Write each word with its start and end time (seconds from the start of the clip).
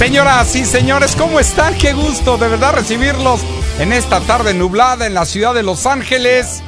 Señoras 0.00 0.56
y 0.56 0.64
señores, 0.64 1.14
¿cómo 1.14 1.38
están? 1.38 1.74
Qué 1.74 1.92
gusto 1.92 2.38
de 2.38 2.48
verdad 2.48 2.72
recibirlos 2.72 3.42
en 3.78 3.92
esta 3.92 4.20
tarde 4.20 4.54
nublada 4.54 5.06
en 5.06 5.12
la 5.12 5.26
ciudad 5.26 5.52
de 5.52 5.62
Los 5.62 5.84
Ángeles. 5.84 6.62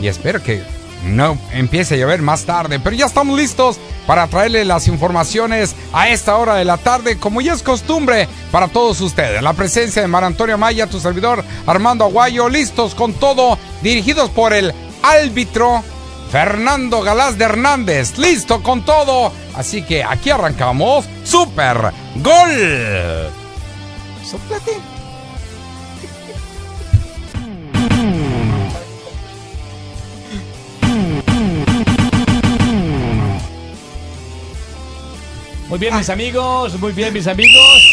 Y 0.00 0.06
espero 0.06 0.42
que 0.42 0.62
no 1.04 1.36
empiece 1.52 1.96
a 1.96 1.98
llover 1.98 2.22
más 2.22 2.46
tarde, 2.46 2.80
pero 2.80 2.96
ya 2.96 3.04
estamos 3.04 3.38
listos 3.38 3.76
para 4.06 4.26
traerle 4.26 4.64
las 4.64 4.88
informaciones 4.88 5.76
a 5.92 6.08
esta 6.08 6.36
hora 6.36 6.54
de 6.54 6.64
la 6.64 6.78
tarde, 6.78 7.18
como 7.18 7.42
ya 7.42 7.52
es 7.52 7.62
costumbre 7.62 8.26
para 8.50 8.68
todos 8.68 9.02
ustedes. 9.02 9.42
La 9.42 9.52
presencia 9.52 10.00
de 10.00 10.08
Mar 10.08 10.24
Antonio 10.24 10.56
Maya, 10.56 10.86
tu 10.86 10.98
servidor 10.98 11.44
Armando 11.66 12.06
Aguayo, 12.06 12.48
listos 12.48 12.94
con 12.94 13.12
todo, 13.12 13.58
dirigidos 13.82 14.30
por 14.30 14.54
el 14.54 14.72
árbitro 15.02 15.84
Fernando 16.30 17.00
Galás 17.00 17.38
de 17.38 17.44
Hernández, 17.44 18.18
listo 18.18 18.62
con 18.62 18.84
todo. 18.84 19.32
Así 19.54 19.82
que 19.82 20.04
aquí 20.04 20.30
arrancamos. 20.30 21.06
Super 21.24 21.92
Gol. 22.16 23.30
Soplate. 24.24 24.98
Muy 35.68 35.78
bien, 35.78 35.94
mis 35.96 36.08
amigos, 36.08 36.78
muy 36.80 36.92
bien, 36.92 37.12
mis 37.12 37.26
amigos. 37.26 37.87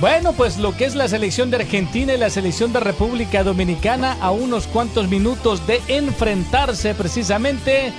Bueno, 0.00 0.34
pues 0.34 0.58
lo 0.58 0.76
que 0.76 0.84
es 0.84 0.94
la 0.94 1.08
selección 1.08 1.50
de 1.50 1.56
Argentina 1.56 2.12
y 2.12 2.18
la 2.18 2.28
selección 2.28 2.70
de 2.72 2.80
República 2.80 3.42
Dominicana 3.42 4.18
a 4.20 4.30
unos 4.30 4.66
cuantos 4.66 5.08
minutos 5.08 5.66
de 5.66 5.80
enfrentarse 5.88 6.94
precisamente 6.94 7.94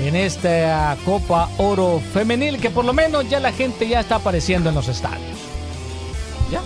en 0.00 0.16
esta 0.16 0.96
Copa 1.04 1.50
Oro 1.58 2.00
Femenil 2.14 2.58
que 2.58 2.70
por 2.70 2.86
lo 2.86 2.94
menos 2.94 3.28
ya 3.28 3.38
la 3.38 3.52
gente 3.52 3.86
ya 3.86 4.00
está 4.00 4.16
apareciendo 4.16 4.70
en 4.70 4.74
los 4.74 4.88
estadios. 4.88 5.38
¿Ya? 6.50 6.62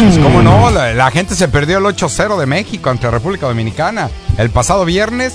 Pues 0.00 0.18
cómo 0.18 0.40
no, 0.40 0.70
la, 0.70 0.94
la 0.94 1.10
gente 1.10 1.34
se 1.34 1.48
perdió 1.48 1.76
el 1.76 1.84
8-0 1.84 2.38
de 2.38 2.46
México 2.46 2.88
ante 2.88 3.10
República 3.10 3.46
Dominicana 3.46 4.08
el 4.38 4.48
pasado 4.48 4.86
viernes 4.86 5.34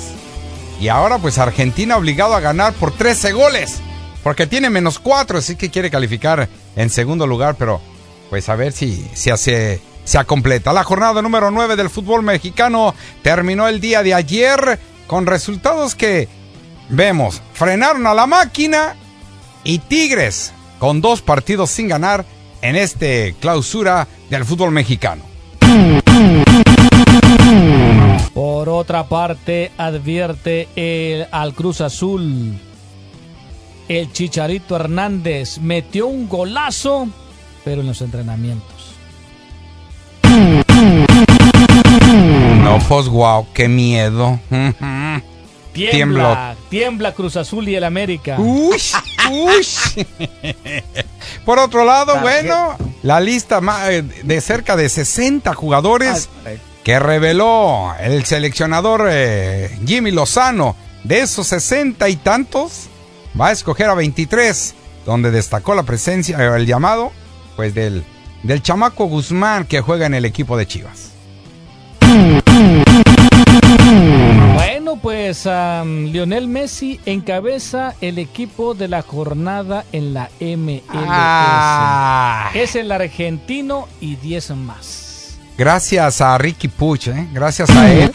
y 0.81 0.87
ahora 0.87 1.19
pues 1.19 1.37
Argentina 1.37 1.97
obligado 1.97 2.33
a 2.33 2.39
ganar 2.39 2.73
por 2.73 2.91
13 2.91 3.31
goles. 3.33 3.81
Porque 4.27 4.45
tiene 4.45 4.69
menos 4.69 4.99
4, 4.99 5.37
así 5.37 5.55
que 5.55 5.69
quiere 5.69 5.89
calificar 5.89 6.49
en 6.75 6.89
segundo 6.89 7.25
lugar, 7.25 7.55
pero 7.57 7.79
pues 8.29 8.49
a 8.49 8.57
ver 8.57 8.73
si, 8.73 9.09
si 9.13 9.29
hace, 9.29 9.79
se 10.03 10.25
completa. 10.25 10.73
La 10.73 10.83
jornada 10.83 11.21
número 11.21 11.49
9 11.49 11.77
del 11.77 11.89
fútbol 11.89 12.23
mexicano 12.23 12.93
terminó 13.21 13.69
el 13.69 13.79
día 13.79 14.03
de 14.03 14.13
ayer 14.13 14.79
con 15.07 15.27
resultados 15.27 15.95
que 15.95 16.27
vemos. 16.89 17.41
Frenaron 17.53 18.05
a 18.05 18.13
la 18.13 18.27
máquina 18.27 18.97
y 19.63 19.79
Tigres 19.79 20.51
con 20.77 20.99
dos 20.99 21.21
partidos 21.21 21.69
sin 21.69 21.87
ganar 21.87 22.25
en 22.61 22.75
este 22.75 23.33
clausura 23.39 24.09
del 24.29 24.43
fútbol 24.43 24.71
mexicano. 24.71 25.23
Por 28.33 28.67
otra 28.67 29.07
parte, 29.07 29.71
advierte 29.77 30.67
el, 30.75 31.27
al 31.31 31.53
Cruz 31.53 31.79
Azul. 31.79 32.59
El 33.87 34.11
Chicharito 34.11 34.75
Hernández 34.75 35.59
metió 35.59 36.07
un 36.07 36.27
golazo, 36.27 37.07
pero 37.63 37.81
en 37.81 37.87
los 37.87 38.01
entrenamientos. 38.01 38.95
No, 42.63 42.79
pues 42.87 43.07
wow, 43.07 43.47
qué 43.53 43.67
miedo. 43.67 44.39
Tiembla, 45.73 46.55
tiembla 46.69 47.13
Cruz 47.13 47.37
Azul 47.37 47.69
y 47.69 47.75
el 47.75 47.83
América. 47.83 48.37
Uy, 48.39 48.81
uy. 49.29 49.67
Por 51.45 51.59
otro 51.59 51.85
lado, 51.85 52.19
bueno, 52.19 52.75
la 53.03 53.19
lista 53.19 53.61
eh, 53.91 54.01
de 54.01 54.41
cerca 54.41 54.75
de 54.75 54.89
60 54.89 55.53
jugadores 55.53 56.29
que 56.83 56.99
reveló 56.99 57.93
el 57.99 58.25
seleccionador 58.25 59.07
eh, 59.11 59.77
Jimmy 59.85 60.11
Lozano. 60.11 60.75
De 61.03 61.19
esos 61.19 61.47
60 61.47 62.09
y 62.09 62.15
tantos, 62.17 62.89
va 63.39 63.47
a 63.47 63.51
escoger 63.51 63.87
a 63.89 63.93
23, 63.93 64.75
donde 65.05 65.31
destacó 65.31 65.75
la 65.75 65.83
presencia, 65.83 66.37
eh, 66.39 66.55
el 66.55 66.65
llamado, 66.65 67.11
pues 67.55 67.73
del, 67.73 68.03
del 68.43 68.61
chamaco 68.61 69.05
Guzmán 69.05 69.65
que 69.65 69.81
juega 69.81 70.05
en 70.05 70.13
el 70.13 70.25
equipo 70.25 70.57
de 70.57 70.65
Chivas. 70.65 71.11
Bueno, 74.55 74.97
pues 75.01 75.45
Lionel 75.45 76.47
Messi 76.47 76.99
encabeza 77.05 77.95
el 78.01 78.17
equipo 78.17 78.73
de 78.73 78.87
la 78.87 79.01
jornada 79.01 79.85
en 79.91 80.13
la 80.13 80.29
MLS. 80.39 80.83
Ah. 80.89 82.49
Es 82.53 82.75
el 82.75 82.91
argentino 82.91 83.87
y 83.99 84.15
10 84.15 84.51
más. 84.51 85.37
Gracias 85.57 86.21
a 86.21 86.37
Ricky 86.37 86.67
Puch, 86.67 87.07
¿eh? 87.07 87.27
gracias 87.33 87.69
a 87.71 87.91
él. 87.91 88.11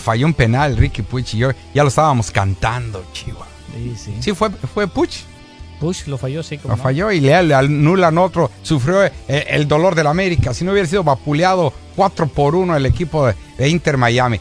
Falló 0.00 0.26
un 0.26 0.34
penal 0.34 0.76
Ricky 0.76 1.02
Puch 1.02 1.34
y 1.34 1.38
yo 1.38 1.50
ya 1.74 1.82
lo 1.82 1.88
estábamos 1.88 2.30
cantando, 2.30 3.04
Chihuahua. 3.12 3.46
Sí, 3.74 3.94
sí. 3.96 4.16
Sí, 4.20 4.34
fue, 4.34 4.50
fue 4.50 4.88
Puch. 4.88 5.18
Bush 5.80 6.06
lo 6.06 6.18
falló, 6.18 6.42
sí, 6.42 6.58
como 6.58 6.76
Lo 6.76 6.82
falló 6.82 7.10
y 7.10 7.20
le, 7.20 7.34
anulan 7.34 8.18
otro. 8.18 8.50
Sufrió 8.62 9.02
eh, 9.04 9.12
el 9.28 9.66
dolor 9.66 9.94
del 9.94 10.08
América. 10.08 10.52
Si 10.52 10.64
no 10.64 10.72
hubiera 10.72 10.86
sido 10.86 11.02
vapuleado 11.02 11.72
4 11.96 12.26
por 12.28 12.54
1 12.54 12.76
el 12.76 12.86
equipo 12.86 13.26
de, 13.26 13.34
de 13.56 13.68
Inter 13.68 13.96
Miami. 13.96 14.40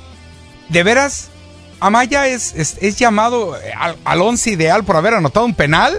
¿De 0.67 0.83
veras? 0.83 1.29
¿Amaya 1.79 2.27
es, 2.27 2.53
es, 2.55 2.77
es 2.81 2.99
llamado 2.99 3.57
eh, 3.57 3.71
al, 3.77 3.95
al 4.03 4.21
once 4.21 4.51
ideal 4.51 4.83
por 4.83 4.97
haber 4.97 5.13
anotado 5.13 5.45
un 5.45 5.53
penal? 5.53 5.97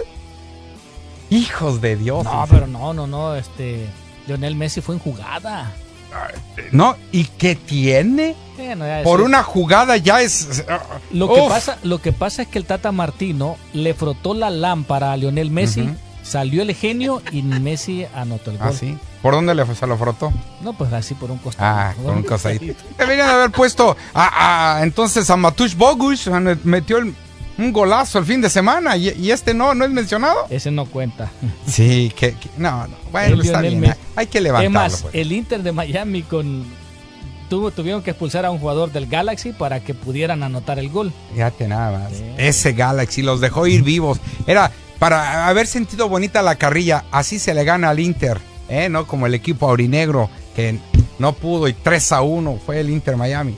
Hijos 1.31 1.81
de 1.81 1.95
Dios. 1.95 2.23
No, 2.23 2.45
pero 2.49 2.67
no, 2.67 2.93
no, 2.93 3.07
no, 3.07 3.35
este 3.35 3.87
Lionel 4.27 4.55
Messi 4.55 4.81
fue 4.81 4.95
en 4.95 4.99
jugada. 4.99 5.73
No, 6.71 6.97
¿y 7.11 7.23
qué 7.23 7.55
tiene? 7.55 8.35
Bueno, 8.65 8.85
ya 8.85 9.03
Por 9.03 9.21
una 9.21 9.43
jugada 9.43 9.97
ya 9.97 10.21
es. 10.21 10.63
lo 11.11 11.33
que 11.33 11.41
pasa, 11.47 11.77
lo 11.83 12.01
que 12.01 12.11
pasa 12.13 12.41
es 12.43 12.47
que 12.47 12.59
el 12.59 12.65
Tata 12.65 12.91
Martino 12.91 13.57
le 13.73 13.93
frotó 13.93 14.33
la 14.33 14.49
lámpara 14.49 15.11
a 15.11 15.17
Lionel 15.17 15.51
Messi, 15.51 15.89
salió 16.23 16.61
el 16.61 16.73
genio 16.75 17.21
y 17.31 17.41
Messi 17.41 18.05
anotó 18.15 18.51
el 18.51 18.57
gol. 18.57 18.67
Ah, 18.69 18.73
sí. 18.77 18.97
¿Por 19.21 19.33
dónde 19.33 19.53
le, 19.53 19.65
se 19.75 19.85
lo 19.87 19.97
frotó? 19.97 20.31
No, 20.63 20.73
pues 20.73 20.91
así 20.93 21.13
por 21.13 21.29
un 21.31 21.37
costado. 21.37 21.69
Ah, 21.69 21.93
con 22.03 22.17
un 22.17 22.23
cosadito. 22.23 22.81
Deberían 22.97 23.29
haber 23.29 23.51
puesto 23.51 23.95
a, 24.13 24.77
a- 24.77 24.83
entonces 24.83 25.29
a 25.29 25.37
Matush 25.37 25.75
Bogush, 25.75 26.27
metió 26.63 26.97
el- 26.97 27.13
un 27.57 27.71
golazo 27.71 28.17
el 28.17 28.25
fin 28.25 28.41
de 28.41 28.49
semana 28.49 28.97
y, 28.97 29.09
y 29.09 29.29
este 29.29 29.53
no, 29.53 29.75
no 29.75 29.85
es 29.85 29.91
mencionado. 29.91 30.47
Ese 30.49 30.71
no 30.71 30.85
cuenta. 30.85 31.29
Sí, 31.67 32.11
que, 32.15 32.33
que- 32.35 32.49
no, 32.57 32.87
no, 32.87 32.95
bueno, 33.11 33.35
El 33.35 33.41
está 33.41 33.61
bien, 33.61 33.93
hay 34.15 34.27
que 34.27 34.39
Es 34.39 34.43
levantarlo. 34.43 34.71
más, 34.79 35.01
pues. 35.03 35.13
el 35.15 35.31
Inter 35.31 35.61
de 35.61 35.71
Miami 35.71 36.23
con 36.23 36.65
tuvo, 37.51 37.69
tuvieron 37.71 38.01
que 38.01 38.11
expulsar 38.11 38.45
a 38.45 38.49
un 38.49 38.59
jugador 38.59 38.93
del 38.93 39.07
Galaxy 39.07 39.51
para 39.51 39.81
que 39.81 39.93
pudieran 39.93 40.41
anotar 40.41 40.79
el 40.79 40.89
gol. 40.89 41.11
Fíjate 41.33 41.67
nada 41.67 41.99
más. 41.99 42.13
Sí. 42.13 42.23
Ese 42.37 42.71
Galaxy 42.71 43.23
los 43.23 43.41
dejó 43.41 43.67
ir 43.67 43.83
vivos. 43.83 44.19
Era 44.47 44.71
para 44.99 45.47
haber 45.47 45.67
sentido 45.67 46.07
bonita 46.07 46.41
la 46.43 46.55
carrilla, 46.55 47.03
así 47.11 47.39
se 47.39 47.53
le 47.53 47.65
gana 47.65 47.89
al 47.89 47.99
Inter, 47.99 48.39
¿eh? 48.69 48.87
No 48.87 49.05
como 49.05 49.27
el 49.27 49.33
equipo 49.33 49.67
aurinegro 49.67 50.29
que 50.55 50.79
no 51.19 51.33
pudo 51.33 51.67
y 51.67 51.73
3 51.73 52.13
a 52.13 52.21
1 52.21 52.61
fue 52.65 52.79
el 52.79 52.89
Inter 52.89 53.17
Miami. 53.17 53.57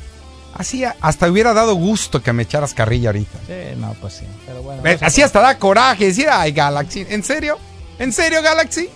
Así 0.55 0.83
hasta 0.83 1.29
hubiera 1.29 1.53
dado 1.53 1.75
gusto 1.75 2.23
que 2.23 2.33
me 2.33 2.43
echaras 2.43 2.73
carrilla 2.73 3.09
ahorita. 3.09 3.37
Sí, 3.45 3.77
no, 3.77 3.95
pues 4.01 4.13
sí. 4.15 4.25
Pero 4.47 4.63
bueno. 4.63 4.81
Así 5.01 5.21
hasta 5.21 5.39
da 5.39 5.59
coraje 5.59 6.05
decir, 6.05 6.29
ay, 6.31 6.51
Galaxy, 6.51 7.05
¿en 7.07 7.23
serio? 7.23 7.59
¿En 7.99 8.11
serio, 8.11 8.41
Galaxy? 8.41 8.89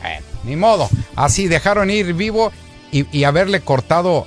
Bueno, 0.00 0.26
ni 0.44 0.56
modo. 0.56 0.88
Así 1.16 1.48
dejaron 1.48 1.90
ir 1.90 2.14
vivo 2.14 2.50
y, 2.90 3.04
y 3.14 3.24
haberle 3.24 3.60
cortado 3.60 4.26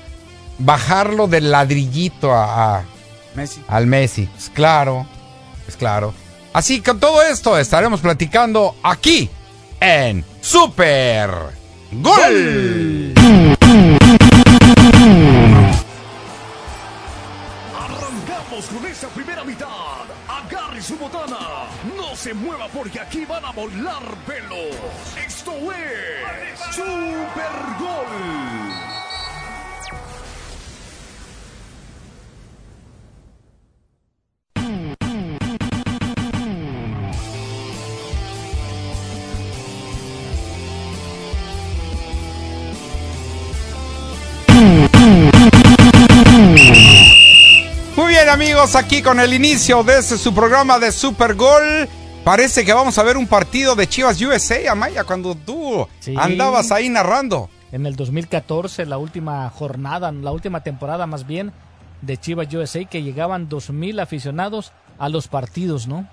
bajarlo 0.64 1.28
del 1.28 1.52
ladrillito 1.52 2.32
a, 2.34 2.78
a- 2.80 2.84
Messi. 3.36 3.64
al 3.68 3.88
Messi. 3.88 4.30
Es 4.38 4.50
claro, 4.50 5.06
es 5.68 5.76
claro. 5.76 6.14
Así 6.54 6.82
que 6.82 6.94
todo 6.94 7.22
esto 7.24 7.58
estaremos 7.58 8.02
platicando 8.02 8.76
aquí 8.84 9.30
en 9.80 10.26
Super 10.42 11.30
Gol. 11.94 13.14
Arrancamos 17.78 18.66
con 18.66 18.86
esta 18.86 19.08
primera 19.10 19.44
mitad. 19.44 19.68
Agarre 20.28 20.82
su 20.82 20.98
botana. 20.98 21.38
No 21.96 22.16
se 22.16 22.34
mueva 22.34 22.68
porque 22.68 23.00
aquí 23.00 23.26
van 23.26 23.44
a 23.46 23.52
volar 23.52 24.04
amigos, 48.42 48.76
aquí 48.76 49.04
con 49.04 49.20
el 49.20 49.36
inicio 49.36 49.84
de 49.84 50.00
este 50.00 50.18
su 50.18 50.34
programa 50.34 50.80
de 50.80 50.92
Super 50.92 51.36
Gol. 51.36 51.88
Parece 52.24 52.66
que 52.66 52.74
vamos 52.74 52.98
a 52.98 53.04
ver 53.04 53.16
un 53.16 53.28
partido 53.28 53.76
de 53.76 53.86
Chivas 53.88 54.20
USA, 54.20 54.72
Amaya, 54.72 55.04
cuando 55.04 55.36
tú 55.36 55.88
Sí. 56.00 56.16
andabas 56.18 56.72
ahí 56.72 56.90
narrando. 56.90 57.52
En 57.72 57.86
el 57.86 57.96
2014, 57.96 58.88
la 58.88 58.98
última 58.98 59.48
jornada, 59.52 60.12
la 60.12 60.32
última 60.32 60.64
temporada 60.64 61.06
más 61.06 61.28
bien, 61.28 61.52
de 62.02 62.18
Chivas 62.18 62.52
USA, 62.52 62.84
que 62.86 63.04
llegaban 63.04 63.48
2.000 63.48 64.00
aficionados 64.02 64.72
a 64.98 65.08
los 65.08 65.28
partidos, 65.28 65.88
¿no? 65.88 66.10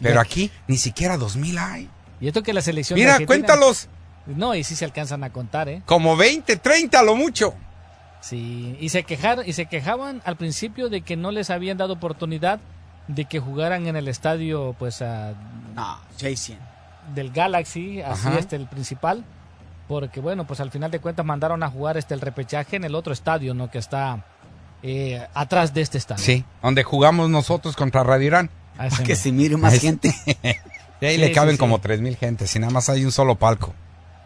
Pero 0.00 0.20
aquí 0.20 0.52
ni 0.68 0.76
siquiera 0.76 1.16
2000 1.16 1.58
hay. 1.58 1.90
Y 2.20 2.28
esto 2.28 2.44
que 2.44 2.52
la 2.52 2.62
selección 2.62 2.96
Mira, 2.96 3.18
cuéntalos 3.26 3.88
No, 4.26 4.54
y 4.54 4.62
sí 4.62 4.76
se 4.76 4.84
alcanzan 4.84 5.24
a 5.24 5.30
contar, 5.32 5.68
¿eh? 5.68 5.82
como 5.84 6.16
20, 6.16 6.58
30 6.58 7.00
a 7.00 7.02
lo 7.02 7.16
mucho. 7.16 7.54
Sí, 8.28 8.76
y 8.80 8.88
se 8.88 9.04
quejaron, 9.04 9.46
y 9.46 9.52
se 9.52 9.66
quejaban 9.66 10.20
al 10.24 10.36
principio 10.36 10.88
de 10.88 11.02
que 11.02 11.16
no 11.16 11.30
les 11.30 11.50
habían 11.50 11.76
dado 11.78 11.92
oportunidad 11.94 12.58
de 13.08 13.24
que 13.26 13.38
jugaran 13.38 13.86
en 13.86 13.94
el 13.96 14.08
estadio, 14.08 14.74
pues, 14.78 15.00
a- 15.02 15.34
No, 15.74 15.98
600. 16.16 16.66
del 17.14 17.30
Galaxy, 17.30 18.00
así 18.02 18.26
Ajá. 18.28 18.38
este 18.38 18.56
el 18.56 18.66
principal, 18.66 19.24
porque 19.86 20.18
bueno, 20.20 20.44
pues 20.44 20.58
al 20.60 20.72
final 20.72 20.90
de 20.90 20.98
cuentas 20.98 21.24
mandaron 21.24 21.62
a 21.62 21.70
jugar 21.70 21.96
este 21.96 22.14
el 22.14 22.20
repechaje 22.20 22.74
en 22.76 22.82
el 22.84 22.94
otro 22.96 23.12
estadio, 23.12 23.54
¿no? 23.54 23.70
Que 23.70 23.78
está 23.78 24.24
eh, 24.82 25.24
atrás 25.34 25.72
de 25.72 25.82
este 25.82 25.98
estadio. 25.98 26.22
Sí, 26.24 26.44
donde 26.62 26.82
jugamos 26.82 27.30
nosotros 27.30 27.76
contra 27.76 28.02
Radio 28.02 28.26
Irán. 28.26 28.50
A 28.78 28.88
ese 28.88 29.04
Que 29.04 29.14
se 29.16 29.30
mire 29.32 29.56
más 29.56 29.72
Ahí- 29.74 29.80
gente. 29.80 30.14
Y 31.00 31.04
ahí 31.06 31.14
Sí, 31.16 31.20
le 31.20 31.26
sí, 31.28 31.32
caben 31.34 31.52
sí. 31.54 31.58
como 31.58 31.78
tres 31.80 32.00
mil 32.00 32.16
gentes 32.16 32.54
y 32.56 32.58
nada 32.58 32.72
más 32.72 32.88
hay 32.88 33.04
un 33.04 33.12
solo 33.12 33.34
palco. 33.36 33.74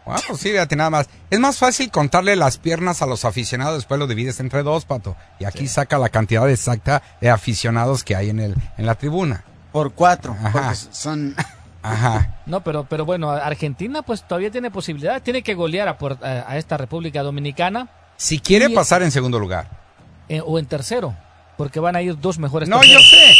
Bueno, 0.05 0.21
pues 0.27 0.39
sí, 0.39 0.49
fíjate 0.49 0.75
nada 0.75 0.89
más. 0.89 1.09
Es 1.29 1.39
más 1.39 1.57
fácil 1.57 1.91
contarle 1.91 2.35
las 2.35 2.57
piernas 2.57 3.01
a 3.01 3.05
los 3.05 3.23
aficionados, 3.25 3.75
después 3.77 3.99
lo 3.99 4.07
divides 4.07 4.39
entre 4.39 4.63
dos, 4.63 4.85
pato. 4.85 5.15
Y 5.39 5.45
aquí 5.45 5.67
saca 5.67 5.97
la 5.99 6.09
cantidad 6.09 6.49
exacta 6.49 7.01
de 7.21 7.29
aficionados 7.29 8.03
que 8.03 8.15
hay 8.15 8.29
en 8.29 8.39
el 8.39 8.55
en 8.77 8.85
la 8.85 8.95
tribuna. 8.95 9.43
Por 9.71 9.93
cuatro. 9.93 10.35
Ajá. 10.43 10.51
Porque 10.51 10.75
son. 10.91 11.35
Ajá. 11.83 12.41
No, 12.45 12.61
pero, 12.63 12.83
pero 12.85 13.05
bueno, 13.05 13.31
Argentina 13.31 14.01
pues 14.03 14.21
todavía 14.27 14.51
tiene 14.51 14.69
posibilidad, 14.69 15.21
tiene 15.21 15.41
que 15.41 15.55
golear 15.55 15.87
a, 15.87 15.97
Puer- 15.97 16.21
a- 16.23 16.51
a 16.51 16.57
esta 16.57 16.77
República 16.77 17.23
Dominicana 17.23 17.89
Si 18.17 18.39
quiere 18.39 18.67
Y- 18.69 18.75
pasar 18.75 19.01
en 19.01 19.09
segundo 19.11 19.39
lugar. 19.39 19.67
eh, 20.29 20.41
o 20.45 20.59
en 20.59 20.65
tercero, 20.67 21.15
porque 21.57 21.79
van 21.79 21.95
a 21.95 22.01
ir 22.03 22.19
dos 22.19 22.37
mejores. 22.37 22.69
No, 22.69 22.83
yo 22.83 22.99
sé. 22.99 23.33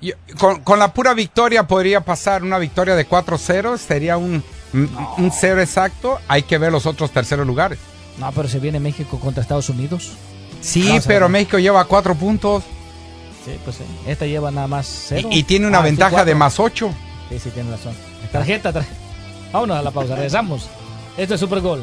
Yo- 0.00 0.14
con, 0.38 0.62
con 0.62 0.78
la 0.78 0.92
pura 0.94 1.12
victoria 1.14 1.66
podría 1.66 2.00
pasar 2.00 2.42
una 2.42 2.58
victoria 2.58 2.94
de 2.96 3.06
4-0, 3.06 3.76
sería 3.76 4.16
un, 4.16 4.42
un 4.72 5.30
cero 5.32 5.60
exacto. 5.60 6.18
Hay 6.28 6.42
que 6.42 6.58
ver 6.58 6.72
los 6.72 6.86
otros 6.86 7.10
terceros 7.10 7.46
lugares. 7.46 7.78
No, 8.18 8.30
pero 8.32 8.48
se 8.48 8.58
viene 8.58 8.78
México 8.80 9.18
contra 9.18 9.42
Estados 9.42 9.68
Unidos. 9.68 10.12
Sí, 10.60 10.98
pero. 11.06 11.28
México 11.28 11.58
lleva 11.58 11.84
cuatro 11.86 12.14
puntos 12.14 12.62
Sí, 13.44 13.58
pues 13.64 13.80
eh, 13.80 13.84
esta 14.06 14.24
lleva 14.26 14.52
nada 14.52 14.68
más 14.68 14.86
cero. 15.08 15.28
y, 15.32 15.40
y 15.40 15.42
tiene 15.42 15.66
una 15.66 15.78
Ah, 15.78 15.82
sí, 15.82 15.86
ventaja 15.86 16.10
de 16.10 16.16
cuatro. 16.32 16.36
más 16.36 16.60
ocho. 16.60 16.94
Sí, 17.28 17.38
sí, 17.40 17.50
tiene 17.50 17.70
razón. 17.72 17.92
Tarjeta, 18.30 18.72
tarjeta. 18.72 18.96
Vámonos 19.52 19.76
a 19.78 19.82
la 19.82 19.90
pausa, 19.90 20.14
regresamos. 20.14 20.68
Esto 21.16 21.34
es 21.34 21.40
Super 21.40 21.60
Gol. 21.60 21.82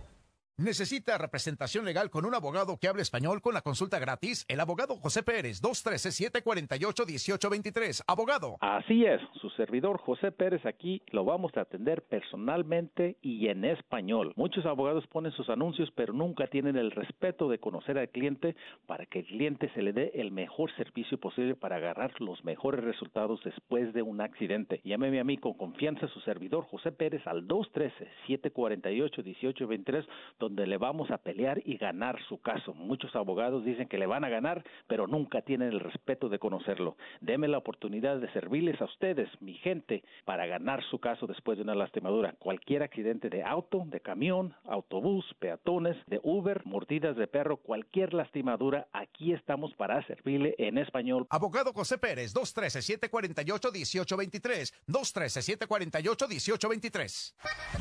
¿Necesita 0.61 1.17
representación 1.17 1.83
legal 1.85 2.11
con 2.11 2.23
un 2.23 2.35
abogado 2.35 2.77
que 2.79 2.87
hable 2.87 3.01
español 3.01 3.41
con 3.41 3.55
la 3.55 3.61
consulta 3.61 3.97
gratis? 3.97 4.45
El 4.47 4.59
abogado 4.59 4.95
José 4.95 5.23
Pérez, 5.23 5.59
213-748-1823. 5.63 8.03
Abogado. 8.05 8.57
Así 8.59 9.03
es, 9.03 9.19
su 9.41 9.49
servidor 9.49 9.97
José 9.97 10.31
Pérez 10.31 10.63
aquí 10.67 11.01
lo 11.07 11.25
vamos 11.25 11.57
a 11.57 11.61
atender 11.61 12.03
personalmente 12.03 13.17
y 13.23 13.47
en 13.47 13.65
español. 13.65 14.33
Muchos 14.35 14.67
abogados 14.67 15.07
ponen 15.07 15.31
sus 15.31 15.49
anuncios 15.49 15.89
pero 15.95 16.13
nunca 16.13 16.45
tienen 16.45 16.75
el 16.75 16.91
respeto 16.91 17.49
de 17.49 17.57
conocer 17.57 17.97
al 17.97 18.09
cliente 18.09 18.55
para 18.85 19.07
que 19.07 19.21
el 19.21 19.25
cliente 19.25 19.71
se 19.73 19.81
le 19.81 19.93
dé 19.93 20.11
el 20.13 20.31
mejor 20.31 20.71
servicio 20.75 21.19
posible 21.19 21.55
para 21.55 21.77
agarrar 21.77 22.21
los 22.21 22.45
mejores 22.45 22.83
resultados 22.83 23.43
después 23.43 23.95
de 23.95 24.03
un 24.03 24.21
accidente. 24.21 24.79
Llámeme 24.83 25.19
a 25.19 25.23
mí 25.23 25.37
con 25.37 25.55
confianza 25.55 26.07
su 26.09 26.19
servidor 26.19 26.65
José 26.65 26.91
Pérez 26.91 27.25
al 27.25 27.47
213-748-1823 27.47 30.05
donde 30.39 30.50
le 30.55 30.77
vamos 30.77 31.11
a 31.11 31.17
pelear 31.17 31.61
y 31.65 31.77
ganar 31.77 32.19
su 32.27 32.41
caso. 32.41 32.73
Muchos 32.73 33.15
abogados 33.15 33.65
dicen 33.65 33.87
que 33.87 33.97
le 33.97 34.05
van 34.05 34.23
a 34.23 34.29
ganar 34.29 34.63
pero 34.87 35.07
nunca 35.07 35.41
tienen 35.41 35.69
el 35.69 35.79
respeto 35.79 36.29
de 36.29 36.37
conocerlo. 36.39 36.97
Deme 37.19 37.47
la 37.47 37.57
oportunidad 37.57 38.17
de 38.17 38.31
servirles 38.33 38.79
a 38.81 38.85
ustedes, 38.85 39.27
mi 39.39 39.55
gente, 39.55 40.03
para 40.25 40.45
ganar 40.45 40.83
su 40.89 40.99
caso 40.99 41.25
después 41.27 41.57
de 41.57 41.63
una 41.63 41.73
lastimadura. 41.75 42.35
Cualquier 42.39 42.83
accidente 42.83 43.29
de 43.29 43.43
auto, 43.43 43.83
de 43.85 44.01
camión, 44.01 44.53
autobús, 44.65 45.25
peatones, 45.39 45.95
de 46.07 46.19
Uber, 46.23 46.65
mordidas 46.65 47.15
de 47.15 47.27
perro, 47.27 47.55
cualquier 47.57 48.13
lastimadura, 48.13 48.87
aquí 48.91 49.31
estamos 49.33 49.73
para 49.75 50.05
servirle 50.07 50.55
en 50.57 50.77
español. 50.77 51.27
Abogado 51.29 51.71
José 51.73 51.97
Pérez, 51.97 52.35
213-748-1823. 52.35 54.73
213-748-1823. 54.87 57.33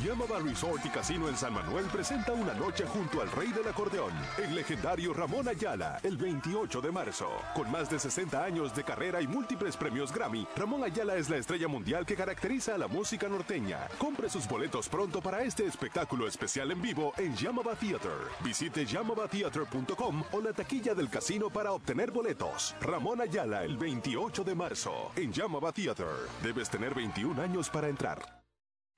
Llamaba 0.04 0.38
Resort 0.38 0.84
y 0.84 0.90
Casino 0.90 1.28
en 1.28 1.36
San 1.36 1.54
Manuel 1.54 1.86
presenta 1.92 2.32
una 2.32 2.54
noche 2.60 2.84
junto 2.86 3.22
al 3.22 3.30
rey 3.32 3.48
del 3.52 3.66
acordeón, 3.66 4.12
el 4.36 4.54
legendario 4.54 5.14
Ramón 5.14 5.48
Ayala, 5.48 5.98
el 6.02 6.18
28 6.18 6.80
de 6.82 6.92
marzo. 6.92 7.28
Con 7.54 7.70
más 7.70 7.88
de 7.88 7.98
60 7.98 8.44
años 8.44 8.74
de 8.76 8.84
carrera 8.84 9.22
y 9.22 9.26
múltiples 9.26 9.78
premios 9.78 10.12
Grammy, 10.12 10.46
Ramón 10.54 10.84
Ayala 10.84 11.16
es 11.16 11.30
la 11.30 11.38
estrella 11.38 11.68
mundial 11.68 12.04
que 12.04 12.14
caracteriza 12.14 12.74
a 12.74 12.78
la 12.78 12.86
música 12.86 13.28
norteña. 13.28 13.88
Compre 13.98 14.28
sus 14.28 14.46
boletos 14.46 14.90
pronto 14.90 15.22
para 15.22 15.42
este 15.42 15.64
espectáculo 15.64 16.28
especial 16.28 16.70
en 16.70 16.82
vivo 16.82 17.14
en 17.16 17.34
Yamaba 17.34 17.74
Theater. 17.74 18.28
Visite 18.44 18.84
yamabatheater.com 18.84 20.24
o 20.32 20.40
la 20.40 20.52
taquilla 20.52 20.94
del 20.94 21.08
casino 21.08 21.48
para 21.48 21.72
obtener 21.72 22.10
boletos. 22.10 22.76
Ramón 22.82 23.22
Ayala, 23.22 23.64
el 23.64 23.78
28 23.78 24.44
de 24.44 24.54
marzo, 24.54 25.12
en 25.16 25.32
Yamaba 25.32 25.72
Theater. 25.72 26.28
Debes 26.42 26.68
tener 26.68 26.94
21 26.94 27.40
años 27.40 27.70
para 27.70 27.88
entrar. 27.88 28.39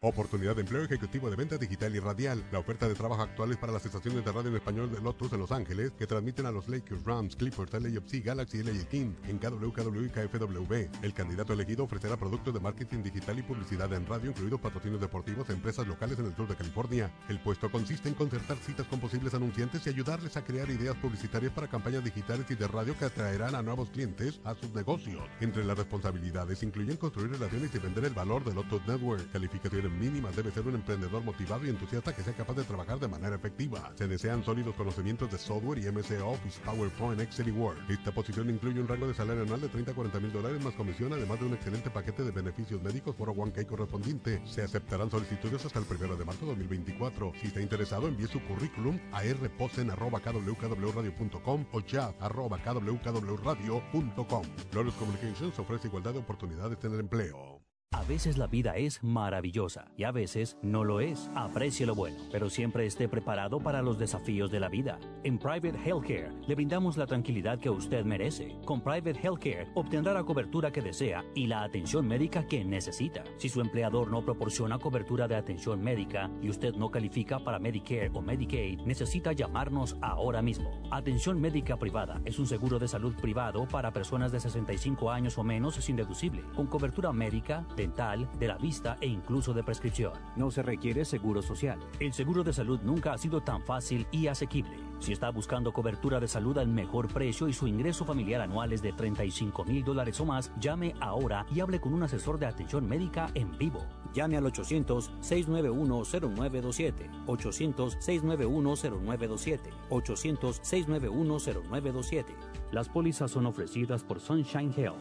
Oportunidad 0.04 0.56
de 0.56 0.62
empleo 0.62 0.82
ejecutivo 0.82 1.30
de 1.30 1.37
venta 1.37 1.56
digital 1.56 1.94
y 1.94 2.00
radial. 2.00 2.42
La 2.50 2.59
oferta 2.59 2.88
de 2.88 2.94
trabajo 2.97 3.23
actual 3.23 3.52
es 3.52 3.56
para 3.56 3.73
las 3.73 3.87
estaciones 3.87 4.25
de 4.25 4.32
radio 4.32 4.49
en 4.49 4.56
español 4.56 4.90
de 4.90 5.00
Lotus 5.00 5.32
en 5.32 5.38
Los 5.38 5.52
Ángeles, 5.52 5.92
que 5.97 6.09
transmiten 6.09 6.44
a 6.44 6.50
los 6.50 6.68
Lakers, 6.68 7.04
Rams, 7.04 7.37
Clippers, 7.37 7.73
LAFC, 7.73 8.21
Galaxy 8.25 8.59
y 8.59 8.62
LA 8.64 8.85
King 8.88 9.12
en 9.28 9.38
KWKW 9.38 10.06
y 10.06 10.09
KFWB. 10.09 11.04
El 11.04 11.14
candidato 11.14 11.52
elegido 11.52 11.85
ofrecerá 11.85 12.16
productos 12.16 12.52
de 12.52 12.59
marketing 12.59 13.04
digital 13.04 13.38
y 13.38 13.42
publicidad 13.42 13.92
en 13.92 14.04
radio, 14.04 14.30
incluidos 14.30 14.61
patrocinios 14.61 15.00
deportivos 15.00 15.49
a 15.49 15.52
empresas 15.52 15.87
locales 15.87 16.18
en 16.18 16.26
el 16.26 16.35
sur 16.35 16.49
de 16.49 16.56
California. 16.56 17.09
El 17.28 17.38
puesto 17.38 17.71
consiste 17.71 18.09
en 18.09 18.16
concertar 18.16 18.56
citas 18.56 18.88
con 18.88 18.99
posibles 18.99 19.35
anunciantes 19.35 19.87
y 19.87 19.90
ayudarles 19.90 20.37
a 20.37 20.42
crear 20.42 20.68
ideas 20.68 20.97
publicitarias 20.97 21.52
para 21.52 21.68
campañas 21.68 22.02
digitales 22.02 22.47
y 22.50 22.56
de 22.56 22.66
radio 22.66 22.99
que 22.99 23.04
atraerán 23.04 23.54
a 23.54 23.62
nuevos 23.62 23.90
clientes 23.90 24.40
a 24.42 24.56
sus 24.56 24.75
negocios. 24.75 25.23
Entre 25.40 25.64
las 25.64 25.78
responsabilidades 25.78 26.64
incluyen 26.64 26.97
construir 26.97 27.30
relaciones 27.30 27.73
y 27.73 27.78
vender 27.78 28.06
el 28.06 28.14
valor 28.14 28.42
de 28.42 28.52
Lotus 28.52 28.85
Network. 28.85 29.30
Calificaciones 29.30 29.91
mínima 29.99 30.30
debe 30.30 30.50
ser 30.50 30.66
un 30.66 30.75
emprendedor 30.75 31.25
motivado 31.25 31.64
y 31.66 31.70
entusiasta 31.70 32.14
que 32.14 32.22
sea 32.22 32.34
capaz 32.34 32.54
de 32.54 32.64
trabajar 32.64 32.99
de 32.99 33.08
manera 33.08 33.37
efectiva. 33.37 33.92
Se 33.96 34.08
desean 34.08 34.44
sólidos 34.44 34.75
conocimientos 34.75 35.30
de 35.30 35.38
software 35.38 35.78
y 35.78 35.90
MS 35.90 36.11
Office, 36.22 36.61
PowerPoint, 36.64 37.20
Excel 37.20 37.49
y 37.49 37.52
Word. 37.52 37.78
Esta 37.88 38.12
posición 38.12 38.50
incluye 38.50 38.80
un 38.80 38.88
rango 38.88 39.08
de 39.08 39.14
salario 39.14 39.42
anual 39.42 39.61
de 39.61 39.68
30 39.68 39.92
a 39.92 39.94
40 39.94 40.20
mil 40.20 40.32
dólares 40.32 40.64
más 40.64 40.75
comisión, 40.75 41.12
además 41.12 41.38
de 41.40 41.46
un 41.46 41.54
excelente 41.54 41.90
paquete 41.90 42.25
de 42.25 42.30
beneficios 42.30 42.82
médicos 42.82 43.14
por 43.14 43.28
1K 43.28 43.66
correspondiente. 43.66 44.42
Se 44.46 44.62
aceptarán 44.62 45.11
solicitudes 45.11 45.64
hasta 45.64 45.78
el 45.78 45.84
1 45.84 46.16
de 46.16 46.25
marzo 46.25 46.46
de 46.46 46.52
2024. 46.52 47.32
Si 47.40 47.49
está 47.49 47.61
interesado, 47.61 48.08
envíe 48.08 48.26
su 48.26 48.40
currículum 48.42 48.99
a 49.12 49.22
rposen.kwkwradio.com 49.22 51.66
o 51.72 51.80
chat.kwkwradio.com. 51.80 54.42
Lawrence 54.72 54.99
Communications 54.99 55.58
ofrece 55.58 55.88
igualdad 55.88 56.12
de 56.12 56.20
oportunidades 56.20 56.78
en 56.84 56.94
el 56.94 57.00
empleo. 57.00 57.62
A 57.92 58.04
veces 58.04 58.38
la 58.38 58.46
vida 58.46 58.76
es 58.76 59.04
maravillosa 59.04 59.84
y 59.99 60.04
a 60.04 60.12
veces 60.12 60.56
no 60.62 60.82
lo 60.82 61.00
es. 61.00 61.30
Aprecie 61.34 61.84
lo 61.84 61.94
bueno, 61.94 62.16
pero 62.32 62.49
siempre 62.49 62.87
esté 62.87 63.06
preparado 63.06 63.61
para 63.61 63.82
los 63.82 63.99
desafíos 63.99 64.50
de 64.50 64.61
la 64.61 64.70
vida. 64.70 64.99
En 65.25 65.38
Private 65.38 65.78
Healthcare 65.84 66.32
le 66.46 66.54
brindamos 66.54 66.96
la 66.96 67.06
tranquilidad 67.06 67.58
que 67.58 67.68
usted 67.68 68.04
merece. 68.06 68.56
Con 68.64 68.80
Private 68.80 69.20
Healthcare 69.22 69.68
obtendrá 69.75 70.14
la 70.14 70.25
cobertura 70.25 70.72
que 70.72 70.80
desea 70.80 71.22
y 71.34 71.46
la 71.46 71.64
atención 71.64 72.08
médica 72.08 72.46
que 72.46 72.64
necesita. 72.64 73.25
Si 73.37 73.50
su 73.50 73.61
empleador 73.61 74.11
no 74.11 74.25
proporciona 74.25 74.78
cobertura 74.78 75.28
de 75.28 75.37
atención 75.37 75.82
médica 75.82 76.30
y 76.40 76.49
usted 76.49 76.75
no 76.75 76.90
califica 76.90 77.40
para 77.40 77.58
Medicare 77.58 78.11
o 78.14 78.22
Medicaid, 78.22 78.80
necesita 78.80 79.32
llamarnos 79.32 79.96
ahora 80.00 80.40
mismo. 80.40 80.82
Atención 80.90 81.40
médica 81.40 81.76
privada 81.78 82.22
es 82.25 82.38
un 82.38 82.46
seguro 82.46 82.78
de 82.78 82.88
salud 82.88 83.14
privado 83.16 83.68
para 83.68 83.92
personas 83.92 84.32
de 84.32 84.40
65 84.40 85.11
años 85.11 85.37
o 85.37 85.44
menos 85.44 85.75
sin 85.75 85.96
deducible, 85.96 86.42
con 86.56 86.66
cobertura 86.66 87.12
médica, 87.12 87.66
dental, 87.82 88.28
de 88.38 88.48
la 88.48 88.56
vista 88.56 88.96
e 89.00 89.06
incluso 89.06 89.52
de 89.52 89.64
prescripción. 89.64 90.12
No 90.36 90.50
se 90.50 90.62
requiere 90.62 91.04
seguro 91.04 91.42
social. 91.42 91.78
El 91.98 92.12
seguro 92.12 92.44
de 92.44 92.52
salud 92.52 92.78
nunca 92.82 93.12
ha 93.12 93.18
sido 93.18 93.40
tan 93.40 93.62
fácil 93.62 94.06
y 94.12 94.28
asequible. 94.28 94.76
Si 95.00 95.12
está 95.12 95.30
buscando 95.30 95.72
cobertura 95.72 96.20
de 96.20 96.28
salud 96.28 96.56
al 96.58 96.68
mejor 96.68 97.08
precio 97.08 97.48
y 97.48 97.52
su 97.52 97.66
ingreso 97.66 98.04
familiar 98.04 98.40
anual 98.40 98.72
es 98.72 98.82
de 98.82 98.92
35 98.92 99.64
mil 99.64 99.82
dólares 99.82 100.20
o 100.20 100.24
más, 100.24 100.52
llame 100.60 100.94
ahora 101.00 101.44
y 101.52 101.58
hable 101.58 101.80
con 101.80 101.92
un 101.92 102.04
asesor 102.04 102.38
de 102.38 102.46
atención 102.46 102.88
médica 102.88 103.32
en 103.34 103.58
vivo. 103.58 103.84
Llame 104.14 104.36
al 104.36 104.44
800-691-0927. 104.44 107.26
800-691-0927. 107.26 109.58
800-691-0927. 109.90 112.24
Las 112.70 112.88
pólizas 112.88 113.32
son 113.32 113.46
ofrecidas 113.46 114.04
por 114.04 114.20
Sunshine 114.20 114.72
Health. 114.76 115.00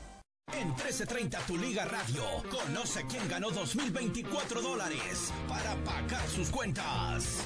En 0.53 0.67
1330 0.67 1.39
Tu 1.47 1.57
Liga 1.57 1.85
Radio, 1.85 2.23
conoce 2.49 3.05
quién 3.07 3.27
ganó 3.27 3.49
2024 3.51 4.61
dólares 4.61 5.31
para 5.47 5.75
pagar 5.83 6.27
sus 6.27 6.49
cuentas. 6.49 7.45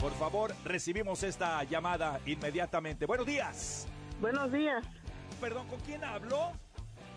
Por 0.00 0.12
favor, 0.14 0.54
recibimos 0.64 1.22
esta 1.22 1.62
llamada 1.64 2.20
inmediatamente. 2.26 3.06
Buenos 3.06 3.26
días. 3.26 3.86
Buenos 4.20 4.52
días. 4.52 4.84
Perdón, 5.40 5.66
¿con 5.68 5.80
quién 5.80 6.04
hablo? 6.04 6.52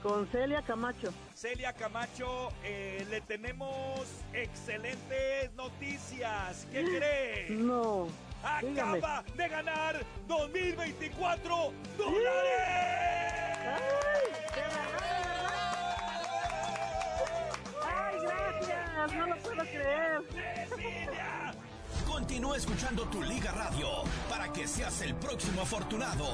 Con 0.01 0.27
Celia 0.27 0.61
Camacho. 0.61 1.11
Celia 1.33 1.73
Camacho, 1.73 2.49
eh, 2.63 3.05
le 3.09 3.21
tenemos 3.21 4.01
excelentes 4.33 5.51
noticias. 5.55 6.67
¿Qué 6.71 6.83
crees? 7.47 7.49
No. 7.59 8.07
Acaba 8.45 9.23
de 9.35 9.47
ganar 9.47 10.05
2024 10.27 11.73
dólares. 11.97 12.25
¡Ay, 17.83 18.17
gracias! 18.21 19.13
No 19.15 19.27
lo 19.27 19.37
puedo 19.37 19.63
creer. 19.63 20.21
Continúa 22.05 22.57
escuchando 22.57 23.03
tu 23.05 23.23
Liga 23.23 23.51
Radio 23.51 23.87
para 24.29 24.53
que 24.53 24.67
seas 24.67 25.01
el 25.01 25.15
próximo 25.15 25.63
afortunado. 25.63 26.25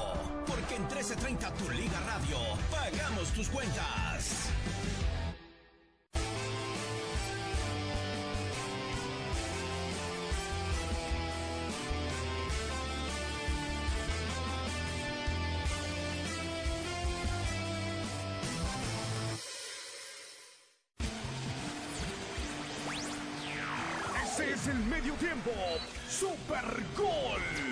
Porque 0.46 0.76
en 0.76 0.82
1330 0.82 1.54
Tu 1.54 1.70
Liga 1.70 1.98
Radio 2.06 2.36
pagamos 2.70 3.30
tus 3.30 3.48
cuentas. 3.48 4.50
Super 26.08 26.82
Gol. 26.94 27.71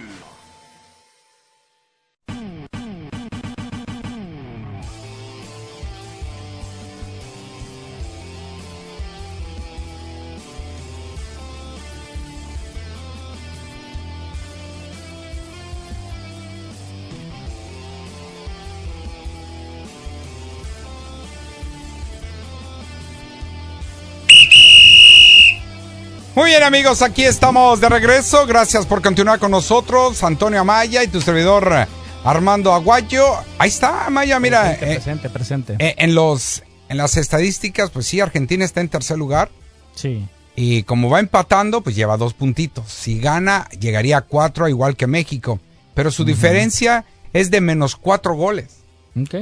Muy 26.41 26.53
bien 26.53 26.63
amigos, 26.63 27.03
aquí 27.03 27.23
estamos 27.25 27.83
de 27.83 27.91
regreso. 27.91 28.47
Gracias 28.47 28.87
por 28.87 29.03
continuar 29.03 29.39
con 29.39 29.51
nosotros, 29.51 30.25
Antonio 30.25 30.59
Amaya 30.63 31.05
y 31.05 31.09
tu 31.09 31.21
servidor 31.21 31.71
eh, 31.71 31.87
Armando 32.25 32.73
Aguayo. 32.73 33.27
Ahí 33.59 33.69
está, 33.69 34.07
Amaya, 34.07 34.41
mira. 34.41 34.63
Presente, 34.79 34.87
eh, 34.87 34.95
presente, 34.95 35.29
presente. 35.29 35.77
eh, 35.79 35.95
en, 35.99 36.15
los, 36.15 36.63
en 36.89 36.97
las 36.97 37.19
estadísticas, 37.19 37.91
pues 37.91 38.07
sí, 38.07 38.23
Argentina 38.23 38.65
está 38.65 38.81
en 38.81 38.89
tercer 38.89 39.19
lugar. 39.19 39.51
Sí. 39.95 40.27
Y 40.57 40.85
como 40.85 41.11
va 41.11 41.21
empatando, 41.21 41.83
pues 41.83 41.95
lleva 41.95 42.17
dos 42.17 42.33
puntitos. 42.33 42.91
Si 42.91 43.21
gana, 43.21 43.69
llegaría 43.79 44.17
a 44.17 44.23
cuatro, 44.23 44.67
igual 44.67 44.97
que 44.97 45.07
México. 45.07 45.61
Pero 45.93 46.11
su 46.11 46.25
diferencia 46.25 47.05
es 47.35 47.51
de 47.51 47.61
menos 47.61 47.97
cuatro 47.97 48.33
goles. 48.33 48.79
Ok. 49.15 49.35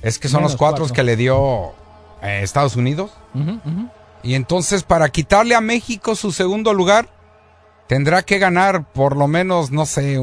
Es 0.00 0.20
que 0.20 0.28
son 0.28 0.42
Menos 0.42 0.52
los 0.52 0.58
cuatro 0.60 0.84
cuatro. 0.84 0.94
que 0.94 1.02
le 1.02 1.16
dio 1.16 1.70
eh, 2.22 2.42
Estados 2.44 2.76
Unidos. 2.76 3.10
Ujú, 3.34 3.50
ujú. 3.64 3.88
Y 4.22 4.34
entonces, 4.34 4.82
para 4.82 5.08
quitarle 5.08 5.54
a 5.54 5.60
México 5.60 6.14
su 6.14 6.32
segundo 6.32 6.74
lugar, 6.74 7.08
tendrá 7.86 8.22
que 8.22 8.38
ganar 8.38 8.92
por 8.92 9.16
lo 9.16 9.26
menos, 9.26 9.70
no 9.70 9.86
sé, 9.86 10.22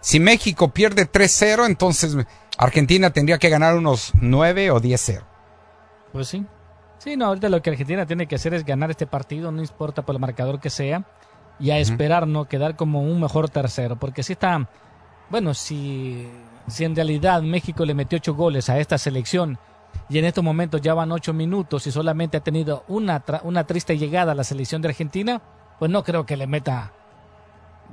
si 0.00 0.20
México 0.20 0.68
pierde 0.68 1.10
3-0, 1.10 1.66
entonces 1.66 2.16
Argentina 2.58 3.10
tendría 3.10 3.38
que 3.38 3.48
ganar 3.48 3.76
unos 3.76 4.12
9 4.20 4.70
o 4.70 4.80
10-0. 4.80 5.22
Pues 6.12 6.28
sí. 6.28 6.44
Sí, 6.98 7.16
no, 7.16 7.26
ahorita 7.26 7.48
lo 7.48 7.60
que 7.60 7.70
Argentina 7.70 8.06
tiene 8.06 8.26
que 8.26 8.36
hacer 8.36 8.54
es 8.54 8.64
ganar 8.64 8.90
este 8.90 9.06
partido, 9.06 9.50
no 9.50 9.60
importa 9.60 10.02
por 10.02 10.14
el 10.14 10.20
marcador 10.20 10.60
que 10.60 10.70
sea, 10.70 11.04
y 11.58 11.70
a 11.70 11.78
esperar, 11.78 12.26
¿no? 12.26 12.46
Quedar 12.46 12.76
como 12.76 13.02
un 13.02 13.20
mejor 13.20 13.50
tercero, 13.50 13.96
porque 13.96 14.22
si 14.22 14.32
está, 14.32 14.68
bueno, 15.28 15.54
si, 15.54 16.28
si 16.66 16.84
en 16.84 16.96
realidad 16.96 17.42
México 17.42 17.84
le 17.84 17.94
metió 17.94 18.16
ocho 18.16 18.34
goles 18.34 18.68
a 18.70 18.78
esta 18.78 18.96
selección 18.96 19.58
y 20.08 20.18
en 20.18 20.24
estos 20.24 20.44
momentos 20.44 20.80
ya 20.80 20.94
van 20.94 21.12
ocho 21.12 21.32
minutos 21.32 21.86
y 21.86 21.92
solamente 21.92 22.36
ha 22.36 22.40
tenido 22.40 22.84
una, 22.88 23.22
una 23.42 23.64
triste 23.64 23.96
llegada 23.98 24.32
a 24.32 24.34
la 24.34 24.44
selección 24.44 24.82
de 24.82 24.88
Argentina, 24.88 25.42
pues 25.78 25.90
no 25.90 26.04
creo 26.04 26.26
que 26.26 26.36
le 26.36 26.46
meta. 26.46 26.92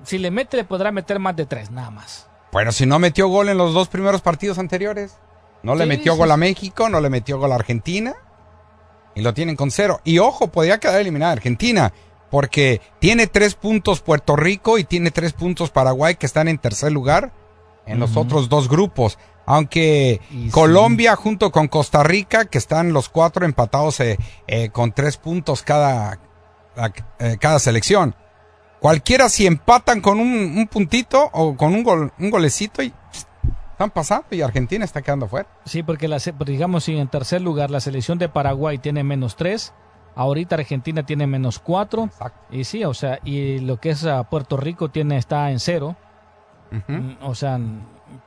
Si 0.03 0.17
le 0.17 0.31
mete, 0.31 0.57
le 0.57 0.63
podrá 0.63 0.91
meter 0.91 1.19
más 1.19 1.35
de 1.35 1.45
tres, 1.45 1.71
nada 1.71 1.91
más. 1.91 2.27
Bueno, 2.51 2.71
si 2.71 2.85
no 2.85 2.99
metió 2.99 3.27
gol 3.27 3.49
en 3.49 3.57
los 3.57 3.73
dos 3.73 3.87
primeros 3.87 4.21
partidos 4.21 4.57
anteriores. 4.57 5.17
No 5.63 5.75
le 5.75 5.85
metió 5.85 6.13
sí, 6.13 6.17
gol 6.17 6.31
a. 6.31 6.37
México, 6.37 6.89
no 6.89 6.99
le 6.99 7.09
metió 7.09 7.37
gol 7.37 7.51
a 7.51 7.55
Argentina. 7.55 8.13
Y 9.15 9.21
lo 9.21 9.33
tienen 9.33 9.55
con 9.55 9.71
cero. 9.71 10.01
Y 10.03 10.19
ojo, 10.19 10.47
podría 10.47 10.79
quedar 10.79 10.99
eliminada 10.99 11.33
Argentina. 11.33 11.93
Porque 12.29 12.81
tiene 12.99 13.27
tres 13.27 13.55
puntos 13.55 14.01
Puerto 14.01 14.35
Rico 14.35 14.77
y 14.77 14.85
tiene 14.85 15.11
tres 15.11 15.33
puntos 15.33 15.69
Paraguay 15.69 16.15
que 16.15 16.25
están 16.25 16.47
en 16.47 16.57
tercer 16.57 16.91
lugar 16.91 17.33
en 17.85 17.99
los 17.99 18.15
otros 18.15 18.47
dos 18.47 18.69
grupos. 18.69 19.17
Aunque 19.45 20.21
Y 20.31 20.45
sí. 20.45 20.49
Colombia 20.51 21.15
junto 21.15 21.51
con 21.51 21.67
Costa 21.67 22.03
Rica, 22.03 22.45
que 22.45 22.57
están 22.57 22.93
los 22.93 23.09
cuatro 23.09 23.45
empatados 23.45 23.99
eh, 23.99 24.17
eh, 24.47 24.69
con 24.69 24.91
tres 24.93 25.17
puntos 25.17 25.63
cada, 25.63 26.19
eh, 27.19 27.37
cada 27.39 27.59
selección. 27.59 28.15
Cualquiera 28.79 29.29
si 29.29 29.45
empatan 29.45 30.01
con 30.01 30.19
un, 30.19 30.57
un 30.57 30.67
puntito 30.67 31.29
o 31.33 31.55
con 31.55 31.73
un, 31.73 31.83
gol, 31.83 32.13
un 32.17 32.29
golecito 32.31 32.81
y 32.81 32.93
están 33.71 33.89
pasando 33.91 34.27
y 34.31 34.41
Argentina 34.41 34.85
está 34.85 35.01
quedando 35.01 35.27
fuera. 35.27 35.47
Sí, 35.65 35.83
porque 35.83 36.07
la, 36.07 36.19
se- 36.19 36.33
digamos, 36.45 36.83
si 36.85 36.97
en 36.97 37.07
tercer 37.07 37.41
lugar 37.41 37.69
la 37.71 37.79
selección 37.79 38.17
de 38.17 38.29
Paraguay 38.29 38.77
tiene 38.77 39.03
menos 39.03 39.35
tres, 39.35 39.73
ahorita 40.15 40.55
Argentina 40.55 41.03
tiene 41.05 41.27
menos 41.27 41.59
cuatro. 41.59 42.09
Y 42.51 42.63
sí, 42.63 42.83
o 42.83 42.93
sea, 42.93 43.19
y 43.23 43.59
lo 43.59 43.79
que 43.79 43.91
es 43.91 44.05
ah, 44.05 44.23
Puerto 44.23 44.55
Rico 44.57 44.89
tiene 44.89 45.17
está 45.17 45.51
en 45.51 45.59
cero. 45.59 45.95
Mm, 46.87 47.23
O 47.23 47.35
sea, 47.35 47.59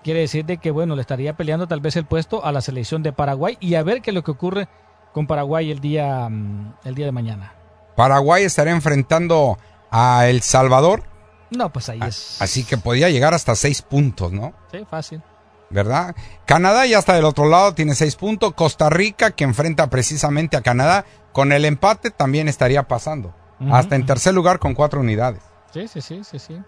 quiere 0.02 0.20
decir 0.20 0.44
de 0.44 0.58
que, 0.58 0.70
bueno, 0.70 0.94
le 0.94 1.00
estaría 1.00 1.36
peleando 1.36 1.66
tal 1.66 1.80
vez 1.80 1.96
el 1.96 2.04
puesto 2.06 2.44
a 2.44 2.52
la 2.52 2.60
selección 2.60 3.02
de 3.02 3.12
Paraguay 3.12 3.56
y 3.60 3.74
a 3.74 3.82
ver 3.82 4.02
qué 4.02 4.10
es 4.10 4.14
lo 4.14 4.24
que 4.24 4.30
ocurre 4.30 4.68
con 5.12 5.26
Paraguay 5.26 5.70
el 5.70 5.80
día, 5.80 6.28
mm, 6.28 6.74
el 6.84 6.94
día 6.94 7.06
de 7.06 7.12
mañana. 7.12 7.54
Paraguay 7.96 8.44
estará 8.44 8.70
enfrentando 8.72 9.58
a 9.90 10.26
El 10.26 10.42
Salvador, 10.42 11.04
No, 11.50 11.72
pues 11.72 11.88
ahí 11.88 12.00
es. 12.06 12.40
así 12.42 12.64
que 12.64 12.76
podía 12.78 13.08
llegar 13.10 13.32
hasta 13.34 13.54
seis 13.54 13.80
puntos, 13.82 14.32
¿no? 14.32 14.52
Sí, 14.72 14.84
fácil. 14.90 15.22
¿Verdad? 15.70 16.14
Canadá 16.46 16.86
ya 16.86 16.98
está 16.98 17.14
del 17.14 17.24
otro 17.24 17.48
lado, 17.48 17.74
tiene 17.74 17.94
seis 17.94 18.16
puntos. 18.16 18.54
Costa 18.54 18.90
Rica, 18.90 19.30
que 19.32 19.44
enfrenta 19.44 19.88
precisamente 19.90 20.56
a 20.56 20.62
Canadá, 20.62 21.04
con 21.32 21.52
el 21.52 21.64
empate 21.64 22.10
también 22.10 22.48
estaría 22.48 22.84
pasando. 22.86 23.34
Hasta 23.70 23.96
en 23.96 24.04
tercer 24.04 24.34
lugar 24.34 24.58
con 24.58 24.74
cuatro 24.74 25.00
unidades. 25.00 25.42
Sí, 25.72 25.88
sí, 25.88 26.00
sí, 26.00 26.22
sí, 26.22 26.38
sí. 26.38 26.58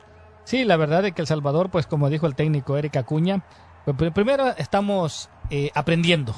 Sí, 0.47 0.65
la 0.65 0.77
verdad 0.77 1.05
es 1.05 1.13
que 1.13 1.21
El 1.23 1.27
Salvador, 1.27 1.71
pues 1.71 1.87
como 1.87 2.09
dijo 2.09 2.27
el 2.27 2.35
técnico 2.35 2.77
Eric 2.79 2.97
Acuña, 2.97 3.43
pues, 3.85 3.97
pr- 3.97 4.13
primero 4.13 4.47
estamos 4.57 5.29
eh, 5.51 5.71
aprendiendo. 5.75 6.35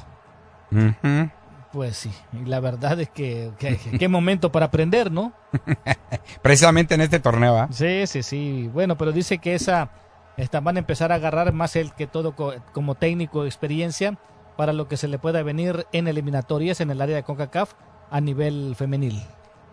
Pues 1.73 1.97
sí, 1.97 2.11
y 2.33 2.47
la 2.47 2.61
verdad 2.61 2.99
es 3.01 3.11
que 3.11 3.53
que- 3.59 3.77
que- 3.77 3.99
qué 3.99 4.09
momento 4.09 4.51
para 4.51 4.67
aprender, 4.67 5.13
¿no? 5.13 5.33
Precisamente 6.43 6.95
en 6.95 7.03
este 7.03 7.21
torneo, 7.21 7.59
¿ah? 7.59 7.69
Sí, 7.71 8.07
sí, 8.07 8.23
sí. 8.23 8.71
Bueno, 8.73 8.97
pero 8.97 9.13
dice 9.13 9.39
que 9.39 9.55
esa 9.55 9.91
esta, 10.39 10.61
van 10.61 10.77
a 10.77 10.79
empezar 10.79 11.13
a 11.13 11.17
agarrar 11.17 11.53
más 11.53 11.77
el 11.77 11.93
que 11.93 12.07
todo 12.07 12.35
co- 12.35 12.55
como 12.73 12.95
técnico 12.95 13.45
experiencia 13.45 14.19
para 14.57 14.73
lo 14.73 14.89
que 14.89 14.97
se 14.97 15.09
le 15.09 15.19
pueda 15.19 15.43
venir 15.43 15.87
en 15.93 16.09
eliminatorias 16.09 16.81
en 16.81 16.91
el 16.91 17.01
área 17.03 17.17
de 17.17 17.23
CONCACAF 17.23 17.73
a 18.11 18.21
nivel 18.21 18.75
femenil. 18.77 19.23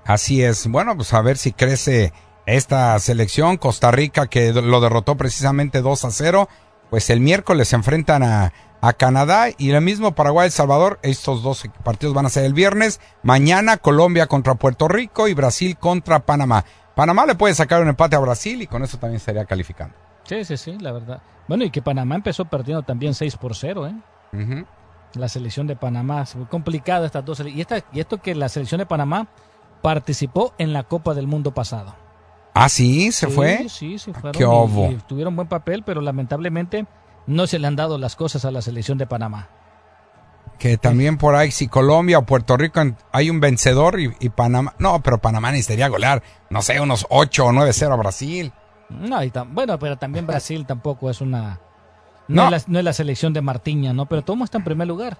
Así 0.05 0.43
es. 0.43 0.67
Bueno, 0.67 0.95
pues 0.95 1.13
a 1.13 1.21
ver 1.21 1.37
si 1.37 1.51
crece 1.53 2.11
esta 2.45 2.97
selección. 2.99 3.57
Costa 3.57 3.91
Rica, 3.91 4.27
que 4.27 4.53
lo 4.53 4.81
derrotó 4.81 5.15
precisamente 5.15 5.81
2 5.81 6.05
a 6.05 6.11
0. 6.11 6.49
Pues 6.89 7.09
el 7.09 7.19
miércoles 7.19 7.69
se 7.69 7.75
enfrentan 7.75 8.23
a, 8.23 8.53
a 8.81 8.93
Canadá 8.93 9.47
y 9.57 9.71
el 9.71 9.81
mismo 9.81 10.13
Paraguay 10.13 10.47
El 10.47 10.51
Salvador. 10.51 10.99
Estos 11.01 11.41
dos 11.41 11.63
partidos 11.83 12.13
van 12.13 12.25
a 12.25 12.29
ser 12.29 12.45
el 12.45 12.53
viernes. 12.53 13.01
Mañana 13.23 13.77
Colombia 13.77 14.27
contra 14.27 14.55
Puerto 14.55 14.87
Rico 14.87 15.27
y 15.27 15.33
Brasil 15.33 15.77
contra 15.77 16.19
Panamá. 16.19 16.65
Panamá 16.95 17.25
le 17.25 17.35
puede 17.35 17.55
sacar 17.55 17.81
un 17.81 17.89
empate 17.89 18.15
a 18.15 18.19
Brasil 18.19 18.61
y 18.61 18.67
con 18.67 18.83
eso 18.83 18.97
también 18.97 19.17
estaría 19.17 19.45
calificando. 19.45 19.95
Sí, 20.23 20.45
sí, 20.45 20.57
sí, 20.57 20.77
la 20.79 20.91
verdad. 20.91 21.21
Bueno, 21.47 21.63
y 21.63 21.71
que 21.71 21.81
Panamá 21.81 22.15
empezó 22.15 22.45
perdiendo 22.45 22.83
también 22.83 23.13
6 23.13 23.37
por 23.37 23.55
0, 23.55 23.87
¿eh? 23.87 24.65
La 25.13 25.29
selección 25.29 25.65
de 25.65 25.75
Panamá, 25.75 26.23
es 26.23 26.35
muy 26.35 26.45
complicada 26.45 27.05
estas 27.05 27.23
dos. 27.23 27.41
Y, 27.45 27.61
esta, 27.61 27.77
y 27.93 27.99
esto 27.99 28.21
que 28.21 28.35
la 28.35 28.49
selección 28.49 28.79
de 28.79 28.85
Panamá 28.85 29.27
participó 29.81 30.53
en 30.57 30.73
la 30.73 30.83
Copa 30.83 31.13
del 31.13 31.27
Mundo 31.27 31.53
pasado. 31.53 31.95
Ah, 32.55 32.69
sí, 32.69 33.11
se 33.11 33.27
Sí, 33.27 33.31
fue. 33.33 33.69
Sí, 33.69 33.99
sí, 33.99 34.11
Ah, 34.15 34.19
fueron. 34.19 34.39
qué 34.39 34.91
y- 34.91 34.93
y 34.93 34.97
tuvieron 35.07 35.35
buen 35.35 35.47
papel, 35.47 35.83
pero 35.83 36.01
lamentablemente 36.01 36.85
no 37.27 37.45
se 37.47 37.59
le 37.59 37.67
han 37.67 37.75
dado 37.75 37.97
las 37.97 38.15
cosas 38.15 38.45
a 38.45 38.51
la 38.51 38.61
selección 38.61 38.97
de 38.97 39.05
Panamá. 39.05 39.49
Que 40.57 40.77
también 40.77 41.17
por 41.17 41.35
ahí, 41.35 41.51
si 41.51 41.67
Colombia 41.67 42.17
o 42.17 42.25
Puerto 42.25 42.55
Rico 42.55 42.79
hay 43.11 43.29
un 43.29 43.41
vencedor 43.41 43.99
y, 43.99 44.15
y 44.21 44.29
Panamá. 44.29 44.73
No, 44.79 45.01
pero 45.03 45.17
Panamá 45.17 45.51
necesitaría 45.51 45.89
golear, 45.89 46.23
no 46.49 46.61
sé, 46.61 46.79
unos 46.79 47.05
8 47.09 47.45
o 47.47 47.51
9-0 47.51 47.91
a 47.91 47.97
Brasil. 47.97 48.53
No, 48.89 49.21
y 49.21 49.31
tam- 49.31 49.49
bueno, 49.53 49.77
pero 49.77 49.97
también 49.97 50.25
Brasil 50.25 50.65
tampoco 50.67 51.09
es 51.09 51.19
una. 51.19 51.59
No. 52.29 52.49
No, 52.49 52.55
es 52.55 52.67
la, 52.67 52.71
no 52.73 52.79
es 52.79 52.85
la 52.85 52.93
selección 52.93 53.33
de 53.33 53.41
Martiña, 53.41 53.91
¿no? 53.91 54.05
Pero 54.05 54.21
todo 54.23 54.41
está 54.45 54.57
en 54.59 54.63
primer 54.63 54.87
lugar. 54.87 55.17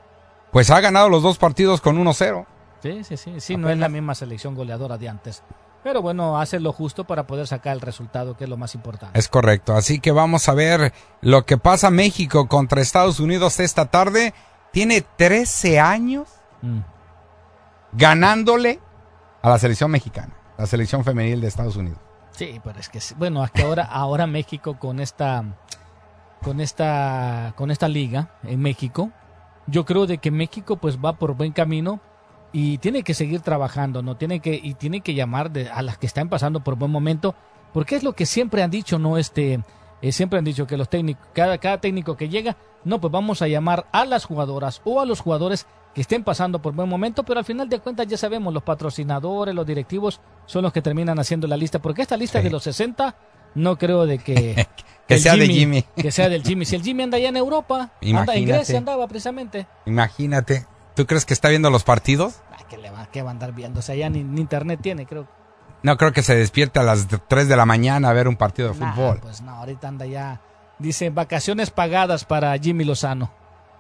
Pues 0.52 0.72
ha 0.72 0.80
ganado 0.80 1.10
los 1.10 1.22
dos 1.22 1.38
partidos 1.38 1.82
con 1.82 1.98
1-0. 1.98 2.46
Sí, 2.82 3.04
sí, 3.04 3.18
sí. 3.18 3.34
Sí, 3.40 3.58
no 3.58 3.70
es 3.70 3.78
la 3.78 3.90
misma 3.90 4.16
selección 4.16 4.56
goleadora 4.56 4.98
de 4.98 5.10
antes. 5.10 5.44
Pero 5.86 6.02
bueno, 6.02 6.40
hace 6.40 6.60
lo 6.60 6.74
justo 6.74 7.04
para 7.04 7.28
poder 7.28 7.46
sacar 7.46 7.74
el 7.76 7.80
resultado, 7.80 8.36
que 8.36 8.46
es 8.46 8.50
lo 8.50 8.58
más 8.58 8.74
importante. 8.74 9.20
Es 9.20 9.28
correcto. 9.30 9.76
Así 9.76 10.00
que 10.00 10.12
vamos 10.12 10.50
a 10.50 10.56
ver 10.56 10.92
lo 11.22 11.46
que 11.46 11.60
pasa 11.60 11.92
México 11.92 12.48
contra 12.48 12.82
Estados 12.82 13.20
Unidos 13.20 13.60
esta 13.60 13.86
tarde. 13.86 14.34
Tiene 14.72 15.02
13 15.02 15.80
años 15.80 16.28
Mm. 16.64 16.80
ganándole 17.94 18.80
a 19.44 19.50
la 19.50 19.60
selección 19.60 19.92
mexicana, 19.92 20.34
la 20.58 20.66
selección 20.66 21.04
femenil 21.04 21.40
de 21.40 21.48
Estados 21.50 21.76
Unidos. 21.76 22.00
Sí, 22.32 22.60
pero 22.64 22.80
es 22.80 22.90
que 22.90 23.00
sí. 23.00 23.14
bueno, 23.16 23.46
que 23.54 23.62
ahora, 23.62 23.84
ahora 23.92 24.26
México 24.26 24.80
con 24.80 25.00
esta, 25.00 25.44
con 26.42 26.62
esta, 26.62 27.54
con 27.56 27.70
esta 27.70 27.88
liga 27.88 28.32
en 28.42 28.60
México, 28.60 29.12
yo 29.68 29.86
creo 29.86 30.08
de 30.08 30.18
que 30.18 30.32
México 30.32 30.78
pues 30.78 30.98
va 30.98 31.14
por 31.14 31.36
buen 31.36 31.52
camino 31.52 32.00
y 32.58 32.78
tiene 32.78 33.04
que 33.04 33.14
seguir 33.14 33.42
trabajando, 33.42 34.02
no 34.02 34.16
tiene 34.16 34.40
que 34.40 34.56
y 34.62 34.76
tiene 34.76 35.02
que 35.02 35.14
llamar 35.14 35.52
de- 35.52 35.70
a 35.70 35.82
las 35.82 35.98
que 35.98 36.06
están 36.08 36.30
pasando 36.30 36.64
por 36.64 36.76
buen 36.76 36.90
momento, 36.92 37.36
porque 37.74 37.96
es 37.98 38.04
lo 38.04 38.14
que 38.14 38.26
siempre 38.26 38.64
han 38.64 38.72
dicho, 38.72 38.98
no 38.98 39.18
este, 39.18 39.60
eh, 40.02 40.12
siempre 40.14 40.40
han 40.40 40.46
dicho 40.46 40.66
que 40.66 40.78
los 40.78 40.88
técnicos, 40.88 41.28
cada 41.34 41.58
cada 41.58 41.82
técnico 41.82 42.16
que 42.16 42.30
llega, 42.30 42.56
no 42.86 43.02
pues 43.02 43.12
vamos 43.12 43.42
a 43.42 43.48
llamar 43.50 43.88
a 43.92 44.06
las 44.06 44.24
jugadoras 44.24 44.82
o 44.86 45.02
a 45.02 45.06
los 45.06 45.20
jugadores 45.20 45.66
que 45.94 46.00
estén 46.02 46.24
pasando 46.24 46.62
por 46.62 46.74
buen 46.74 46.88
momento, 46.88 47.24
pero 47.24 47.40
al 47.40 47.46
final 47.46 47.68
de 47.68 47.80
cuentas 47.80 48.08
ya 48.08 48.16
sabemos, 48.18 48.54
los 48.54 48.64
patrocinadores, 48.64 49.54
los 49.56 49.66
directivos 49.66 50.22
son 50.46 50.64
los 50.64 50.72
que 50.72 50.82
terminan 50.82 51.20
haciendo 51.20 51.48
la 51.48 51.58
lista, 51.58 51.80
porque 51.80 52.04
esta 52.04 52.16
lista 52.18 52.42
de 52.42 52.50
los 52.50 52.64
60 52.64 53.16
no 53.56 53.78
creo 53.78 54.06
de 54.06 54.20
que 54.20 54.66
Que 55.08 55.20
sea 55.20 55.36
de 55.36 55.48
Jimmy. 55.48 55.84
que 55.96 56.12
sea 56.12 56.30
del 56.30 56.42
Jimmy. 56.44 56.66
Si 56.66 56.76
el 56.76 56.82
Jimmy 56.82 57.04
anda 57.04 57.18
allá 57.18 57.30
en 57.30 57.38
Europa, 57.38 57.76
anda 57.76 57.92
en 58.02 58.08
Imagínate. 58.10 58.46
Grecia 58.46 58.78
andaba 58.80 59.08
precisamente. 59.08 59.68
Imagínate. 59.86 60.66
¿Tú 60.96 61.06
crees 61.06 61.26
que 61.26 61.34
está 61.34 61.50
viendo 61.50 61.70
los 61.70 61.84
partidos? 61.84 62.42
¿Qué, 62.70 62.78
le 62.78 62.90
va, 62.92 63.08
qué 63.12 63.22
va 63.22 63.30
a 63.30 63.32
andar 63.32 63.52
viendo? 63.54 63.80
O 63.80 63.84
sea, 63.84 63.96
ya 63.96 64.10
ni, 64.10 64.24
ni 64.24 64.42
internet 64.42 64.80
tiene, 64.82 65.06
creo. 65.06 65.28
No 65.84 65.98
creo 65.98 66.12
que 66.14 66.24
se 66.24 66.36
despierte 66.36 66.80
a 66.80 66.84
las 66.84 67.08
3 67.28 67.48
de 67.48 67.56
la 67.56 67.66
mañana 67.66 68.10
a 68.10 68.14
ver 68.14 68.28
un 68.28 68.36
partido 68.38 68.74
de 68.74 68.80
Nah, 68.80 68.94
fútbol. 68.94 69.20
pues 69.22 69.42
no, 69.42 69.52
ahorita 69.52 69.88
anda 69.88 70.06
ya. 70.06 70.42
Dice 70.80 71.10
vacaciones 71.10 71.70
pagadas 71.72 72.26
para 72.26 72.58
Jimmy 72.58 72.84
Lozano. 72.86 73.32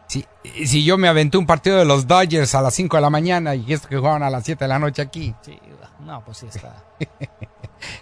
Si, 0.07 0.23
si 0.65 0.83
yo 0.85 0.97
me 0.99 1.07
aventé 1.07 1.37
un 1.39 1.47
partido 1.47 1.77
de 1.77 1.85
los 1.85 2.05
Dodgers 2.05 2.53
a 2.53 2.61
las 2.61 2.75
5 2.75 2.95
de 2.97 3.01
la 3.01 3.09
mañana 3.09 3.55
y 3.55 3.73
esto 3.73 3.87
que 3.87 3.97
jugaban 3.97 4.21
a 4.21 4.29
las 4.29 4.43
7 4.45 4.63
de 4.63 4.67
la 4.69 4.77
noche 4.77 5.01
aquí. 5.01 5.33
Sí, 5.41 5.59
no, 6.01 6.23
pues 6.23 6.37
sí 6.37 6.47
está. 6.47 6.75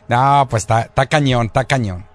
No, 0.08 0.48
pues 0.50 0.64
está, 0.64 0.82
está 0.84 1.06
cañón, 1.08 1.48
está 1.48 1.66
cañón. 1.66 2.06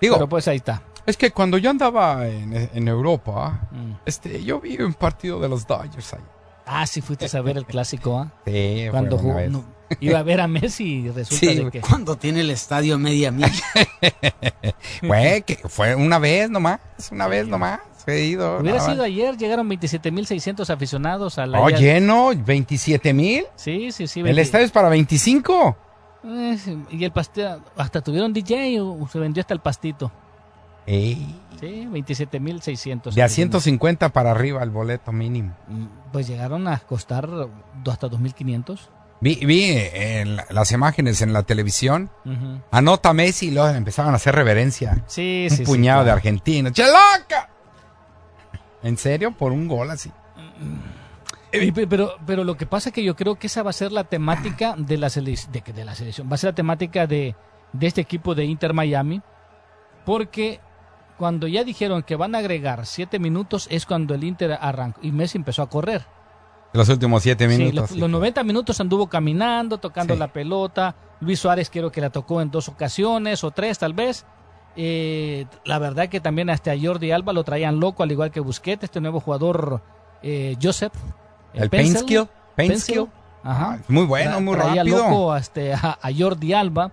Digo, 0.00 0.16
Pero 0.16 0.28
pues 0.28 0.48
ahí 0.48 0.56
está. 0.56 0.82
es 1.04 1.16
que 1.16 1.30
cuando 1.30 1.58
yo 1.58 1.70
andaba 1.70 2.26
en, 2.26 2.52
en 2.72 2.88
Europa, 2.88 3.60
Mm. 3.70 3.92
este, 4.06 4.42
yo 4.42 4.60
vi 4.60 4.80
un 4.80 4.94
partido 4.94 5.38
de 5.40 5.48
los 5.48 5.66
Dodgers 5.66 6.14
ahí. 6.14 6.20
Ah, 6.66 6.86
sí 6.86 7.00
fuiste 7.00 7.34
a 7.36 7.40
ver 7.42 7.56
el 7.56 7.64
clásico, 7.64 8.18
¿ah? 8.18 8.32
Sí, 8.44 8.86
Cuando 8.90 9.16
jugó, 9.18 9.40
no, 9.48 9.64
iba 10.00 10.18
a 10.18 10.22
ver 10.24 10.40
a 10.40 10.48
Messi 10.48 10.84
y 10.84 11.08
resulta 11.10 11.46
Sí, 11.46 11.54
de 11.54 11.70
que 11.70 11.80
Cuando 11.80 12.16
tiene 12.16 12.40
el 12.40 12.50
estadio 12.50 12.98
media 12.98 13.30
milla. 13.30 13.50
Fue, 15.06 15.42
que 15.46 15.56
fue 15.68 15.94
una 15.94 16.18
vez 16.18 16.50
nomás, 16.50 16.80
una 17.10 17.28
vez 17.28 17.46
nomás. 17.46 17.80
He 18.08 18.20
ido. 18.24 18.58
hubiera 18.60 18.78
nada 18.78 18.90
sido 18.90 19.02
ayer, 19.02 19.36
llegaron 19.36 19.68
27.600 19.68 20.70
aficionados 20.70 21.38
a 21.38 21.46
la 21.46 21.60
Oh, 21.60 21.68
lleno, 21.70 22.30
27 22.36 23.12
mil. 23.12 23.44
Sí, 23.56 23.90
sí, 23.90 24.06
sí. 24.06 24.20
El 24.20 24.26
20 24.26 24.42
estadio 24.42 24.64
es 24.64 24.70
para 24.70 24.88
25. 24.88 25.76
Eh, 26.24 26.58
sí, 26.62 26.78
y 26.90 27.04
el 27.04 27.10
pastel, 27.10 27.58
hasta 27.76 28.00
tuvieron 28.00 28.32
DJ, 28.32 28.80
o 28.80 29.08
se 29.10 29.18
vendió 29.18 29.40
hasta 29.40 29.54
el 29.54 29.60
pastito. 29.60 30.12
Ey, 30.86 31.40
Sí, 31.60 31.88
27.600. 31.90 33.14
de 33.14 33.22
a 33.22 33.28
150 33.28 34.10
para 34.10 34.30
arriba 34.30 34.62
el 34.62 34.70
boleto 34.70 35.10
mínimo. 35.12 35.54
Pues 36.12 36.28
llegaron 36.28 36.68
a 36.68 36.78
costar 36.80 37.28
hasta 37.90 38.08
2.500. 38.08 38.78
Vi, 39.22 39.36
vi 39.46 39.64
eh, 39.72 40.24
la- 40.26 40.46
las 40.50 40.70
imágenes 40.72 41.22
en 41.22 41.32
la 41.32 41.42
televisión. 41.44 42.10
Anota 42.70 43.14
Messi 43.14 43.48
y 43.48 43.50
luego 43.52 43.68
empezaban 43.70 44.12
a 44.12 44.16
hacer 44.16 44.34
reverencia. 44.34 45.02
Sí, 45.06 45.46
un 45.50 45.56
sí, 45.56 45.64
sí, 45.64 45.64
puñado 45.64 46.04
de 46.04 46.10
argentinos. 46.10 46.72
¡Cheloca! 46.72 47.48
¿En 48.82 48.98
serio? 48.98 49.32
¿Por 49.32 49.52
un 49.52 49.66
gol 49.66 49.90
así? 49.90 50.12
Pe- 51.50 51.86
Pero, 51.86 52.16
pero 52.26 52.44
lo 52.44 52.56
que 52.58 52.66
pasa 52.66 52.90
es 52.90 52.94
que 52.94 53.02
yo 53.02 53.16
creo 53.16 53.36
que 53.36 53.46
esa 53.46 53.62
va 53.62 53.70
a 53.70 53.72
ser 53.72 53.90
la 53.92 54.04
temática 54.04 54.74
de 54.76 54.98
la, 54.98 55.08
sele- 55.08 55.46
de, 55.48 55.62
que- 55.62 55.72
de 55.72 55.84
la 55.86 55.94
selección. 55.94 56.28
Va 56.30 56.34
a 56.34 56.38
ser 56.38 56.50
la 56.50 56.54
temática 56.54 57.06
de, 57.06 57.34
de 57.72 57.86
este 57.86 58.02
equipo 58.02 58.34
de 58.34 58.44
Inter 58.44 58.74
Miami. 58.74 59.22
Porque 60.04 60.60
cuando 61.16 61.46
ya 61.46 61.64
dijeron 61.64 62.02
que 62.02 62.16
van 62.16 62.34
a 62.34 62.38
agregar 62.38 62.86
siete 62.86 63.18
minutos 63.18 63.66
es 63.70 63.86
cuando 63.86 64.14
el 64.14 64.24
Inter 64.24 64.58
arrancó 64.60 65.00
y 65.02 65.12
Messi 65.12 65.38
empezó 65.38 65.62
a 65.62 65.68
correr. 65.68 66.04
Los 66.72 66.88
últimos 66.88 67.22
siete 67.22 67.48
Sí, 67.48 67.56
minutos. 67.58 67.90
los, 67.92 67.98
los 68.00 68.10
90 68.10 68.42
minutos 68.44 68.80
anduvo 68.80 69.06
caminando, 69.08 69.78
tocando 69.78 70.14
Sí. 70.14 70.20
la 70.20 70.28
pelota. 70.32 70.94
Luis 71.20 71.38
Suárez 71.40 71.70
creo 71.70 71.90
que 71.90 72.00
la 72.02 72.10
tocó 72.10 72.42
en 72.42 72.50
dos 72.50 72.68
ocasiones 72.68 73.42
o 73.44 73.50
tres 73.50 73.78
tal 73.78 73.94
vez. 73.94 74.26
Eh, 74.76 75.46
la 75.64 75.78
verdad 75.78 76.08
que 76.08 76.20
también 76.20 76.50
hasta 76.50 76.72
a 76.72 76.76
Jordi 76.78 77.10
Alba 77.10 77.32
lo 77.32 77.44
traían 77.44 77.80
loco, 77.80 78.02
al 78.02 78.12
igual 78.12 78.30
que 78.30 78.40
Busquets, 78.40 78.84
este 78.84 79.00
nuevo 79.00 79.20
jugador 79.20 79.80
eh, 80.22 80.56
Joseph. 80.62 80.92
eh, 81.54 81.60
El. 81.62 81.70
Pencil. 81.70 82.28
Painskill. 82.56 83.06
Ajá. 83.42 83.78
Muy 83.88 84.04
bueno, 84.04 84.40
muy 84.40 84.54
traía 84.56 84.82
rápido. 84.82 84.98
loco 84.98 85.36
este, 85.36 85.72
a, 85.72 85.98
a 86.02 86.08
Jordi 86.16 86.52
Alba, 86.52 86.90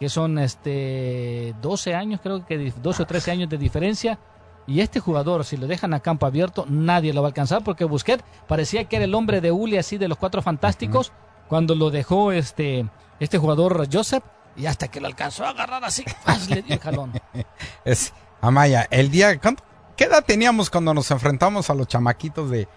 que 0.00 0.08
son 0.08 0.38
este 0.38 1.54
12 1.62 1.94
años, 1.94 2.20
creo 2.22 2.44
que 2.44 2.58
di- 2.58 2.72
12 2.82 3.02
o 3.02 3.06
13 3.06 3.30
años 3.30 3.48
de 3.50 3.58
diferencia. 3.58 4.18
Y 4.66 4.80
este 4.80 4.98
jugador, 5.00 5.44
si 5.44 5.56
lo 5.56 5.66
dejan 5.66 5.94
a 5.94 6.00
campo 6.00 6.26
abierto, 6.26 6.64
nadie 6.68 7.12
lo 7.12 7.22
va 7.22 7.28
a 7.28 7.30
alcanzar 7.30 7.62
porque 7.64 7.84
Busquets 7.84 8.24
parecía 8.48 8.84
que 8.84 8.96
era 8.96 9.04
el 9.04 9.14
hombre 9.14 9.40
de 9.40 9.52
Uli 9.52 9.76
así 9.78 9.98
de 9.98 10.08
los 10.08 10.16
cuatro 10.18 10.42
fantásticos 10.42 11.12
cuando 11.48 11.74
lo 11.74 11.90
dejó 11.90 12.30
este, 12.32 12.88
este 13.18 13.38
jugador 13.38 13.86
Joseph 13.92 14.22
y 14.56 14.66
hasta 14.66 14.88
que 14.88 15.00
lo 15.00 15.06
alcanzó 15.08 15.44
a 15.44 15.50
agarrar 15.50 15.84
así, 15.84 16.04
le 16.48 16.62
dio 16.62 16.74
el 16.74 16.80
jalón. 16.80 17.12
Es, 17.84 18.12
Amaya, 18.40 18.86
el 18.90 19.10
día, 19.10 19.38
¿cuánto- 19.38 19.64
¿qué 19.96 20.04
edad 20.04 20.24
teníamos 20.24 20.70
cuando 20.70 20.94
nos 20.94 21.10
enfrentamos 21.10 21.68
a 21.68 21.74
los 21.74 21.88
chamaquitos 21.88 22.48
de 22.50 22.68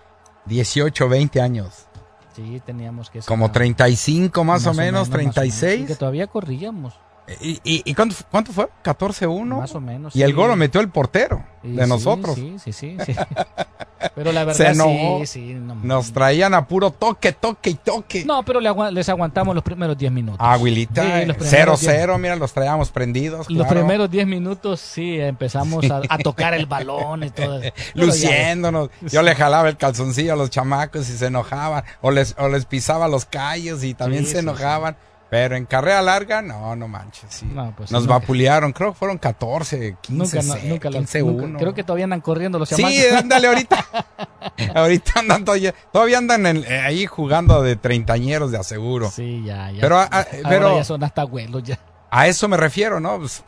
18, 0.45 1.07
20 1.07 1.41
años? 1.41 1.87
Sí, 2.35 2.59
teníamos 2.65 3.11
que 3.11 3.19
Como 3.19 3.51
35 3.51 4.43
más, 4.43 4.65
o 4.65 4.73
menos, 4.73 5.07
más 5.09 5.15
o 5.15 5.17
menos, 5.19 5.35
36. 5.35 5.81
y 5.81 5.85
que 5.85 5.95
todavía 5.95 6.25
corríamos. 6.27 6.95
¿Y, 7.39 7.51
y, 7.63 7.81
y 7.85 7.93
cuánto, 7.93 8.15
cuánto 8.29 8.51
fue? 8.51 8.67
¿14-1? 8.83 9.45
Más 9.45 9.73
o 9.75 9.79
menos. 9.79 10.15
Y 10.15 10.23
el 10.23 10.33
gol 10.33 10.49
lo 10.49 10.55
metió 10.57 10.81
el 10.81 10.89
portero 10.89 11.45
Y 11.63 11.71
de 11.71 11.83
sí, 11.83 11.89
nosotros. 11.89 12.35
Sí, 12.35 12.55
sí, 12.61 12.73
sí. 12.73 12.97
sí. 13.05 13.15
Pero 14.15 14.33
la 14.33 14.41
Se 14.53 14.63
verdad 14.63 14.73
enojó. 14.73 15.19
sí, 15.19 15.25
sí. 15.27 15.53
No, 15.53 15.75
Nos 15.75 16.11
traían 16.11 16.53
a 16.53 16.67
puro 16.67 16.91
toque, 16.91 17.31
toque 17.31 17.69
y 17.69 17.73
toque. 17.75 18.25
No, 18.25 18.43
pero 18.43 18.59
les 18.59 19.07
aguantamos 19.07 19.55
los 19.55 19.63
primeros 19.63 19.97
10 19.97 20.11
minutos. 20.11 20.39
Ah, 20.41 20.53
Aguilita, 20.53 21.03
primeros 21.37 21.81
0-0, 21.81 22.19
mira, 22.19 22.35
los 22.35 22.51
traíamos 22.51 22.91
prendidos. 22.91 23.49
Los 23.49 23.65
claro. 23.65 23.79
primeros 23.79 24.11
10 24.11 24.27
minutos 24.27 24.81
sí 24.81 25.17
empezamos 25.21 25.89
a, 25.89 26.01
a 26.09 26.17
tocar 26.17 26.53
el 26.53 26.65
balón 26.65 27.23
y 27.23 27.29
todo. 27.29 27.61
Luciéndonos. 27.93 28.89
Yo 29.03 29.21
le 29.21 29.33
jalaba 29.35 29.69
el 29.69 29.77
calzoncillo 29.77 30.33
a 30.33 30.35
los 30.35 30.49
chamacos 30.49 31.09
y 31.09 31.17
se 31.17 31.27
enojaban. 31.27 31.85
O 32.01 32.11
les, 32.11 32.35
o 32.37 32.49
les 32.49 32.65
pisaba 32.65 33.07
los 33.07 33.23
callos 33.23 33.85
y 33.85 33.93
también 33.93 34.25
se 34.25 34.39
enojaban. 34.39 34.97
Pero 35.29 35.55
en 35.55 35.65
carrera 35.65 36.01
larga, 36.03 36.41
no, 36.43 36.75
no 36.75 36.87
manches. 36.87 37.25
sí. 37.33 37.45
No, 37.51 37.73
pues, 37.75 37.91
Nos 37.91 38.03
nunca- 38.03 38.19
vapulearon, 38.19 38.71
creo 38.71 38.93
que 38.93 38.99
fueron 38.99 39.17
14, 39.17 39.97
15, 40.01 40.37
Nunca, 40.37 40.47
no- 40.47 40.53
se- 40.61 40.67
nunca, 40.69 40.89
lo- 40.91 40.97
15 40.99 41.19
nunca- 41.21 41.43
uno. 41.45 41.59
Creo 41.59 41.73
que 41.73 41.83
todavía 41.83 42.03
andan 42.03 42.21
corriendo 42.21 42.59
los 42.59 42.69
Sí, 42.69 42.75
chamacos. 42.75 43.13
ándale 43.23 43.47
ahorita. 43.47 43.85
ahorita 44.75 45.19
andan 45.21 45.43
todavía, 45.45 45.73
todavía 45.91 46.17
andan 46.19 46.45
en- 46.45 46.63
eh, 46.65 46.79
ahí 46.81 47.05
jugando 47.07 47.61
de 47.63 47.75
treintañeros 47.75 48.51
de 48.51 48.59
aseguro. 48.59 49.09
Sí, 49.09 49.43
ya, 49.45 49.71
ya. 49.71 49.81
Pero, 49.81 49.97
a- 49.97 50.03
a- 50.03 50.17
Ahora 50.19 50.49
pero 50.49 50.77
ya 50.77 50.83
son 50.83 51.03
hasta 51.03 51.21
abuelos 51.23 51.63
ya. 51.63 51.79
a 52.11 52.27
eso 52.27 52.47
me 52.47 52.57
refiero, 52.57 52.99
¿no? 52.99 53.17
Pues, 53.19 53.43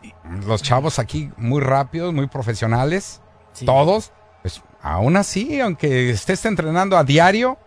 los 0.47 0.63
chavos 0.63 0.97
aquí 0.97 1.29
muy 1.37 1.61
rápidos, 1.61 2.13
muy 2.13 2.27
profesionales, 2.27 3.21
Sí. 3.53 3.65
todos. 3.65 4.11
Pues 4.41 4.61
aún 4.81 5.17
así, 5.17 5.59
aunque 5.61 6.09
estés 6.09 6.45
entrenando 6.45 6.97
a 6.97 7.03
diario, 7.03 7.57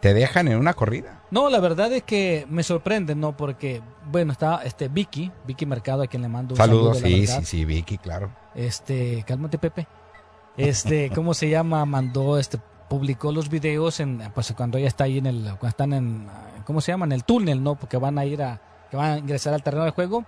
te 0.00 0.12
dejan 0.12 0.48
en 0.48 0.58
una 0.58 0.74
corrida. 0.74 1.20
No, 1.34 1.50
la 1.50 1.58
verdad 1.58 1.92
es 1.92 2.04
que 2.04 2.46
me 2.48 2.62
sorprende, 2.62 3.16
¿no? 3.16 3.36
Porque, 3.36 3.82
bueno, 4.08 4.30
está 4.30 4.62
este 4.62 4.86
Vicky, 4.86 5.32
Vicky 5.44 5.66
Mercado, 5.66 6.04
a 6.04 6.06
quien 6.06 6.22
le 6.22 6.28
mando 6.28 6.54
un 6.54 6.58
Saludos, 6.58 6.98
saludo. 6.98 7.16
la 7.16 7.26
sí, 7.26 7.26
sí, 7.26 7.44
sí, 7.44 7.64
Vicky, 7.64 7.98
claro. 7.98 8.30
Este, 8.54 9.24
cálmate, 9.26 9.58
Pepe. 9.58 9.88
Este, 10.56 11.10
¿cómo 11.14 11.34
se 11.34 11.48
llama? 11.48 11.84
Mandó, 11.86 12.38
este, 12.38 12.60
publicó 12.88 13.32
los 13.32 13.48
videos 13.48 13.98
en, 13.98 14.22
pues 14.32 14.54
cuando 14.56 14.78
ella 14.78 14.86
está 14.86 15.04
ahí 15.04 15.18
en 15.18 15.26
el, 15.26 15.42
cuando 15.58 15.66
están 15.66 15.92
en, 15.92 16.28
¿cómo 16.64 16.80
se 16.80 16.92
llama? 16.92 17.04
En 17.06 17.10
el 17.10 17.24
túnel, 17.24 17.64
¿no? 17.64 17.74
Porque 17.74 17.96
van 17.96 18.16
a 18.16 18.24
ir 18.24 18.40
a, 18.40 18.60
que 18.88 18.96
van 18.96 19.10
a 19.14 19.18
ingresar 19.18 19.54
al 19.54 19.62
terreno 19.64 19.86
de 19.86 19.90
juego. 19.90 20.24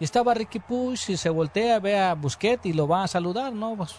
Y 0.00 0.04
estaba 0.04 0.34
Ricky 0.34 0.60
Push 0.60 1.12
y 1.12 1.16
se 1.16 1.30
voltea, 1.30 1.80
ve 1.80 1.98
a 1.98 2.12
Busquets 2.12 2.66
y 2.66 2.74
lo 2.74 2.86
va 2.86 3.04
a 3.04 3.08
saludar, 3.08 3.54
¿no? 3.54 3.74
Pues, 3.74 3.94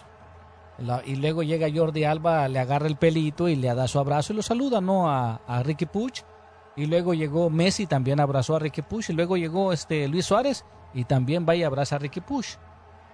y 1.04 1.16
luego 1.16 1.42
llega 1.42 1.66
Jordi 1.74 2.04
Alba, 2.04 2.46
le 2.46 2.60
agarra 2.60 2.86
el 2.86 2.94
pelito 2.94 3.48
y 3.48 3.56
le 3.56 3.74
da 3.74 3.88
su 3.88 3.98
abrazo 3.98 4.32
y 4.32 4.36
lo 4.36 4.42
saluda, 4.42 4.80
¿no? 4.80 5.10
A, 5.10 5.40
a 5.48 5.60
Ricky 5.64 5.86
Puch. 5.86 6.22
Y 6.76 6.86
luego 6.86 7.14
llegó 7.14 7.50
Messi, 7.50 7.86
también 7.86 8.20
abrazó 8.20 8.56
a 8.56 8.58
Ricky 8.58 8.82
Puch. 8.82 9.10
Y 9.10 9.12
luego 9.12 9.36
llegó 9.36 9.72
este 9.72 10.08
Luis 10.08 10.26
Suárez 10.26 10.64
y 10.92 11.04
también 11.04 11.46
va 11.48 11.54
y 11.54 11.62
abraza 11.62 11.96
a 11.96 11.98
Ricky 11.98 12.20
Puch. 12.20 12.56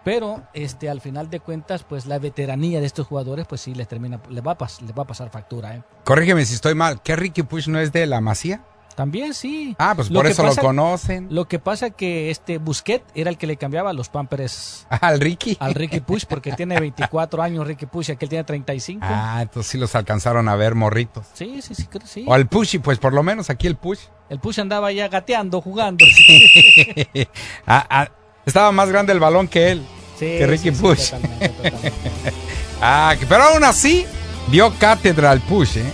Pero 0.03 0.43
este 0.55 0.89
al 0.89 1.03
final 1.03 1.29
de 1.29 1.41
cuentas, 1.41 1.85
pues 1.85 2.07
la 2.07 2.19
veteranía 2.19 2.81
de 2.81 2.87
estos 2.87 3.07
jugadores, 3.07 3.47
pues 3.47 3.61
sí 3.61 3.75
les 3.75 3.87
termina, 3.87 4.19
les 4.31 4.43
va 4.45 4.53
a, 4.53 4.59
pas- 4.59 4.81
les 4.81 4.97
va 4.97 5.03
a 5.03 5.07
pasar 5.07 5.29
factura, 5.29 5.77
¿eh? 5.77 5.83
Corrígeme 6.05 6.45
si 6.47 6.55
estoy 6.55 6.75
mal. 6.75 7.03
¿Qué 7.03 7.17
Ricky 7.17 7.43
Push 7.43 7.69
no 7.69 7.79
es 7.79 7.93
de 7.93 8.07
la 8.07 8.23
Masía? 8.23 8.65
También 9.01 9.33
sí. 9.33 9.75
Ah, 9.79 9.95
pues 9.97 10.11
Lo 10.11 10.19
por 10.21 10.27
eso 10.27 10.43
pasa- 10.43 10.61
lo 10.61 10.67
conocen. 10.69 11.29
Lo 11.31 11.49
que 11.49 11.59
pasa 11.59 11.89
que 11.89 12.31
este 12.31 12.59
Busquet 12.59 13.03
era 13.15 13.31
el 13.31 13.39
que 13.39 13.47
le 13.47 13.57
cambiaba 13.57 13.95
los 13.95 14.11
pampers 14.11 14.87
Al 15.01 15.19
Ricky. 15.21 15.57
al 15.59 15.73
Ricky 15.73 16.01
Push 16.01 16.25
porque 16.29 16.53
tiene 16.53 16.79
24 16.79 17.43
años 17.43 17.67
Ricky 17.67 17.87
Push 17.87 18.11
y 18.11 18.13
aquel 18.13 18.29
tiene 18.29 18.45
35. 18.45 19.01
Ah, 19.03 19.39
entonces 19.41 19.73
sí 19.73 19.79
los 19.79 19.95
alcanzaron 19.95 20.51
a 20.51 20.55
ver 20.57 20.75
morritos. 20.75 21.25
Sí, 21.33 21.63
sí, 21.63 21.75
sí, 21.75 21.89
sí. 22.05 22.25
O 22.29 22.35
al 22.35 22.47
Pushy, 22.47 22.79
pues 22.81 22.99
por 22.99 23.15
lo 23.15 23.23
menos 23.23 23.49
aquí 23.49 23.67
el 23.67 23.77
Push. 23.77 24.01
El 24.29 24.39
Push 24.39 24.61
andaba 24.61 24.93
ya 24.93 25.09
gateando, 25.09 25.63
jugando. 25.63 26.05
Ah, 27.67 27.87
ah, 27.89 28.09
estaba 28.45 28.71
más 28.71 28.91
grande 28.91 29.15
el 29.15 29.19
balón 29.21 29.49
que 29.49 29.71
él. 29.73 29.83
Sí, 30.19 30.27
que 30.27 30.47
Ricky 30.47 30.69
sí, 30.71 30.75
sí, 30.75 30.83
Push. 30.83 31.11
totalmente, 31.13 31.49
totalmente. 31.49 31.93
ah, 32.83 33.15
pero 33.31 33.45
aún 33.45 33.65
así, 33.65 34.05
dio 34.51 34.71
cátedra 34.79 35.31
al 35.31 35.41
Push, 35.41 35.79
¿eh? 35.79 35.91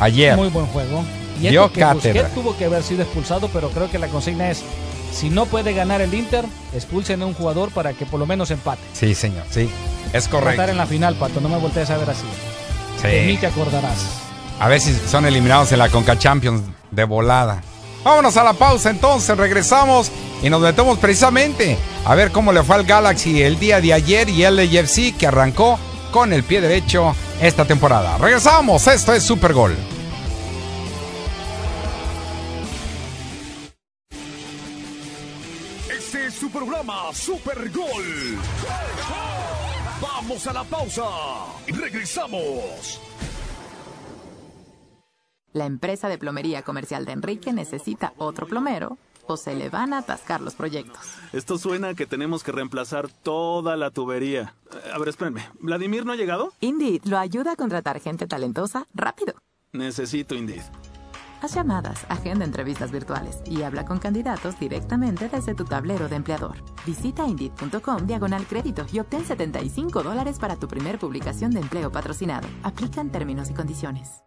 Ayer. 0.00 0.36
Muy 0.36 0.48
buen 0.48 0.66
juego. 0.66 1.04
Y 1.40 1.48
Dio 1.48 1.72
que. 1.72 1.84
Busquets 1.84 2.34
tuvo 2.34 2.56
que 2.56 2.66
haber 2.66 2.82
sido 2.82 3.02
expulsado, 3.02 3.48
pero 3.52 3.70
creo 3.70 3.90
que 3.90 3.98
la 3.98 4.08
consigna 4.08 4.50
es, 4.50 4.62
si 5.12 5.30
no 5.30 5.46
puede 5.46 5.72
ganar 5.72 6.00
el 6.00 6.12
Inter, 6.14 6.44
expulsen 6.74 7.22
a 7.22 7.26
un 7.26 7.34
jugador 7.34 7.70
para 7.70 7.92
que 7.92 8.06
por 8.06 8.20
lo 8.20 8.26
menos 8.26 8.50
empate. 8.50 8.82
Sí, 8.92 9.14
señor, 9.14 9.44
sí. 9.50 9.70
Es 10.08 10.14
a 10.14 10.18
estar 10.18 10.40
correcto. 10.40 10.62
en 10.62 10.76
la 10.76 10.86
final, 10.86 11.14
Pato, 11.16 11.40
no 11.40 11.48
me 11.48 11.58
voltees 11.58 11.90
a 11.90 11.98
ver 11.98 12.10
así. 12.10 12.26
Sí. 13.00 13.08
De 13.08 13.26
mí 13.26 13.36
te 13.36 13.46
acordarás. 13.46 14.06
A 14.58 14.68
ver 14.68 14.80
si 14.80 14.94
son 14.94 15.26
eliminados 15.26 15.72
en 15.72 15.78
la 15.78 15.88
Conca 15.88 16.18
Champions 16.18 16.62
de 16.90 17.04
volada. 17.04 17.62
Vámonos 18.04 18.36
a 18.36 18.44
la 18.44 18.52
pausa 18.52 18.90
entonces, 18.90 19.36
regresamos 19.36 20.12
y 20.42 20.48
nos 20.48 20.60
metemos 20.60 20.98
precisamente 20.98 21.76
a 22.04 22.14
ver 22.14 22.30
cómo 22.30 22.52
le 22.52 22.62
fue 22.62 22.76
al 22.76 22.84
Galaxy 22.84 23.42
el 23.42 23.58
día 23.58 23.80
de 23.80 23.92
ayer 23.92 24.28
y 24.28 24.44
el 24.44 24.56
LAFC 24.56 25.16
que 25.16 25.26
arrancó 25.26 25.78
con 26.12 26.32
el 26.32 26.44
pie 26.44 26.60
derecho 26.60 27.14
esta 27.40 27.64
temporada. 27.64 28.16
Regresamos, 28.18 28.86
esto 28.86 29.12
es 29.12 29.22
Super 29.22 29.52
Gol. 29.52 29.76
Programa 36.70 37.14
Super 37.14 37.70
Gol. 37.70 38.04
Vamos 40.02 40.46
a 40.48 40.52
la 40.52 40.64
pausa 40.64 41.04
y 41.68 41.72
regresamos. 41.72 43.00
La 45.52 45.64
empresa 45.66 46.08
de 46.08 46.18
plomería 46.18 46.62
comercial 46.62 47.04
de 47.04 47.12
Enrique 47.12 47.52
necesita 47.52 48.14
otro 48.18 48.48
plomero 48.48 48.98
o 49.28 49.36
se 49.36 49.54
le 49.54 49.70
van 49.70 49.92
a 49.92 49.98
atascar 49.98 50.40
los 50.40 50.54
proyectos. 50.56 51.00
Esto 51.32 51.56
suena 51.56 51.90
a 51.90 51.94
que 51.94 52.04
tenemos 52.06 52.42
que 52.42 52.50
reemplazar 52.52 53.08
toda 53.08 53.76
la 53.76 53.90
tubería. 53.92 54.54
Eh, 54.72 54.90
A 54.92 54.98
ver, 54.98 55.08
espérenme. 55.08 55.48
¿Vladimir 55.60 56.04
no 56.04 56.12
ha 56.12 56.16
llegado? 56.16 56.52
Indeed 56.60 57.04
lo 57.04 57.16
ayuda 57.18 57.52
a 57.52 57.56
contratar 57.56 58.00
gente 58.00 58.26
talentosa 58.26 58.86
rápido. 58.92 59.34
Necesito 59.72 60.34
Indeed. 60.34 60.62
Haz 61.42 61.54
llamadas, 61.54 62.06
agenda 62.08 62.44
entrevistas 62.44 62.90
virtuales 62.90 63.40
y 63.44 63.62
habla 63.62 63.84
con 63.84 63.98
candidatos 63.98 64.58
directamente 64.58 65.28
desde 65.28 65.54
tu 65.54 65.64
tablero 65.64 66.08
de 66.08 66.16
empleador. 66.16 66.56
Visita 66.86 67.26
Indeed.com 67.26 68.06
diagonal 68.06 68.46
crédito 68.46 68.86
y 68.92 69.00
obtén 69.00 69.24
75 69.24 70.02
dólares 70.02 70.38
para 70.38 70.56
tu 70.56 70.66
primer 70.66 70.98
publicación 70.98 71.50
de 71.50 71.60
empleo 71.60 71.92
patrocinado. 71.92 72.48
Aplican 72.62 73.10
términos 73.10 73.50
y 73.50 73.54
condiciones. 73.54 74.22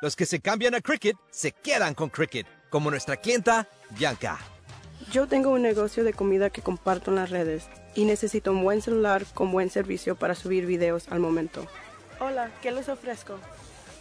Los 0.00 0.16
que 0.16 0.26
se 0.26 0.40
cambian 0.40 0.74
a 0.74 0.80
Cricket 0.80 1.16
se 1.30 1.52
quedan 1.52 1.94
con 1.94 2.08
Cricket, 2.08 2.46
como 2.70 2.90
nuestra 2.90 3.16
clienta 3.18 3.68
Bianca. 3.90 4.38
Yo 5.12 5.28
tengo 5.28 5.50
un 5.50 5.62
negocio 5.62 6.02
de 6.02 6.12
comida 6.14 6.50
que 6.50 6.62
comparto 6.62 7.10
en 7.10 7.16
las 7.16 7.30
redes 7.30 7.68
y 7.94 8.04
necesito 8.04 8.52
un 8.52 8.64
buen 8.64 8.80
celular 8.80 9.24
con 9.34 9.52
buen 9.52 9.68
servicio 9.70 10.16
para 10.16 10.34
subir 10.34 10.66
videos 10.66 11.08
al 11.10 11.20
momento. 11.20 11.66
Hola, 12.18 12.50
¿qué 12.62 12.72
les 12.72 12.88
ofrezco? 12.88 13.38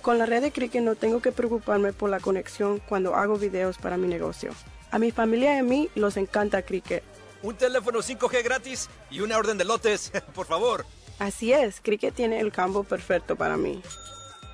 Con 0.02 0.18
la 0.18 0.26
red 0.26 0.42
de 0.42 0.52
Cricket 0.52 0.82
no 0.82 0.96
tengo 0.96 1.22
que 1.22 1.32
preocuparme 1.32 1.94
por 1.94 2.10
la 2.10 2.20
conexión 2.20 2.80
cuando 2.90 3.16
hago 3.16 3.38
videos 3.38 3.78
para 3.78 3.98
mi 3.98 4.08
negocio. 4.08 4.52
A 4.90 4.98
mi 5.00 5.12
familia 5.12 5.56
y 5.56 5.60
a 5.60 5.64
mí 5.64 5.90
los 5.96 6.18
encanta 6.18 6.64
Cricket. 6.64 7.04
Un 7.44 7.56
teléfono 7.56 8.00
5G 8.00 8.44
gratis 8.44 8.90
y 9.10 9.22
una 9.22 9.38
orden 9.38 9.58
de 9.58 9.66
lotes, 9.66 10.12
por 10.34 10.48
favor. 10.48 10.86
Así 11.20 11.54
es, 11.54 11.80
Cricket 11.82 12.16
tiene 12.16 12.40
el 12.40 12.52
campo 12.52 12.84
perfecto 12.84 13.36
para 13.36 13.58
mí. 13.58 13.82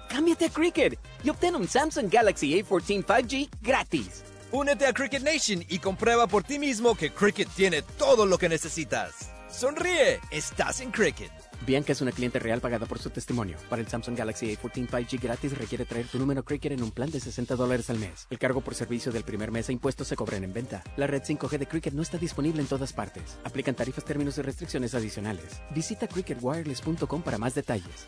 cámbiate 0.10 0.46
a 0.46 0.50
Cricket 0.50 1.00
y 1.24 1.30
obtén 1.30 1.56
un 1.56 1.68
Samsung 1.68 2.12
Galaxy 2.12 2.52
A14 2.62 3.04
5G 3.06 3.50
gratis. 3.62 4.24
Únete 4.52 4.86
a 4.86 4.94
Cricket 4.94 5.24
Nation 5.24 5.64
y 5.70 5.80
comprueba 5.80 6.28
por 6.28 6.44
ti 6.44 6.60
mismo 6.60 6.96
que 6.96 7.12
Cricket 7.12 7.50
tiene 7.56 7.82
todo 7.98 8.26
lo 8.26 8.38
que 8.38 8.48
necesitas. 8.50 9.30
Sonríe, 9.50 10.20
estás 10.32 10.82
en 10.82 10.92
Cricket. 10.92 11.32
Bianca 11.68 11.92
es 11.92 12.00
una 12.00 12.14
cliente 12.14 12.40
real 12.40 12.62
pagada 12.62 12.86
por 12.86 12.98
su 12.98 13.10
testimonio. 13.10 13.58
Para 13.70 13.82
el 13.82 13.90
Samsung 13.90 14.18
Galaxy 14.18 14.56
A14 14.56 14.88
5G 14.88 15.22
gratis 15.22 15.58
requiere 15.58 15.84
traer 15.84 16.08
tu 16.08 16.18
número 16.18 16.42
Cricket 16.46 16.72
en 16.72 16.82
un 16.82 16.92
plan 16.92 17.12
de 17.12 17.20
60 17.20 17.58
dólares 17.58 17.90
al 17.90 18.00
mes. 18.00 18.26
El 18.30 18.40
cargo 18.40 18.62
por 18.62 18.74
servicio 18.74 19.12
del 19.12 19.26
primer 19.26 19.52
mes 19.52 19.68
e 19.68 19.74
impuestos 19.74 20.08
se 20.08 20.16
cobran 20.16 20.46
en 20.46 20.54
venta. 20.54 20.82
La 20.96 21.08
red 21.08 21.24
5G 21.24 21.58
de 21.58 21.68
Cricket 21.68 21.94
no 21.94 22.04
está 22.04 22.18
disponible 22.18 22.62
en 22.62 22.70
todas 22.70 22.94
partes. 22.94 23.38
Aplican 23.44 23.76
tarifas, 23.76 24.06
términos 24.06 24.38
y 24.38 24.44
restricciones 24.44 24.96
adicionales. 24.96 25.62
Visita 25.76 26.08
cricketwireless.com 26.08 27.22
para 27.22 27.38
más 27.38 27.54
detalles. 27.54 28.08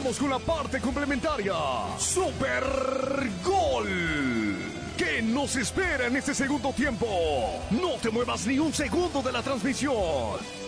Con 0.05 0.29
la 0.29 0.37
parte 0.37 0.79
complementaria. 0.79 1.55
Super 1.97 2.63
Gol. 3.43 4.55
¿Qué 4.95 5.23
nos 5.23 5.55
espera 5.55 6.05
en 6.05 6.15
este 6.15 6.35
segundo 6.35 6.71
tiempo? 6.73 7.07
No 7.71 7.93
te 7.99 8.11
muevas 8.11 8.45
ni 8.45 8.59
un 8.59 8.71
segundo 8.71 9.23
de 9.23 9.31
la 9.31 9.41
transmisión. 9.41 10.64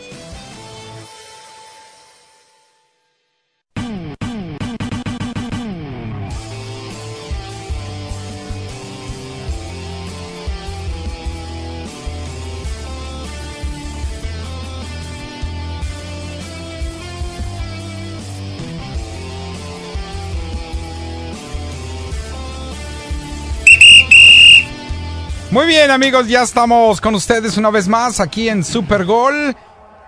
Muy 25.58 25.66
bien, 25.66 25.90
amigos, 25.90 26.28
ya 26.28 26.44
estamos 26.44 27.02
con 27.02 27.16
ustedes 27.16 27.58
una 27.58 27.72
vez 27.72 27.88
más 27.88 28.20
aquí 28.20 28.48
en 28.48 28.64
Super 28.64 29.06
Gol. 29.06 29.56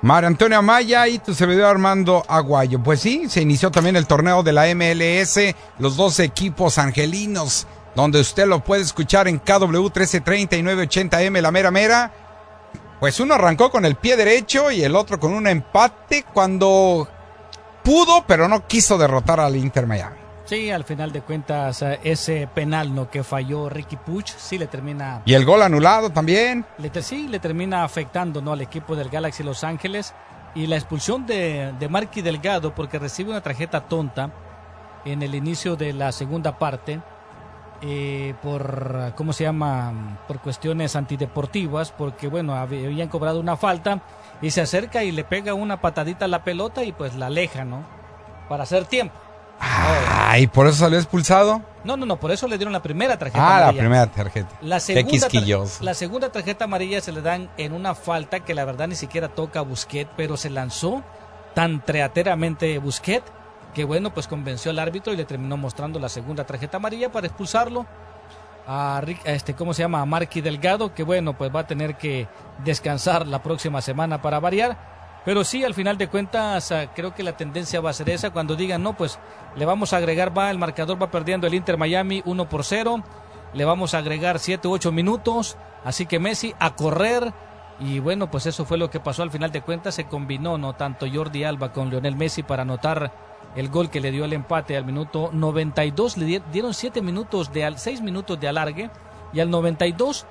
Mario 0.03 0.27
Antonio 0.27 0.59
Amaya 0.59 1.07
y 1.07 1.17
tu 1.17 1.33
servidor 1.33 1.65
Armando 1.65 2.23
Aguayo. 2.27 2.83
Pues 2.83 2.99
sí, 2.99 3.27
se 3.27 3.41
inició 3.41 3.71
también 3.71 3.95
el 3.95 4.05
torneo 4.05 4.43
de 4.43 4.53
la 4.53 4.67
MLS, 4.75 5.39
los 5.79 5.97
dos 5.97 6.19
equipos 6.19 6.77
angelinos, 6.77 7.65
donde 7.95 8.19
usted 8.19 8.45
lo 8.45 8.63
puede 8.63 8.83
escuchar 8.83 9.27
en 9.27 9.39
KW 9.39 9.81
1330 9.85 10.55
y 10.55 10.62
980M, 10.62 11.41
la 11.41 11.49
mera 11.49 11.71
mera. 11.71 12.13
Pues 12.99 13.19
uno 13.19 13.33
arrancó 13.33 13.71
con 13.71 13.85
el 13.85 13.95
pie 13.95 14.17
derecho 14.17 14.69
y 14.69 14.83
el 14.83 14.95
otro 14.95 15.19
con 15.19 15.33
un 15.33 15.47
empate 15.47 16.25
cuando 16.31 17.09
pudo, 17.83 18.23
pero 18.27 18.47
no 18.47 18.67
quiso 18.67 18.99
derrotar 18.99 19.39
al 19.39 19.55
Inter 19.55 19.88
Miami. 19.88 20.28
Sí, 20.49 20.71
al 20.71 20.83
final 20.83 21.12
de 21.12 21.21
cuentas, 21.21 21.83
eh, 21.83 21.99
ese 22.03 22.47
penal 22.47 22.95
no 22.95 23.07
que 23.07 23.23
falló 23.23 23.69
Ricky 23.69 23.97
Puch, 23.97 24.29
sí 24.35 24.57
le 24.57 24.65
termina. 24.65 25.21
Y 25.25 25.35
el 25.35 25.45
gol 25.45 25.62
anulado 25.62 26.09
también. 26.09 26.65
Le, 26.79 26.89
te- 26.89 27.03
sí, 27.03 27.27
le 27.27 27.39
termina 27.39 27.83
afectando 27.83 28.41
¿no? 28.41 28.53
al 28.53 28.62
equipo 28.62 28.95
del 28.95 29.09
Galaxy 29.09 29.43
Los 29.43 29.63
Ángeles. 29.63 30.15
Y 30.55 30.65
la 30.65 30.75
expulsión 30.75 31.27
de, 31.27 31.71
de 31.79 31.88
Marky 31.88 32.23
Delgado, 32.23 32.73
porque 32.73 32.97
recibe 32.97 33.29
una 33.29 33.41
tarjeta 33.41 33.81
tonta 33.81 34.31
en 35.05 35.21
el 35.21 35.35
inicio 35.35 35.75
de 35.75 35.93
la 35.93 36.12
segunda 36.12 36.57
parte, 36.57 36.99
eh, 37.83 38.33
por, 38.41 39.13
¿cómo 39.15 39.31
se 39.33 39.43
llama? 39.43 40.17
Por 40.27 40.39
cuestiones 40.39 40.95
antideportivas, 40.95 41.91
porque, 41.91 42.27
bueno, 42.27 42.53
hab- 42.55 42.85
habían 42.88 43.07
cobrado 43.09 43.39
una 43.39 43.55
falta 43.55 44.01
y 44.41 44.49
se 44.49 44.62
acerca 44.62 45.03
y 45.03 45.12
le 45.12 45.23
pega 45.23 45.53
una 45.53 45.79
patadita 45.79 46.25
a 46.25 46.27
la 46.27 46.43
pelota 46.43 46.83
y 46.83 46.91
pues 46.91 47.13
la 47.15 47.27
aleja, 47.27 47.63
¿no? 47.65 47.83
Para 48.49 48.63
hacer 48.63 48.85
tiempo. 48.85 49.13
Ay, 49.59 50.47
¿por 50.47 50.67
eso 50.67 50.77
salió 50.77 50.97
expulsado? 50.97 51.61
No, 51.83 51.97
no, 51.97 52.05
no, 52.05 52.17
por 52.19 52.31
eso 52.31 52.47
le 52.47 52.57
dieron 52.57 52.73
la 52.73 52.81
primera 52.81 53.17
tarjeta 53.17 53.43
Ah, 53.45 53.49
la 53.49 53.63
amarilla. 53.63 53.81
primera 53.81 54.07
tarjeta. 54.07 54.49
La 54.61 54.79
segunda, 54.79 55.03
tar- 55.19 55.29
quisquilloso. 55.31 55.83
la 55.83 55.93
segunda 55.93 56.31
tarjeta 56.31 56.65
amarilla 56.65 57.01
se 57.01 57.11
le 57.11 57.21
dan 57.21 57.49
en 57.57 57.73
una 57.73 57.95
falta 57.95 58.39
que 58.41 58.53
la 58.53 58.65
verdad 58.65 58.87
ni 58.87 58.95
siquiera 58.95 59.29
toca 59.29 59.59
a 59.59 59.63
Busquet, 59.63 60.07
pero 60.15 60.37
se 60.37 60.49
lanzó 60.49 61.03
tan 61.55 61.83
treateramente 61.83 62.77
Busquet 62.79 63.23
que 63.73 63.83
bueno, 63.83 64.13
pues 64.13 64.27
convenció 64.27 64.71
al 64.71 64.79
árbitro 64.79 65.13
y 65.13 65.17
le 65.17 65.25
terminó 65.25 65.55
mostrando 65.57 65.99
la 65.99 66.09
segunda 66.09 66.43
tarjeta 66.43 66.77
amarilla 66.77 67.11
para 67.11 67.27
expulsarlo. 67.27 67.85
A, 68.67 69.01
Rick- 69.03 69.25
a 69.27 69.31
este, 69.31 69.53
¿cómo 69.55 69.73
se 69.73 69.81
llama? 69.81 70.01
A 70.01 70.05
Marky 70.05 70.41
Delgado, 70.41 70.93
que 70.93 71.03
bueno, 71.03 71.35
pues 71.37 71.53
va 71.55 71.61
a 71.61 71.67
tener 71.67 71.95
que 71.97 72.27
descansar 72.63 73.25
la 73.25 73.41
próxima 73.41 73.81
semana 73.81 74.21
para 74.21 74.39
variar. 74.39 74.98
Pero 75.25 75.43
sí, 75.43 75.63
al 75.63 75.73
final 75.73 75.97
de 75.97 76.08
cuentas, 76.08 76.71
ah, 76.71 76.91
creo 76.95 77.13
que 77.13 77.23
la 77.23 77.36
tendencia 77.38 77.82
va 77.82 77.89
a 77.89 77.93
ser 77.93 78.10
esa. 78.10 78.32
Cuando 78.32 78.55
digan, 78.55 78.82
no, 78.82 78.93
pues 78.95 79.19
le 79.55 79.65
vamos 79.65 79.93
a 79.93 79.97
agregar, 79.97 80.36
va, 80.38 80.49
el 80.49 80.58
marcador 80.58 81.01
va 81.01 81.12
perdiendo 81.12 81.45
el 81.45 81.53
Inter 81.53 81.77
Miami 81.77 82.21
1 82.25 82.49
por 82.49 82.63
0. 82.63 83.03
Le 83.53 83.65
vamos 83.65 83.93
a 83.93 83.97
agregar 83.99 84.39
7 84.39 84.67
u 84.67 84.71
8 84.71 84.91
minutos. 84.91 85.58
Así 85.84 86.05
que 86.05 86.19
Messi 86.19 86.53
a 86.60 86.75
correr. 86.75 87.34
Y 87.79 87.99
bueno, 87.99 88.29
pues 88.32 88.45
eso 88.45 88.65
fue 88.65 88.77
lo 88.77 88.89
que 88.89 88.99
pasó 88.99 89.23
al 89.23 89.32
final 89.32 89.51
de 89.51 89.62
cuentas. 89.62 89.95
Se 89.95 90.05
combinó, 90.05 90.58
no 90.58 90.73
tanto 90.73 91.05
Jordi 91.12 91.43
Alba 91.43 91.73
con 91.73 91.89
Lionel 91.89 92.15
Messi 92.15 92.43
para 92.43 92.63
anotar 92.63 93.12
el 93.55 93.69
gol 93.69 93.89
que 93.89 93.99
le 94.01 94.12
dio 94.12 94.25
el 94.25 94.34
empate 94.34 94.77
al 94.77 94.86
minuto 94.86 95.29
92. 95.34 96.17
Le 96.17 96.25
di- 96.25 96.41
dieron 96.51 96.73
7 96.73 97.01
minutos 97.01 97.51
de 97.51 97.65
al 97.65 97.77
6 97.77 98.01
minutos 98.01 98.39
de 98.39 98.47
alargue. 98.47 98.89
Y 99.34 99.39
al 99.41 99.49
92 99.49 100.25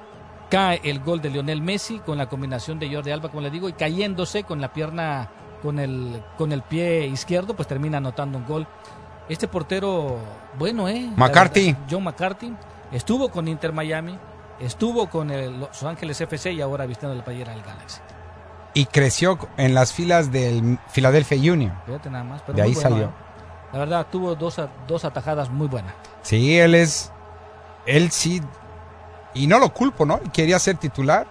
cae 0.48 0.80
el 0.84 1.00
gol 1.00 1.20
de 1.20 1.30
Lionel 1.30 1.60
Messi 1.62 1.98
con 1.98 2.18
la 2.18 2.28
combinación 2.28 2.78
de 2.78 2.92
Jordi 2.92 3.10
Alba, 3.10 3.28
como 3.28 3.42
le 3.42 3.50
digo, 3.50 3.68
y 3.68 3.72
cayéndose 3.72 4.44
con 4.44 4.60
la 4.60 4.72
pierna, 4.72 5.30
con 5.62 5.78
el, 5.78 6.22
con 6.36 6.52
el 6.52 6.62
pie 6.62 7.06
izquierdo, 7.06 7.54
pues 7.54 7.68
termina 7.68 7.98
anotando 7.98 8.38
un 8.38 8.46
gol. 8.46 8.66
Este 9.28 9.46
portero, 9.46 10.18
bueno, 10.58 10.88
¿eh? 10.88 11.10
McCarthy. 11.16 11.72
verdad, 11.72 11.86
John 11.90 12.04
McCarthy, 12.04 12.54
estuvo 12.92 13.30
con 13.30 13.46
Inter 13.46 13.72
Miami, 13.72 14.18
estuvo 14.58 15.08
con 15.10 15.30
el 15.30 15.60
Los 15.60 15.82
Ángeles 15.82 16.20
FC 16.20 16.52
y 16.52 16.60
ahora 16.60 16.86
vistiendo 16.86 17.14
la 17.14 17.24
playera 17.24 17.52
del 17.52 17.62
Galaxy. 17.62 18.00
Y 18.74 18.86
creció 18.86 19.38
en 19.56 19.74
las 19.74 19.92
filas 19.92 20.30
del 20.32 20.78
Philadelphia 20.92 21.52
Union. 21.52 21.78
Fíjate 21.86 22.10
nada 22.10 22.24
más. 22.24 22.42
pero 22.42 22.56
De 22.56 22.62
ahí 22.62 22.74
bueno, 22.74 22.88
salió. 22.88 23.04
¿eh? 23.06 23.10
La 23.72 23.78
verdad, 23.80 24.06
tuvo 24.10 24.34
dos, 24.34 24.60
dos 24.86 25.04
atajadas 25.04 25.50
muy 25.50 25.68
buenas. 25.68 25.92
Sí, 26.22 26.58
él 26.58 26.74
es. 26.74 27.12
Él 27.86 28.10
sí. 28.10 28.40
Y 29.38 29.46
no 29.46 29.58
lo 29.58 29.72
culpo, 29.72 30.04
¿no? 30.04 30.20
Quería 30.32 30.58
ser 30.58 30.76
titular 30.76 31.26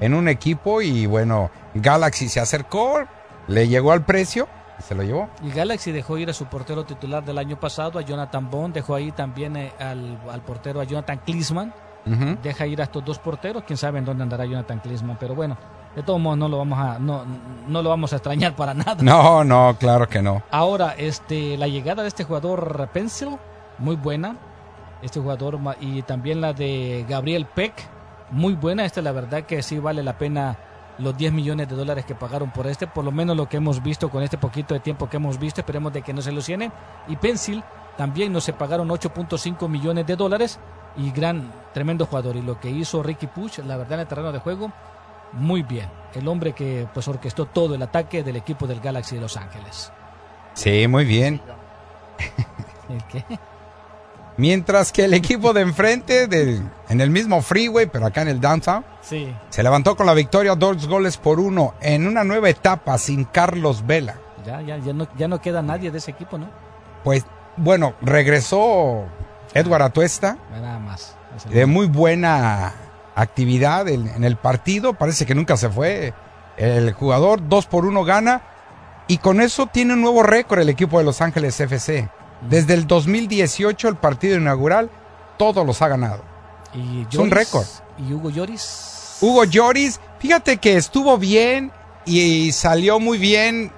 en 0.00 0.14
un 0.14 0.28
equipo 0.28 0.80
y 0.82 1.06
bueno, 1.06 1.50
Galaxy 1.74 2.28
se 2.28 2.40
acercó, 2.40 3.00
le 3.48 3.66
llegó 3.66 3.90
al 3.92 4.04
precio 4.04 4.46
y 4.78 4.82
se 4.82 4.94
lo 4.94 5.02
llevó. 5.02 5.28
Y 5.42 5.50
Galaxy 5.50 5.90
dejó 5.90 6.16
ir 6.18 6.30
a 6.30 6.32
su 6.32 6.46
portero 6.46 6.84
titular 6.84 7.24
del 7.24 7.38
año 7.38 7.58
pasado, 7.58 7.98
a 7.98 8.02
Jonathan 8.02 8.50
Bond, 8.50 8.74
dejó 8.74 8.94
ahí 8.94 9.10
también 9.10 9.56
eh, 9.56 9.72
al, 9.80 10.18
al 10.30 10.42
portero 10.42 10.80
a 10.80 10.84
Jonathan 10.84 11.18
Klinsmann. 11.24 11.72
Ujú. 12.06 12.38
Deja 12.42 12.66
ir 12.66 12.80
a 12.80 12.84
estos 12.84 13.04
dos 13.04 13.18
porteros, 13.18 13.64
quién 13.66 13.76
sabe 13.76 13.98
en 13.98 14.04
dónde 14.04 14.22
andará 14.22 14.44
Jonathan 14.46 14.78
Klinsmann, 14.78 15.16
pero 15.18 15.34
bueno, 15.34 15.58
de 15.94 16.02
todos 16.02 16.20
modos 16.20 16.38
no 16.38 16.48
lo 16.48 16.58
vamos 16.58 16.78
a 16.78 16.98
no, 16.98 17.24
no 17.66 17.82
lo 17.82 17.90
vamos 17.90 18.12
a 18.12 18.16
extrañar 18.16 18.54
para 18.54 18.72
nada. 18.74 18.96
No, 19.02 19.42
no, 19.44 19.76
claro 19.78 20.08
que 20.08 20.22
no. 20.22 20.42
Ahora, 20.50 20.94
este 20.96 21.56
la 21.56 21.66
llegada 21.66 22.02
de 22.02 22.08
este 22.08 22.24
jugador 22.24 22.88
Pencil, 22.92 23.36
muy 23.78 23.96
buena. 23.96 24.36
Este 25.02 25.20
jugador 25.20 25.58
y 25.80 26.02
también 26.02 26.40
la 26.40 26.52
de 26.52 27.06
Gabriel 27.08 27.46
Peck, 27.46 27.72
muy 28.30 28.54
buena. 28.54 28.84
Esta 28.84 29.00
la 29.02 29.12
verdad 29.12 29.44
que 29.44 29.62
sí 29.62 29.78
vale 29.78 30.02
la 30.02 30.18
pena 30.18 30.58
los 30.98 31.16
10 31.16 31.32
millones 31.32 31.68
de 31.68 31.76
dólares 31.76 32.04
que 32.04 32.14
pagaron 32.14 32.50
por 32.50 32.66
este, 32.66 32.86
por 32.86 33.04
lo 33.04 33.12
menos 33.12 33.36
lo 33.36 33.48
que 33.48 33.58
hemos 33.58 33.82
visto 33.82 34.10
con 34.10 34.22
este 34.22 34.36
poquito 34.36 34.74
de 34.74 34.80
tiempo 34.80 35.08
que 35.08 35.16
hemos 35.16 35.38
visto, 35.38 35.60
esperemos 35.60 35.92
de 35.92 36.02
que 36.02 36.12
no 36.12 36.20
se 36.20 36.32
lo 36.32 36.40
llene. 36.40 36.72
Y 37.06 37.16
Pencil 37.16 37.62
también 37.96 38.32
nos 38.32 38.44
se 38.44 38.52
pagaron 38.52 38.88
8.5 38.88 39.68
millones 39.68 40.06
de 40.06 40.16
dólares 40.16 40.58
y 40.96 41.10
gran, 41.10 41.52
tremendo 41.72 42.06
jugador. 42.06 42.36
Y 42.36 42.42
lo 42.42 42.58
que 42.58 42.70
hizo 42.70 43.02
Ricky 43.02 43.28
Puch, 43.28 43.58
la 43.58 43.76
verdad 43.76 43.94
en 43.94 44.00
el 44.00 44.06
terreno 44.06 44.32
de 44.32 44.40
juego, 44.40 44.72
muy 45.32 45.62
bien. 45.62 45.88
El 46.14 46.26
hombre 46.28 46.52
que 46.52 46.88
pues 46.92 47.06
orquestó 47.08 47.46
todo 47.46 47.74
el 47.74 47.82
ataque 47.82 48.22
del 48.22 48.36
equipo 48.36 48.66
del 48.66 48.80
Galaxy 48.80 49.16
de 49.16 49.20
Los 49.20 49.36
Ángeles. 49.36 49.92
Sí, 50.54 50.88
muy 50.88 51.04
bien. 51.04 51.40
¿El 52.88 53.04
qué? 53.04 53.24
Mientras 54.38 54.92
que 54.92 55.04
el 55.04 55.14
equipo 55.14 55.52
de 55.52 55.62
enfrente, 55.62 56.22
en 56.88 57.00
el 57.00 57.10
mismo 57.10 57.42
freeway, 57.42 57.86
pero 57.86 58.06
acá 58.06 58.22
en 58.22 58.28
el 58.28 58.40
downtown, 58.40 58.84
Sí. 59.02 59.34
se 59.50 59.62
levantó 59.62 59.96
con 59.96 60.06
la 60.06 60.14
victoria 60.14 60.54
dos 60.54 60.86
goles 60.86 61.16
por 61.16 61.40
uno 61.40 61.74
en 61.80 62.06
una 62.06 62.22
nueva 62.24 62.48
etapa 62.48 62.96
sin 62.98 63.24
Carlos 63.24 63.84
Vela. 63.86 64.14
Ya, 64.46 64.60
ya, 64.62 64.78
ya 64.78 64.92
no, 64.92 65.08
ya 65.18 65.26
no 65.28 65.40
queda 65.40 65.60
nadie 65.60 65.90
de 65.90 65.98
ese 65.98 66.12
equipo, 66.12 66.38
¿no? 66.38 66.48
Pues 67.02 67.24
bueno, 67.56 67.94
regresó 68.00 69.04
Edward 69.54 69.82
Atuesta 69.82 70.38
Nada 70.52 70.78
más. 70.78 71.16
De 71.50 71.66
muy 71.66 71.86
buena 71.86 72.72
actividad 73.16 73.88
en, 73.88 74.06
en 74.08 74.22
el 74.24 74.36
partido. 74.36 74.94
Parece 74.94 75.26
que 75.26 75.34
nunca 75.34 75.56
se 75.56 75.68
fue. 75.68 76.14
El 76.56 76.92
jugador 76.92 77.48
dos 77.48 77.66
por 77.66 77.84
uno 77.84 78.04
gana 78.04 78.42
y 79.08 79.18
con 79.18 79.40
eso 79.40 79.66
tiene 79.66 79.94
un 79.94 80.00
nuevo 80.02 80.22
récord 80.22 80.60
el 80.60 80.68
equipo 80.68 80.98
de 80.98 81.04
Los 81.04 81.20
Ángeles 81.20 81.58
FC. 81.60 82.08
Desde 82.42 82.74
el 82.74 82.86
2018, 82.86 83.88
el 83.88 83.96
partido 83.96 84.36
inaugural, 84.36 84.90
todos 85.38 85.66
los 85.66 85.82
ha 85.82 85.88
ganado. 85.88 86.22
Y 86.74 87.06
Es 87.10 87.16
un 87.16 87.30
Lloris- 87.30 87.34
récord. 87.34 87.66
Y 87.98 88.12
Hugo 88.12 88.30
Lloris. 88.30 89.18
Hugo 89.20 89.44
Lloris, 89.44 90.00
fíjate 90.20 90.58
que 90.58 90.76
estuvo 90.76 91.18
bien 91.18 91.72
y 92.04 92.52
salió 92.52 93.00
muy 93.00 93.18
bien 93.18 93.72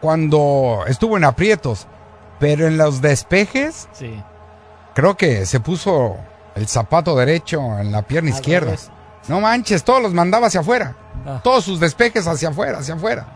cuando 0.00 0.84
estuvo 0.86 1.16
en 1.16 1.24
aprietos, 1.24 1.86
pero 2.40 2.66
en 2.66 2.76
los 2.76 3.00
despejes 3.00 3.88
Sí. 3.92 4.20
creo 4.94 5.16
que 5.16 5.46
se 5.46 5.60
puso 5.60 6.16
el 6.54 6.66
zapato 6.68 7.14
derecho 7.16 7.78
en 7.78 7.92
la 7.92 8.02
pierna 8.02 8.30
Al 8.30 8.36
izquierda. 8.36 8.66
revés. 8.66 8.90
No 9.28 9.40
manches, 9.40 9.84
todos 9.84 10.02
los 10.02 10.12
mandaba 10.12 10.48
hacia 10.48 10.60
afuera. 10.60 10.96
Ah. 11.26 11.40
Todos 11.42 11.64
sus 11.64 11.80
despejes 11.80 12.26
hacia 12.26 12.50
afuera, 12.50 12.78
hacia 12.78 12.94
afuera. 12.94 13.26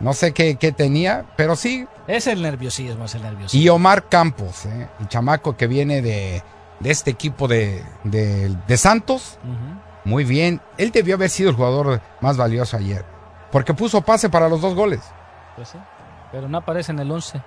No 0.00 0.12
sé 0.12 0.32
qué, 0.32 0.56
qué 0.56 0.70
tenía, 0.72 1.24
pero 1.36 1.56
sí. 1.56 1.86
Es 2.06 2.26
el 2.28 2.40
nerviosismo, 2.42 3.04
es 3.06 3.14
el 3.14 3.22
nerviosismo. 3.22 3.60
Y 3.60 3.68
Omar 3.68 4.08
Campos, 4.08 4.66
¿eh? 4.66 4.88
el 5.00 5.08
chamaco 5.08 5.56
que 5.56 5.66
viene 5.66 6.00
de, 6.02 6.42
de 6.80 6.90
este 6.90 7.10
equipo 7.10 7.48
de, 7.48 7.84
de- 8.04 8.56
de 8.66 8.76
Santos. 8.76 9.38
Muy 10.04 10.24
bien. 10.24 10.60
Él 10.78 10.90
debió 10.92 11.16
haber 11.16 11.30
sido 11.30 11.50
el 11.50 11.56
jugador 11.56 12.00
más 12.20 12.36
valioso 12.36 12.76
ayer. 12.76 13.04
Porque 13.50 13.74
puso 13.74 14.00
pase 14.02 14.28
para 14.30 14.48
los 14.48 14.60
dos 14.60 14.74
goles. 14.74 15.00
Pues 15.56 15.68
sí. 15.68 15.78
Pero 16.30 16.48
no 16.48 16.58
aparece 16.58 16.92
en 16.92 17.00
el 17.00 17.10
11. 17.10 17.42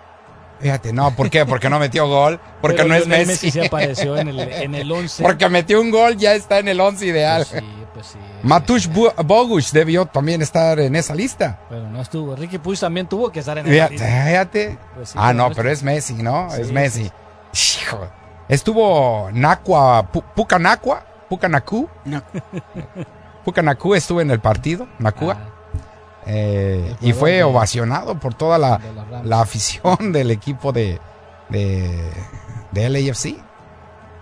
Fíjate, 0.62 0.93
no, 0.93 1.15
¿por 1.15 1.30
qué? 1.30 1.45
Porque 1.45 1.69
no 1.69 1.80
metió 1.80 2.08
gol. 2.08 2.39
Porque 2.62 2.78
Pero 2.78 2.89
no 2.89 2.95
es 2.95 3.08
Messi. 3.08 3.28
Messi 3.28 3.52
sí 3.52 3.65
apareció 3.65 4.15
en 4.17 4.28
el, 4.30 4.39
en 4.39 4.76
el 4.76 4.91
11. 4.91 5.24
Porque 5.24 5.50
metió 5.50 5.82
un 5.82 5.89
gol, 5.91 6.17
ya 6.17 6.34
está 6.36 6.60
en 6.60 6.67
el 6.67 6.80
once 6.80 7.06
ideal. 7.06 7.45
Pues 7.50 7.62
sí, 7.63 7.69
pues 7.93 8.06
sí. 8.08 8.17
Matush 8.43 8.88
Bogush 8.88 9.71
debió 9.71 10.06
también 10.06 10.41
estar 10.41 10.80
en 10.80 10.95
esa 10.95 11.15
lista. 11.15 11.60
Pero 11.69 11.89
no 11.89 12.00
estuvo. 12.02 12.36
Ricky 12.36 12.58
Puig 12.60 12.80
también 12.80 13.08
tuvo 13.08 13.32
que 13.32 13.39
estar 13.39 13.58
en 13.58 13.65
el 13.65 13.74
Fíjate, 13.74 13.97
fíjate. 13.97 14.78
Pues 14.95 15.10
sí, 15.10 15.17
ah, 15.19 15.34
no, 15.34 15.50
no 15.50 15.56
pero 15.56 15.69
es 15.71 15.82
Messi, 15.84 16.13
¿no? 16.15 16.47
Sí, 16.52 16.62
es 16.62 16.71
Messi. 16.71 17.12
Hijo. 17.54 18.08
Estuvo 18.47 19.30
Nakua, 19.34 20.12
Pu- 20.12 20.24
Pucanacua, 20.36 21.06
Pucanacu. 21.30 21.89
Pucanacu 23.43 23.95
estuvo 23.95 24.21
en 24.21 24.30
el 24.32 24.39
partido, 24.39 24.88
Nakua. 25.00 25.38
Eh, 26.26 26.96
y 27.02 27.14
fue 27.14 27.32
de- 27.32 27.44
ovacionado 27.44 28.16
por 28.20 28.34
toda 28.34 28.58
la, 28.58 28.80
la 29.24 29.42
afición 29.42 30.12
del 30.12 30.32
equipo 30.32 30.72
de, 30.72 31.00
de, 31.50 32.12
de 32.72 32.90
LAFC. 32.90 33.36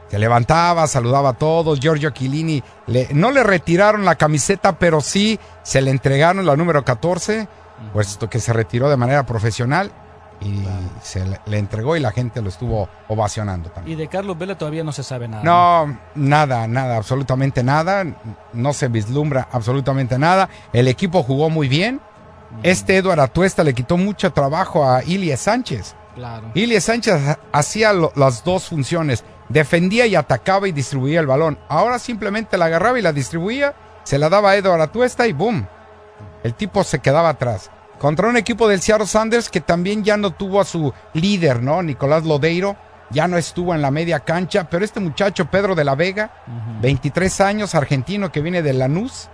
Se 0.09 0.17
levantaba, 0.17 0.87
saludaba 0.87 1.29
a 1.29 1.33
todos. 1.33 1.79
Giorgio 1.79 2.09
Chiellini 2.09 2.63
le- 2.87 3.09
no 3.13 3.31
le 3.31 3.43
retiraron 3.43 4.05
la 4.05 4.15
camiseta, 4.15 4.79
pero 4.79 5.01
sí 5.01 5.39
se 5.61 5.81
le 5.81 5.91
entregaron 5.91 6.45
la 6.45 6.55
número 6.55 6.83
14, 6.83 7.47
puesto 7.93 8.29
que 8.29 8.39
se 8.39 8.51
retiró 8.53 8.89
de 8.89 8.97
manera 8.97 9.25
profesional 9.25 9.91
y 10.41 10.65
se 11.01 11.25
le, 11.25 11.39
le 11.45 11.57
entregó 11.57 11.95
y 11.95 11.99
la 11.99 12.11
gente 12.11 12.41
lo 12.41 12.49
estuvo 12.49 12.87
ovacionando 13.07 13.69
también. 13.71 13.97
Y 13.97 14.01
de 14.01 14.07
Carlos 14.07 14.37
Vela 14.37 14.57
todavía 14.57 14.83
no 14.83 14.91
se 14.91 15.03
sabe 15.03 15.27
nada. 15.27 15.43
No, 15.43 15.97
nada, 16.15 16.67
nada, 16.67 16.97
absolutamente 16.97 17.63
nada. 17.63 18.05
No 18.53 18.73
se 18.73 18.87
vislumbra 18.87 19.47
absolutamente 19.51 20.17
nada. 20.17 20.49
El 20.73 20.87
equipo 20.87 21.23
jugó 21.23 21.49
muy 21.49 21.67
bien. 21.67 21.99
Este 22.63 22.97
Eduardo 22.97 23.23
Atuesta 23.23 23.63
le 23.63 23.73
quitó 23.73 23.97
mucho 23.97 24.31
trabajo 24.33 24.89
a 24.89 25.03
Ilie 25.03 25.37
Sánchez. 25.37 25.95
Claro. 26.15 26.47
Ilie 26.55 26.81
Sánchez 26.81 27.13
ha- 27.27 27.39
hacía 27.51 27.93
lo- 27.93 28.11
las 28.15 28.43
dos 28.43 28.67
funciones. 28.69 29.23
Defendía 29.49 30.05
y 30.07 30.15
atacaba 30.15 30.67
y 30.67 30.71
distribuía 30.71 31.19
el 31.19 31.27
balón. 31.27 31.59
Ahora 31.69 31.99
simplemente 31.99 32.57
la 32.57 32.65
agarraba 32.65 32.97
y 32.97 33.01
la 33.01 33.13
distribuía, 33.13 33.73
se 34.03 34.17
la 34.17 34.29
daba 34.29 34.51
a 34.51 34.55
Eduardo 34.55 34.83
Atuesta 34.83 35.27
y 35.27 35.33
¡boom! 35.33 35.67
El 36.43 36.53
tipo 36.55 36.83
se 36.83 36.99
quedaba 36.99 37.29
atrás. 37.29 37.69
Contra 37.99 38.27
un 38.29 38.37
equipo 38.37 38.67
del 38.67 38.81
Seattle 38.81 39.05
Sanders 39.07 39.49
que 39.49 39.59
también 39.61 40.03
ya 40.03 40.15
no 40.17 40.31
tuvo 40.31 40.61
a 40.61 40.65
su 40.65 40.93
líder, 41.13 41.61
¿no? 41.61 41.83
Nicolás 41.83 42.23
Lodeiro. 42.23 42.75
Ya 43.11 43.27
no 43.27 43.37
estuvo 43.37 43.73
en 43.75 43.81
la 43.81 43.91
media 43.91 44.19
cancha. 44.21 44.69
Pero 44.69 44.85
este 44.85 44.99
muchacho, 44.99 45.45
Pedro 45.45 45.75
de 45.75 45.83
la 45.83 45.95
Vega, 45.95 46.31
23 46.81 47.41
años, 47.41 47.75
argentino 47.75 48.31
que 48.31 48.41
viene 48.41 48.61
de 48.61 48.73
Lanús, 48.73 49.29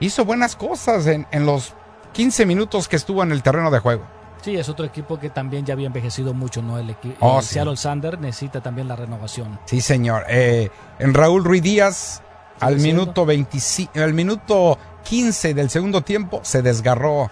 hizo 0.00 0.24
buenas 0.24 0.54
cosas 0.54 1.06
en, 1.06 1.26
en 1.30 1.46
los 1.46 1.72
15 2.12 2.44
minutos 2.46 2.88
que 2.88 2.96
estuvo 2.96 3.22
en 3.22 3.32
el 3.32 3.42
terreno 3.42 3.70
de 3.70 3.78
juego. 3.78 4.04
Sí, 4.42 4.54
es 4.56 4.68
otro 4.68 4.84
equipo 4.84 5.18
que 5.18 5.30
también 5.30 5.64
ya 5.64 5.72
había 5.74 5.86
envejecido 5.88 6.32
mucho, 6.34 6.62
¿no? 6.62 6.78
El, 6.78 6.90
equi- 6.90 7.16
Oh, 7.20 7.40
sí. 7.42 7.54
Seattle 7.54 7.76
Sander 7.76 8.20
necesita 8.20 8.60
también 8.60 8.86
la 8.86 8.94
renovación. 8.96 9.58
Sí, 9.64 9.80
señor. 9.80 10.24
Eh, 10.28 10.68
en 10.98 11.14
Raúl 11.14 11.42
Ruiz 11.42 11.62
Díaz, 11.62 12.22
al 12.60 12.76
minuto 12.78 13.24
25, 13.26 13.92
al 13.98 14.14
minuto 14.14 14.78
15 15.04 15.54
del 15.54 15.70
segundo 15.70 16.02
tiempo, 16.02 16.40
se 16.44 16.62
desgarró 16.62 17.30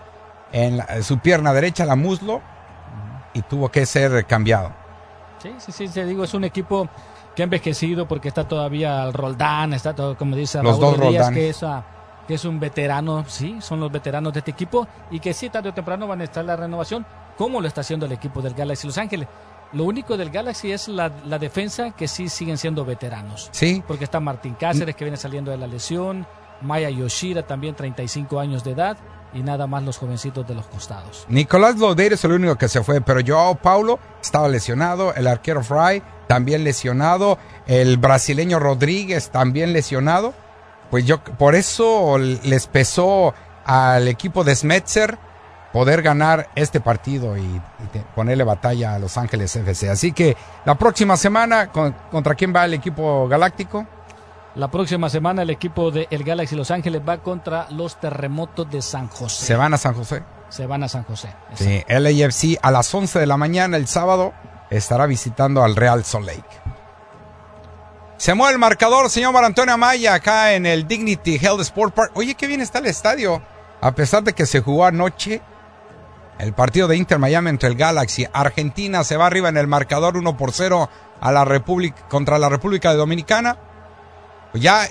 en 0.54 0.76
la- 0.78 1.02
su 1.02 1.18
pierna 1.18 1.52
derecha, 1.52 1.84
la 1.84 1.96
muslo, 1.96 2.40
y 3.34 3.42
tuvo 3.42 3.68
que 3.70 3.84
ser 3.84 4.24
cambiado. 4.26 4.70
Sí, 5.42 5.52
sí, 5.58 5.72
sí, 5.72 5.88
te 5.88 6.06
digo, 6.06 6.22
es 6.24 6.32
un 6.32 6.44
equipo 6.44 6.88
que 7.34 7.42
ha 7.42 7.44
envejecido 7.44 8.06
porque 8.06 8.28
está 8.28 8.46
todavía 8.46 9.02
el 9.02 9.12
Roldán, 9.12 9.72
está 9.74 9.92
todo, 9.94 10.16
como 10.16 10.36
dice 10.36 10.62
Los 10.62 10.78
Raúl 10.80 10.96
dos 11.00 11.10
Díaz, 11.10 11.30
que 11.30 11.48
es, 11.50 11.62
ah, 11.64 11.84
que 12.28 12.34
es 12.34 12.44
un 12.44 12.60
veterano, 12.60 13.24
sí, 13.26 13.56
son 13.60 13.80
los 13.80 13.90
veteranos 13.90 14.32
de 14.32 14.38
este 14.38 14.52
equipo 14.52 14.86
y 15.10 15.18
que 15.18 15.34
sí, 15.34 15.50
tarde 15.50 15.70
o 15.70 15.74
temprano 15.74 16.06
van 16.06 16.20
a 16.20 16.24
estar 16.24 16.44
la 16.44 16.54
renovación, 16.54 17.04
como 17.36 17.60
lo 17.60 17.66
está 17.66 17.80
haciendo 17.80 18.06
el 18.06 18.12
equipo 18.12 18.40
del 18.40 18.54
Galaxy 18.54 18.86
Los 18.86 18.96
Ángeles. 18.96 19.26
Lo 19.72 19.82
único 19.84 20.16
del 20.16 20.30
Galaxy 20.30 20.70
es 20.70 20.86
la, 20.86 21.10
la 21.26 21.40
defensa 21.40 21.90
que 21.90 22.06
sí 22.06 22.28
siguen 22.28 22.56
siendo 22.56 22.84
veteranos. 22.84 23.48
Sí. 23.50 23.82
Porque 23.88 24.04
está 24.04 24.20
Martín 24.20 24.54
Cáceres 24.54 24.94
que 24.94 25.04
viene 25.04 25.16
saliendo 25.16 25.50
de 25.50 25.56
la 25.58 25.66
lesión, 25.66 26.24
Maya 26.62 26.88
Yoshida 26.90 27.42
también 27.42 27.74
35 27.74 28.38
años 28.38 28.62
de 28.62 28.70
edad 28.70 28.96
y 29.34 29.42
nada 29.42 29.66
más 29.66 29.82
los 29.82 29.98
jovencitos 29.98 30.46
de 30.46 30.54
los 30.54 30.66
costados. 30.66 31.26
Nicolás 31.28 31.76
Lodeiro 31.76 32.14
es 32.14 32.24
el 32.24 32.32
único 32.32 32.56
que 32.56 32.68
se 32.68 32.82
fue, 32.82 33.00
pero 33.00 33.20
Joao 33.26 33.56
Paulo 33.56 33.98
estaba 34.22 34.48
lesionado, 34.48 35.12
el 35.14 35.26
arquero 35.26 35.62
Fry 35.62 36.02
también 36.28 36.64
lesionado, 36.64 37.38
el 37.66 37.98
brasileño 37.98 38.58
Rodríguez 38.58 39.30
también 39.30 39.72
lesionado. 39.72 40.32
Pues 40.90 41.04
yo 41.04 41.22
por 41.22 41.54
eso 41.54 42.18
les 42.18 42.66
pesó 42.68 43.34
al 43.64 44.06
equipo 44.08 44.44
de 44.44 44.54
Smetzer 44.54 45.18
poder 45.72 46.02
ganar 46.02 46.50
este 46.54 46.80
partido 46.80 47.36
y, 47.36 47.60
ponerle 48.14 48.44
batalla 48.44 48.94
a 48.94 48.98
Los 49.00 49.18
Ángeles 49.18 49.56
FC. 49.56 49.90
Así 49.90 50.12
que 50.12 50.36
la 50.64 50.76
próxima 50.76 51.16
semana, 51.16 51.72
¿con- 51.72 51.96
¿contra 52.12 52.34
quién 52.36 52.54
va 52.54 52.64
el 52.64 52.74
equipo 52.74 53.26
galáctico? 53.26 53.84
La 54.54 54.70
próxima 54.70 55.10
semana 55.10 55.42
el 55.42 55.50
equipo 55.50 55.90
de 55.90 56.06
el 56.10 56.22
Galaxy 56.22 56.54
Los 56.54 56.70
Ángeles 56.70 57.02
va 57.06 57.18
contra 57.18 57.66
los 57.70 57.98
terremotos 57.98 58.70
de 58.70 58.82
San 58.82 59.08
José. 59.08 59.46
Se 59.46 59.56
van 59.56 59.74
a 59.74 59.78
San 59.78 59.94
José. 59.94 60.22
Se 60.48 60.66
van 60.66 60.84
a 60.84 60.88
San 60.88 61.02
José. 61.02 61.34
Sí, 61.54 61.82
LAFC 61.88 62.58
a 62.62 62.70
las 62.70 62.94
11 62.94 63.18
de 63.18 63.26
la 63.26 63.36
mañana 63.36 63.76
el 63.76 63.88
sábado 63.88 64.32
estará 64.70 65.06
visitando 65.06 65.64
al 65.64 65.74
Real 65.74 66.04
Salt 66.04 66.26
Lake. 66.26 66.62
Se 68.16 68.34
mueve 68.34 68.52
el 68.52 68.60
marcador, 68.60 69.10
señor 69.10 69.32
Mar 69.32 69.44
Antonio 69.44 69.74
Amaya, 69.74 70.14
acá 70.14 70.54
en 70.54 70.66
el 70.66 70.86
Dignity 70.86 71.36
Health 71.36 71.60
Sport 71.60 71.94
Park. 71.94 72.12
Oye, 72.14 72.36
qué 72.36 72.46
bien 72.46 72.60
está 72.60 72.78
el 72.78 72.86
estadio. 72.86 73.42
A 73.80 73.92
pesar 73.92 74.22
de 74.22 74.34
que 74.34 74.46
se 74.46 74.60
jugó 74.60 74.84
anoche 74.84 75.42
el 76.38 76.52
partido 76.52 76.86
de 76.86 76.96
Inter 76.96 77.18
Miami 77.18 77.50
entre 77.50 77.68
el 77.68 77.74
Galaxy. 77.74 78.26
Argentina 78.32 79.02
se 79.02 79.16
va 79.16 79.26
arriba 79.26 79.48
en 79.48 79.56
el 79.56 79.66
marcador 79.66 80.16
1 80.16 80.36
por 80.36 80.52
0 80.52 80.88
a 81.20 81.32
la 81.32 81.44
República, 81.44 82.06
contra 82.08 82.38
la 82.38 82.48
República 82.48 82.92
de 82.92 82.98
Dominicana. 82.98 83.58
Pues 84.54 84.62
ya, 84.62 84.88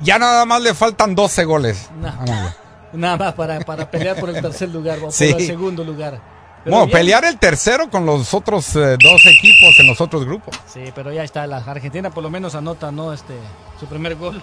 ya 0.00 0.18
nada 0.18 0.44
más 0.44 0.60
le 0.60 0.74
faltan 0.74 1.14
12 1.14 1.44
goles. 1.46 1.88
No. 1.98 2.08
Amaya. 2.08 2.54
Nada 2.92 3.16
más 3.16 3.32
para, 3.32 3.58
para 3.60 3.90
pelear 3.90 4.20
por 4.20 4.28
el 4.28 4.42
tercer 4.42 4.68
lugar 4.68 4.98
o 5.02 5.10
Sí. 5.10 5.32
por 5.32 5.40
el 5.40 5.46
segundo 5.46 5.82
lugar. 5.84 6.20
Pero 6.64 6.76
Bueno, 6.76 6.92
pelear 6.92 7.24
el 7.24 7.38
tercero 7.38 7.88
con 7.88 8.04
los 8.04 8.34
otros 8.34 8.76
eh, 8.76 8.98
dos 9.02 9.24
equipos 9.24 9.80
en 9.80 9.86
los 9.86 10.02
otros 10.02 10.26
grupos. 10.26 10.54
Sí, 10.70 10.92
pero 10.94 11.10
ya 11.14 11.24
está. 11.24 11.46
La 11.46 11.56
Argentina 11.56 12.10
por 12.10 12.22
lo 12.22 12.28
menos 12.28 12.54
anota 12.54 12.92
¿no? 12.92 13.14
este, 13.14 13.32
su 13.78 13.86
primer 13.86 14.16
gol. 14.16 14.42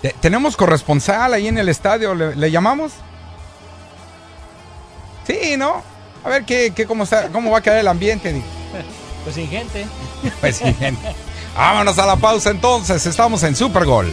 Te- 0.00 0.14
Tenemos 0.18 0.56
corresponsal 0.56 1.34
ahí 1.34 1.48
en 1.48 1.58
el 1.58 1.68
estadio, 1.68 2.14
¿le, 2.14 2.34
le 2.36 2.50
llamamos? 2.50 2.92
Sí, 5.26 5.58
¿no? 5.58 5.82
A 6.24 6.28
ver 6.30 6.44
qué, 6.46 6.72
qué, 6.74 6.86
cómo, 6.86 7.04
está, 7.04 7.28
cómo 7.28 7.50
va 7.50 7.58
a 7.58 7.60
quedar 7.60 7.78
el 7.80 7.88
ambiente. 7.88 8.42
Pues 9.24 9.34
sin 9.34 9.48
gente. 9.48 9.84
Pues 10.40 10.56
sí, 10.58 10.72
gente. 10.74 11.12
Vámonos 11.56 11.98
a 11.98 12.06
la 12.06 12.16
pausa 12.16 12.50
entonces, 12.50 13.06
estamos 13.06 13.42
en 13.42 13.56
Super 13.56 13.86
Gol. 13.86 14.12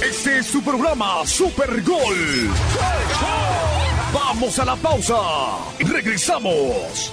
Este 0.00 0.38
es 0.38 0.46
su 0.46 0.62
programa 0.62 1.26
Super 1.26 1.82
Gol. 1.82 2.50
Vamos 4.12 4.58
a 4.60 4.64
la 4.64 4.76
pausa. 4.76 5.16
Regresamos. 5.80 7.12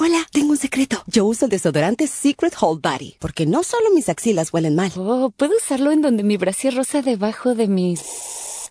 Hola, 0.00 0.24
tengo 0.30 0.50
un 0.50 0.56
secreto. 0.56 1.02
Yo 1.08 1.24
uso 1.24 1.46
el 1.46 1.50
desodorante 1.50 2.06
Secret 2.06 2.54
Hold 2.60 2.80
Body 2.82 3.16
porque 3.18 3.46
no 3.46 3.64
solo 3.64 3.90
mis 3.92 4.08
axilas 4.08 4.52
huelen 4.52 4.76
mal. 4.76 4.92
Oh, 4.96 5.30
¿puedo 5.36 5.56
usarlo 5.56 5.90
en 5.90 6.02
donde 6.02 6.22
mi 6.22 6.36
brasier 6.36 6.76
rosa 6.76 7.02
debajo 7.02 7.56
de 7.56 7.66
mis... 7.66 8.00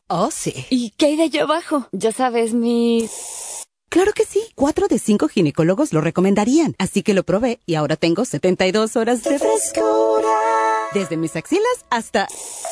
Oh, 0.07 0.31
sí. 0.31 0.65
¿Y 0.69 0.91
qué 0.91 1.07
hay 1.07 1.17
de 1.17 1.23
allá 1.23 1.43
abajo? 1.43 1.89
Ya 1.91 2.13
sabes, 2.13 2.53
mis... 2.53 3.11
Claro 3.89 4.13
que 4.13 4.23
sí. 4.23 4.41
Cuatro 4.55 4.87
de 4.87 4.99
cinco 4.99 5.27
ginecólogos 5.27 5.91
lo 5.91 5.99
recomendarían. 5.99 6.75
Así 6.77 7.03
que 7.03 7.13
lo 7.13 7.23
probé 7.23 7.59
y 7.65 7.75
ahora 7.75 7.97
tengo 7.97 8.23
72 8.23 8.95
horas 8.95 9.21
de 9.23 9.37
frescura. 9.37 10.29
Desde 10.93 11.17
mis 11.17 11.35
axilas 11.35 11.85
hasta... 11.89 12.29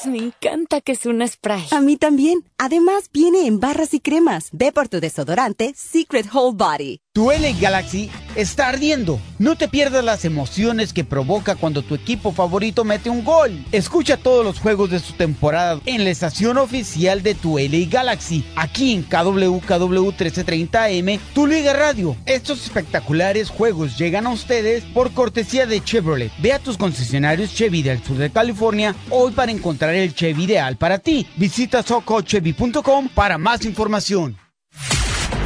Me 0.07 0.19
encanta 0.19 0.81
que 0.81 0.91
es 0.91 1.05
un 1.05 1.27
spray. 1.27 1.65
A 1.71 1.81
mí 1.81 1.97
también. 1.97 2.43
Además, 2.57 3.09
viene 3.11 3.47
en 3.47 3.59
barras 3.59 3.93
y 3.93 3.99
cremas. 3.99 4.49
Ve 4.51 4.71
por 4.71 4.87
tu 4.87 4.99
desodorante 4.99 5.73
Secret 5.75 6.27
Hold 6.31 6.57
Body. 6.57 7.01
Tu 7.15 7.31
LA 7.31 7.57
Galaxy 7.61 8.11
está 8.35 8.67
ardiendo. 8.67 9.21
No 9.39 9.55
te 9.55 9.69
pierdas 9.69 10.03
las 10.03 10.25
emociones 10.25 10.91
que 10.91 11.05
provoca 11.05 11.55
cuando 11.55 11.81
tu 11.81 11.95
equipo 11.95 12.33
favorito 12.33 12.83
mete 12.83 13.09
un 13.09 13.23
gol. 13.23 13.65
Escucha 13.71 14.17
todos 14.17 14.43
los 14.43 14.59
juegos 14.59 14.89
de 14.89 14.99
su 14.99 15.13
temporada 15.13 15.79
en 15.85 16.03
la 16.03 16.09
estación 16.09 16.57
oficial 16.57 17.23
de 17.23 17.33
tu 17.33 17.57
LA 17.57 17.87
Galaxy, 17.89 18.43
aquí 18.57 18.91
en 18.93 19.03
KWKW 19.03 20.11
1330M, 20.11 21.19
tu 21.33 21.47
Liga 21.47 21.71
Radio. 21.71 22.17
Estos 22.25 22.65
espectaculares 22.65 23.49
juegos 23.49 23.97
llegan 23.97 24.27
a 24.27 24.31
ustedes 24.31 24.83
por 24.83 25.13
cortesía 25.13 25.65
de 25.65 25.81
Chevrolet. 25.81 26.33
Ve 26.39 26.51
a 26.51 26.59
tus 26.59 26.77
concesionarios 26.77 27.55
Chevy 27.55 27.81
del 27.81 28.03
sur 28.03 28.17
de 28.17 28.29
California 28.29 28.93
hoy 29.09 29.31
para 29.31 29.53
encontrar 29.53 29.94
el 29.95 30.13
Chevy 30.13 30.43
ideal 30.43 30.77
para 30.77 30.99
ti. 30.99 31.27
Visita 31.35 31.83
socochevy.com 31.83 33.09
para 33.09 33.37
más 33.37 33.65
información. 33.65 34.37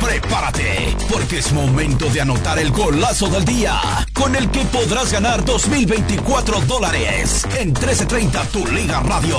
Prepárate, 0.02 0.95
porque 1.12 1.39
es 1.39 1.52
momento 1.52 2.10
de 2.10 2.22
anotar 2.22 2.58
el 2.58 2.72
golazo 2.72 3.28
del 3.28 3.43
día, 3.43 3.80
con 4.14 4.36
el 4.36 4.50
que 4.50 4.62
podrás 4.66 5.12
ganar 5.12 5.43
2024 5.43 6.62
dólares 6.62 7.45
en 7.58 7.68
1330 7.68 8.43
Tu 8.45 8.66
Liga 8.68 9.02
Radio. 9.02 9.38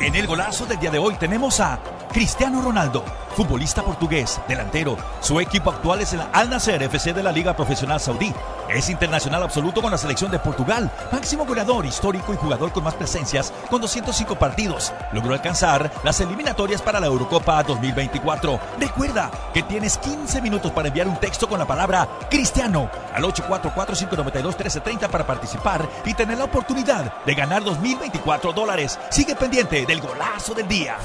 En 0.00 0.14
el 0.16 0.26
golazo 0.26 0.66
del 0.66 0.80
día 0.80 0.90
de 0.90 0.98
hoy 0.98 1.14
tenemos 1.14 1.60
a 1.60 1.80
Cristiano 2.12 2.62
Ronaldo, 2.62 3.04
futbolista 3.36 3.82
portugués, 3.82 4.40
delantero. 4.48 4.96
Su 5.20 5.38
equipo 5.40 5.70
actual 5.70 6.00
es 6.00 6.14
el 6.14 6.22
Al 6.32 6.48
Nasser 6.48 6.82
FC 6.82 7.12
de 7.12 7.22
la 7.22 7.32
Liga 7.32 7.54
Profesional 7.54 8.00
Saudí. 8.00 8.32
Es 8.68 8.88
internacional 8.88 9.42
absoluto 9.42 9.82
con 9.82 9.90
la 9.90 9.98
selección 9.98 10.30
de 10.30 10.38
Portugal, 10.38 10.90
máximo 11.12 11.44
goleador 11.44 11.84
histórico 11.86 12.32
y 12.32 12.36
jugador 12.36 12.72
con 12.72 12.84
más 12.84 12.94
presencias 12.94 13.52
con 13.70 13.80
205 13.80 14.36
partidos. 14.36 14.92
Logró 15.12 15.34
alcanzar 15.34 15.90
las 16.02 16.20
eliminatorias 16.20 16.82
para 16.82 16.98
la 16.98 17.06
Eurocopa 17.06 17.62
2024. 17.62 18.58
Recuerda 18.80 19.30
que 19.52 19.62
tienes 19.62 19.98
15 19.98 20.40
minutos 20.40 20.72
para 20.72 20.88
enviar 20.88 21.08
un 21.08 21.16
texto 21.16 21.48
con 21.48 21.58
la 21.58 21.66
palabra 21.66 22.08
Cristiano 22.30 22.90
al 23.14 23.22
844-592-1330 23.24 25.08
para 25.08 25.26
participar 25.26 25.88
y 26.04 26.14
tener 26.14 26.38
la 26.38 26.44
oportunidad 26.44 27.22
de 27.24 27.34
ganar 27.34 27.62
2024 27.62 28.52
dólares. 28.52 28.98
Sigue 29.10 29.36
pendiente 29.36 29.84
del 29.86 30.00
golazo 30.00 30.54
del 30.54 30.68
día. 30.68 30.96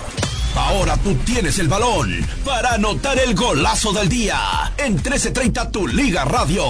Ahora 0.55 0.97
tú 0.97 1.15
tienes 1.25 1.57
el 1.59 1.67
balón 1.67 2.11
para 2.45 2.73
anotar 2.75 3.17
el 3.19 3.33
golazo 3.35 3.91
del 3.91 4.07
día 4.07 4.37
en 4.77 4.93
1330 4.93 5.71
Tu 5.71 5.87
Liga 5.87 6.25
Radio. 6.25 6.63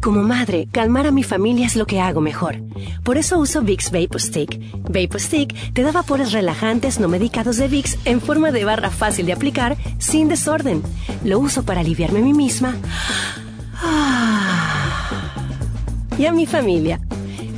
Como 0.00 0.22
madre, 0.22 0.66
calmar 0.72 1.06
a 1.06 1.12
mi 1.12 1.22
familia 1.22 1.66
es 1.66 1.76
lo 1.76 1.86
que 1.86 2.00
hago 2.00 2.20
mejor. 2.20 2.60
Por 3.04 3.18
eso 3.18 3.38
uso 3.38 3.62
Vicks 3.62 3.92
Vapor 3.92 4.20
Stick. 4.20 5.72
Te 5.72 5.82
da 5.82 5.92
vapores 5.92 6.32
relajantes 6.32 6.98
no 6.98 7.06
medicados 7.06 7.56
de 7.56 7.68
Vicks 7.68 7.98
en 8.04 8.20
forma 8.20 8.50
de 8.50 8.64
barra 8.64 8.90
fácil 8.90 9.26
de 9.26 9.32
aplicar, 9.32 9.76
sin 9.98 10.28
desorden. 10.28 10.82
Lo 11.24 11.38
uso 11.38 11.62
para 11.62 11.80
aliviarme 11.80 12.18
a 12.18 12.22
mí 12.22 12.32
misma 12.32 12.74
y 16.18 16.26
a 16.26 16.32
mi 16.32 16.46
familia. 16.46 17.00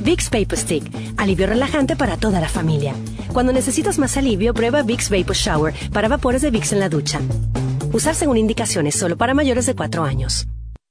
Vicks 0.03 0.29
Vapor 0.29 0.59
Stick, 0.59 0.83
alivio 1.17 1.47
relajante 1.47 1.95
para 1.95 2.17
toda 2.17 2.39
la 2.39 2.49
familia. 2.49 2.93
Cuando 3.35 3.51
necesitas 3.51 3.99
más 3.99 4.15
alivio, 4.15 4.53
prueba 4.53 4.81
Vicks 4.81 5.09
Vapor 5.09 5.35
Shower 5.35 5.73
para 5.91 6.07
vapores 6.07 6.41
de 6.41 6.51
Vicks 6.51 6.71
en 6.71 6.79
la 6.79 6.87
ducha. 6.87 7.19
Usar 7.91 8.15
según 8.15 8.37
indicaciones 8.37 8.95
solo 8.95 9.17
para 9.17 9.33
mayores 9.33 9.65
de 9.65 9.75
4 9.75 10.05
años. 10.05 10.47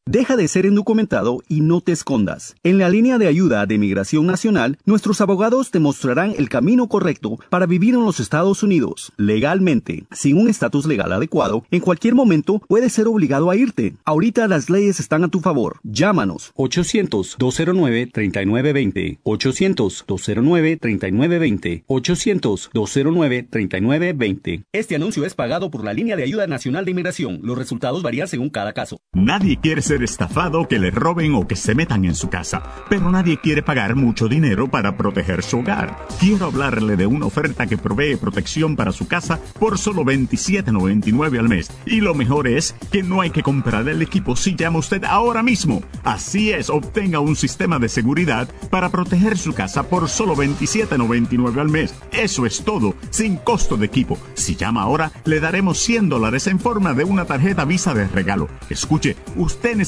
Deja 0.06 0.36
de 0.36 0.48
ser 0.48 0.66
indocumentado 0.66 1.42
y 1.48 1.62
no 1.62 1.80
te 1.80 1.90
escondas. 1.90 2.56
En 2.62 2.76
la 2.76 2.90
línea 2.90 3.16
de 3.16 3.26
ayuda 3.26 3.64
de 3.64 3.78
Migración 3.78 4.26
Nacional, 4.26 4.76
nuestros 4.84 5.22
abogados 5.22 5.70
te 5.70 5.80
mostrarán 5.80 6.34
el 6.36 6.50
camino 6.50 6.88
correcto 6.88 7.38
para 7.48 7.64
vivir 7.64 7.94
en 7.94 8.04
los 8.04 8.20
Estados 8.20 8.62
Unidos 8.62 9.14
legalmente. 9.16 10.04
Sin 10.12 10.36
un 10.36 10.50
estatus 10.50 10.84
legal 10.84 11.10
adecuado, 11.10 11.64
en 11.70 11.80
cualquier 11.80 12.14
momento 12.14 12.60
puedes 12.68 12.92
ser 12.92 13.08
obligado 13.08 13.50
a 13.50 13.56
irte. 13.56 13.94
Ahorita 14.04 14.46
las 14.46 14.68
leyes 14.68 15.00
están 15.00 15.24
a 15.24 15.28
tu 15.28 15.40
favor. 15.40 15.78
Llámanos 15.84 16.52
800-209-3920. 16.56 19.20
800-209-3920. 19.24 21.84
800-209-3920. 21.86 24.64
Este 24.70 24.96
anuncio 24.96 25.24
es 25.24 25.34
pagado 25.34 25.70
por 25.70 25.82
la 25.82 25.94
línea 25.94 26.14
de 26.14 26.24
ayuda 26.24 26.46
nacional 26.46 26.84
de 26.84 26.90
inmigración. 26.90 27.40
Los 27.42 27.56
resultados 27.56 28.02
varían 28.02 28.28
según 28.28 28.50
cada 28.50 28.74
caso. 28.74 28.98
Nadie 29.14 29.58
quiere 29.58 29.80
ser 29.80 29.93
estafado, 30.02 30.66
que 30.66 30.78
le 30.78 30.90
roben 30.90 31.34
o 31.34 31.46
que 31.46 31.56
se 31.56 31.74
metan 31.74 32.04
en 32.04 32.14
su 32.14 32.28
casa, 32.28 32.62
pero 32.88 33.10
nadie 33.10 33.38
quiere 33.38 33.62
pagar 33.62 33.94
mucho 33.94 34.28
dinero 34.28 34.68
para 34.68 34.96
proteger 34.96 35.42
su 35.42 35.60
hogar. 35.60 36.06
Quiero 36.18 36.46
hablarle 36.46 36.96
de 36.96 37.06
una 37.06 37.26
oferta 37.26 37.66
que 37.66 37.78
provee 37.78 38.16
protección 38.16 38.76
para 38.76 38.92
su 38.92 39.06
casa 39.06 39.38
por 39.58 39.78
solo 39.78 40.02
$27.99 40.04 41.38
al 41.38 41.48
mes. 41.48 41.70
Y 41.86 42.00
lo 42.00 42.14
mejor 42.14 42.48
es 42.48 42.74
que 42.90 43.02
no 43.02 43.20
hay 43.20 43.30
que 43.30 43.42
comprar 43.42 43.88
el 43.88 44.02
equipo 44.02 44.36
si 44.36 44.54
llama 44.54 44.78
usted 44.78 45.04
ahora 45.04 45.42
mismo. 45.42 45.82
Así 46.02 46.50
es, 46.50 46.70
obtenga 46.70 47.20
un 47.20 47.36
sistema 47.36 47.78
de 47.78 47.88
seguridad 47.88 48.48
para 48.70 48.88
proteger 48.88 49.38
su 49.38 49.52
casa 49.52 49.84
por 49.84 50.08
solo 50.08 50.34
$27.99 50.34 51.60
al 51.60 51.68
mes. 51.68 51.94
Eso 52.12 52.46
es 52.46 52.64
todo, 52.64 52.94
sin 53.10 53.36
costo 53.36 53.76
de 53.76 53.86
equipo. 53.86 54.18
Si 54.34 54.56
llama 54.56 54.82
ahora, 54.82 55.12
le 55.24 55.40
daremos 55.40 55.78
100 55.78 56.08
dólares 56.08 56.46
en 56.46 56.58
forma 56.58 56.94
de 56.94 57.04
una 57.04 57.24
tarjeta 57.24 57.64
Visa 57.64 57.94
de 57.94 58.06
regalo. 58.08 58.48
Escuche, 58.70 59.16
usted 59.36 59.76
necesita 59.76 59.83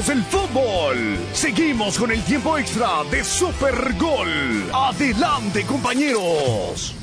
Aficionados 0.00 0.06
del 0.06 0.24
fútbol, 0.24 1.18
seguimos 1.32 1.98
con 1.98 2.10
el 2.10 2.22
tiempo 2.22 2.56
extra 2.56 3.04
de 3.10 3.22
Super 3.22 3.94
Gol. 3.98 4.70
Adelante, 4.72 5.64
compañeros. 5.64 6.99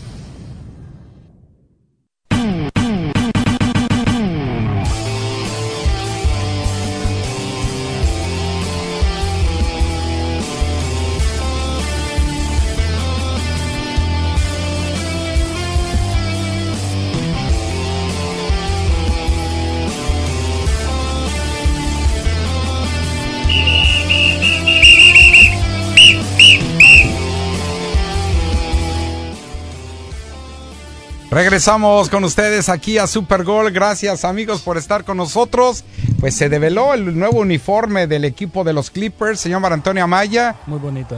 Regresamos 31.29 32.09
con 32.09 32.23
ustedes 32.23 32.69
aquí 32.69 32.97
a 32.97 33.05
Super 33.05 33.43
Gol. 33.43 33.71
Gracias 33.71 34.23
amigos 34.23 34.61
por 34.61 34.77
estar 34.77 35.03
con 35.03 35.17
nosotros. 35.17 35.83
Pues 36.21 36.35
se 36.35 36.47
develó 36.47 36.93
el 36.93 37.19
nuevo 37.19 37.41
uniforme 37.41 38.07
del 38.07 38.23
equipo 38.23 38.63
de 38.63 38.71
los 38.71 38.89
Clippers, 38.89 39.41
señor 39.41 39.59
Mar 39.59 39.73
Antonio 39.73 40.05
Amaya. 40.05 40.55
Muy 40.67 40.79
bonito, 40.79 41.15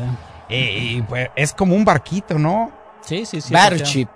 ¿eh? 0.49 0.95
Y, 0.97 1.01
pues 1.03 1.29
es 1.35 1.53
como 1.53 1.75
un 1.75 1.85
barquito, 1.85 2.39
¿no? 2.39 2.71
Sí, 3.01 3.23
sí, 3.23 3.39
sí. 3.39 3.53
Battleship. 3.53 4.07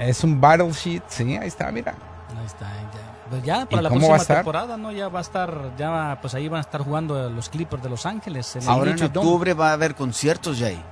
Es 0.00 0.24
un 0.24 0.40
battleship, 0.40 1.02
sí, 1.06 1.36
ahí 1.36 1.46
está, 1.46 1.70
mira. 1.70 1.94
Ahí 2.36 2.46
está, 2.46 2.66
ya. 2.66 3.28
Pues 3.30 3.42
ya 3.44 3.66
para 3.66 3.80
¿Y 3.80 3.84
la 3.84 3.88
cómo 3.88 4.00
próxima 4.00 4.08
va 4.08 4.14
a 4.16 4.22
estar? 4.22 4.36
temporada, 4.38 4.76
¿no? 4.76 4.90
Ya 4.90 5.08
va 5.08 5.20
a 5.20 5.22
estar, 5.22 5.70
ya 5.78 6.18
pues 6.20 6.34
ahí 6.34 6.48
van 6.48 6.58
a 6.58 6.62
estar 6.62 6.80
jugando 6.82 7.30
los 7.30 7.48
Clippers 7.48 7.84
de 7.84 7.88
Los 7.88 8.04
Ángeles. 8.04 8.56
En 8.56 8.62
el 8.62 8.68
Ahora 8.68 8.90
en 8.90 9.02
octubre 9.04 9.54
va 9.54 9.70
a 9.70 9.74
haber 9.74 9.94
conciertos, 9.94 10.58
Jay. 10.58 10.82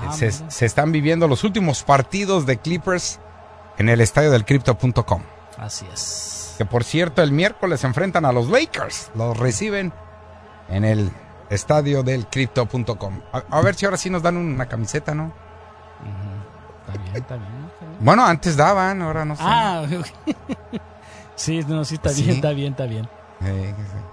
Ah, 0.00 0.12
se, 0.14 0.32
se 0.32 0.64
están 0.64 0.90
viviendo 0.90 1.28
los 1.28 1.44
últimos 1.44 1.82
partidos 1.82 2.46
de 2.46 2.56
Clippers 2.56 3.20
en 3.78 3.88
el 3.88 4.00
estadio 4.00 4.30
del 4.30 4.44
Crypto.com. 4.44 5.22
Así 5.58 5.86
es. 5.92 6.54
Que 6.58 6.64
por 6.64 6.84
cierto, 6.84 7.22
el 7.22 7.32
miércoles 7.32 7.80
se 7.80 7.86
enfrentan 7.86 8.24
a 8.24 8.32
los 8.32 8.48
Lakers. 8.48 9.10
Los 9.14 9.36
reciben 9.36 9.92
en 10.68 10.84
el 10.84 11.10
estadio 11.50 12.02
del 12.02 12.26
Crypto.com. 12.26 13.20
A, 13.32 13.42
a 13.50 13.60
ver 13.62 13.74
si 13.74 13.84
ahora 13.84 13.96
sí 13.96 14.10
nos 14.10 14.22
dan 14.22 14.36
una 14.36 14.66
camiseta, 14.66 15.14
¿no? 15.14 15.32
Está 16.86 17.02
bien, 17.02 17.16
está 17.16 17.36
bien. 17.36 17.48
está 17.72 17.86
bien. 17.86 17.98
Bueno, 18.00 18.24
antes 18.26 18.56
daban, 18.56 19.02
ahora 19.02 19.24
no 19.24 19.36
sé. 19.36 19.42
Ah, 19.44 19.84
sí, 21.34 21.60
no, 21.66 21.84
sí, 21.84 21.94
está 21.96 22.10
Sí. 22.10 22.22
bien, 22.22 22.36
está 22.36 22.50
bien, 22.50 22.72
está 22.72 22.84
bien. 22.86 23.08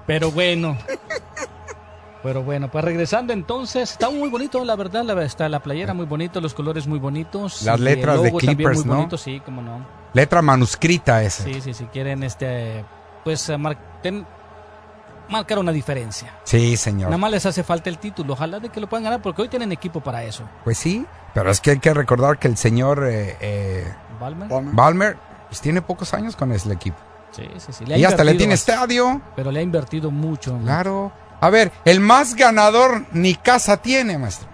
Pero 0.07 0.31
bueno. 0.31 0.77
Pero 2.23 2.43
bueno, 2.43 2.69
pues 2.69 2.83
regresando 2.85 3.33
entonces, 3.33 3.91
está 3.91 4.09
muy 4.11 4.29
bonito, 4.29 4.63
la 4.63 4.75
verdad, 4.75 5.03
la, 5.03 5.23
está 5.23 5.49
la 5.49 5.59
playera 5.61 5.93
muy 5.93 6.05
bonito, 6.05 6.39
los 6.39 6.53
colores 6.53 6.85
muy 6.85 6.99
bonitos. 6.99 7.63
Las 7.63 7.77
el 7.79 7.83
letras 7.85 8.21
de 8.21 8.31
Clippers, 8.31 8.77
muy 8.79 8.85
¿no? 8.85 8.95
bonito, 8.97 9.17
sí, 9.17 9.41
cómo 9.43 9.61
no. 9.61 9.85
Letra 10.13 10.41
manuscrita 10.41 11.23
esa. 11.23 11.43
Sí, 11.43 11.61
sí, 11.61 11.73
si 11.73 11.85
quieren 11.85 12.21
este 12.23 12.85
pues 13.23 13.49
eh, 13.49 13.57
mar- 13.57 13.77
ten- 14.03 14.25
marcar 15.29 15.57
una 15.59 15.71
diferencia. 15.71 16.31
Sí, 16.43 16.75
señor. 16.77 17.09
Nada 17.09 17.17
más 17.17 17.31
les 17.31 17.45
hace 17.45 17.63
falta 17.63 17.89
el 17.89 17.97
título, 17.97 18.33
ojalá 18.33 18.59
de 18.59 18.69
que 18.69 18.79
lo 18.79 18.87
puedan 18.87 19.03
ganar 19.05 19.21
porque 19.21 19.43
hoy 19.43 19.47
tienen 19.49 19.71
equipo 19.71 20.01
para 20.01 20.23
eso. 20.23 20.43
Pues 20.63 20.77
sí, 20.77 21.05
pero 21.33 21.49
es 21.49 21.59
que 21.61 21.71
hay 21.71 21.79
que 21.79 21.93
recordar 21.93 22.37
que 22.37 22.47
el 22.47 22.57
señor 22.57 23.03
eh, 23.07 23.37
eh, 23.39 23.93
Balmer. 24.19 24.47
Balmer 24.73 25.17
pues, 25.47 25.61
tiene 25.61 25.81
pocos 25.81 26.13
años 26.13 26.35
con 26.35 26.51
ese 26.51 26.71
equipo. 26.71 26.97
Sí, 27.31 27.47
sí, 27.57 27.71
sí. 27.71 27.85
le 27.85 27.97
Y 27.97 28.03
hasta 28.03 28.23
le 28.25 28.33
tiene 28.35 28.53
estadio. 28.55 29.21
Pero 29.37 29.51
le 29.51 29.59
ha 29.61 29.63
invertido 29.63 30.11
mucho. 30.11 30.57
Claro. 30.63 31.13
A 31.41 31.49
ver, 31.49 31.71
el 31.83 31.99
más 31.99 32.35
ganador 32.35 33.03
ni 33.11 33.35
casa 33.35 33.77
tiene, 33.77 34.17
maestro. 34.17 34.47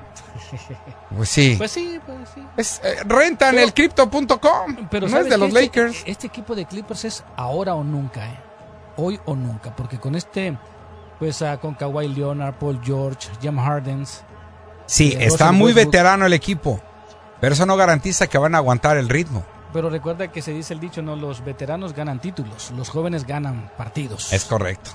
Pues 1.15 1.29
sí. 1.29 1.55
Pues 1.57 1.71
sí, 1.71 1.99
pues 2.05 2.17
sí. 2.35 2.43
Es, 2.57 2.81
eh, 2.83 2.97
rentan 3.05 3.51
Pero- 3.55 3.63
el 3.65 3.73
crypto.com. 3.73 4.88
Pero 4.91 5.01
no 5.01 5.05
es 5.07 5.11
¿sabes 5.13 5.29
de 5.29 5.38
los 5.38 5.47
Este- 5.49 5.61
Lakers. 5.61 6.03
Este, 6.05 6.27
equipo 6.27 6.53
de 6.53 6.65
Clippers 6.65 7.05
es 7.05 7.23
ahora 7.38 7.75
o 7.75 7.83
nunca, 7.83 8.25
¿eh? 8.27 8.38
Hoy 8.97 9.17
o 9.25 9.33
nunca, 9.35 9.73
porque 9.73 9.99
con 9.99 10.15
este, 10.15 10.57
pues 11.17 11.41
ah, 11.43 11.57
con 11.57 11.75
Kawhi 11.75 12.09
Leonard, 12.09 12.55
Paul 12.55 12.81
George, 12.83 13.29
Jim 13.41 13.57
Hardens. 13.57 14.21
Sí, 14.85 15.13
eh, 15.13 15.25
está 15.27 15.45
Russell 15.45 15.57
muy 15.57 15.67
Westbrook. 15.71 15.85
veterano 15.93 16.25
el 16.25 16.33
equipo. 16.33 16.81
Pero 17.39 17.53
eso 17.53 17.65
no 17.65 17.77
garantiza 17.77 18.27
que 18.27 18.38
van 18.38 18.53
a 18.55 18.57
aguantar 18.57 18.97
el 18.97 19.07
ritmo. 19.07 19.45
Pero 19.71 19.89
recuerda 19.89 20.29
que 20.29 20.41
se 20.41 20.51
dice 20.51 20.73
el 20.73 20.81
dicho, 20.81 21.01
no, 21.01 21.15
los 21.15 21.43
veteranos 21.43 21.93
ganan 21.93 22.19
títulos, 22.19 22.71
los 22.71 22.89
jóvenes 22.89 23.25
ganan 23.25 23.71
partidos. 23.77 24.33
Es 24.33 24.43
correcto. 24.43 24.91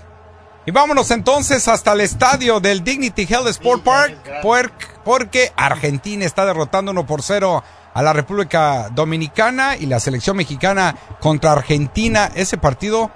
Y 0.64 0.70
vámonos 0.70 1.10
entonces 1.10 1.66
hasta 1.66 1.92
el 1.92 2.02
estadio 2.02 2.60
del 2.60 2.84
Dignity 2.84 3.26
Health 3.28 3.48
Sport 3.48 3.82
Park, 3.82 5.00
porque 5.04 5.52
Argentina 5.56 6.24
está 6.24 6.46
derrotando 6.46 6.92
1 6.92 7.04
por 7.04 7.22
0 7.22 7.64
a 7.92 8.02
la 8.02 8.12
República 8.12 8.88
Dominicana 8.90 9.76
y 9.76 9.86
la 9.86 9.98
selección 9.98 10.36
mexicana 10.36 10.94
contra 11.20 11.50
Argentina. 11.50 12.30
Ese 12.36 12.58
partido 12.58 13.10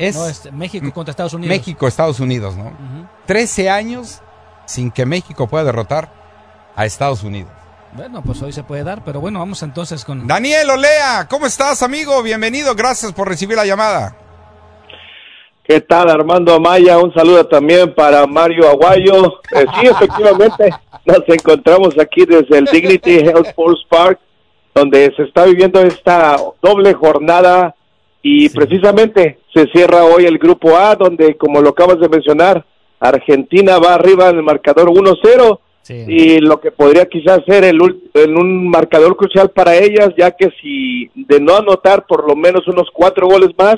es 0.00 0.16
No, 0.16 0.26
es 0.26 0.52
México 0.52 0.92
contra 0.92 1.12
Estados 1.12 1.32
Unidos. 1.32 1.56
México, 1.56 1.86
Estados 1.86 2.18
Unidos, 2.18 2.56
¿no? 2.56 2.72
13 3.26 3.70
años 3.70 4.20
sin 4.66 4.90
que 4.90 5.06
México 5.06 5.46
pueda 5.46 5.62
derrotar 5.62 6.12
a 6.74 6.86
Estados 6.86 7.22
Unidos. 7.22 7.52
Bueno, 7.92 8.20
pues 8.22 8.42
hoy 8.42 8.52
se 8.52 8.64
puede 8.64 8.82
dar, 8.82 9.04
pero 9.04 9.20
bueno, 9.20 9.38
vamos 9.38 9.62
entonces 9.62 10.04
con... 10.04 10.26
Daniel 10.26 10.70
Olea, 10.70 11.26
¿cómo 11.28 11.46
estás, 11.46 11.82
amigo? 11.82 12.20
Bienvenido, 12.22 12.74
gracias 12.74 13.12
por 13.12 13.28
recibir 13.28 13.56
la 13.56 13.64
llamada. 13.64 14.16
¿Qué 15.70 15.80
tal, 15.80 16.10
Armando 16.10 16.52
Amaya? 16.52 16.98
Un 16.98 17.14
saludo 17.14 17.46
también 17.46 17.94
para 17.94 18.26
Mario 18.26 18.68
Aguayo. 18.68 19.38
Eh, 19.54 19.64
sí, 19.78 19.86
efectivamente, 19.86 20.68
nos 21.04 21.22
encontramos 21.28 21.96
aquí 21.96 22.24
desde 22.24 22.58
el 22.58 22.64
Dignity 22.64 23.18
Health 23.18 23.46
Sports 23.46 23.86
Park, 23.88 24.18
donde 24.74 25.12
se 25.16 25.22
está 25.22 25.44
viviendo 25.44 25.80
esta 25.80 26.38
doble 26.60 26.92
jornada 26.94 27.76
y 28.20 28.48
precisamente 28.48 29.38
se 29.54 29.66
cierra 29.66 30.02
hoy 30.02 30.24
el 30.24 30.38
grupo 30.38 30.76
A, 30.76 30.96
donde, 30.96 31.36
como 31.36 31.60
lo 31.60 31.68
acabas 31.68 32.00
de 32.00 32.08
mencionar, 32.08 32.66
Argentina 32.98 33.78
va 33.78 33.94
arriba 33.94 34.28
en 34.28 34.38
el 34.38 34.42
marcador 34.42 34.88
1-0 34.88 35.60
y 35.88 36.40
lo 36.40 36.60
que 36.60 36.72
podría 36.72 37.06
quizás 37.06 37.42
ser 37.46 37.62
el, 37.62 37.78
en 38.14 38.36
un 38.36 38.68
marcador 38.68 39.16
crucial 39.16 39.50
para 39.50 39.76
ellas, 39.76 40.08
ya 40.18 40.32
que 40.32 40.50
si 40.60 41.12
de 41.14 41.38
no 41.38 41.54
anotar 41.54 42.06
por 42.08 42.26
lo 42.26 42.34
menos 42.34 42.66
unos 42.66 42.88
cuatro 42.92 43.28
goles 43.28 43.50
más, 43.56 43.76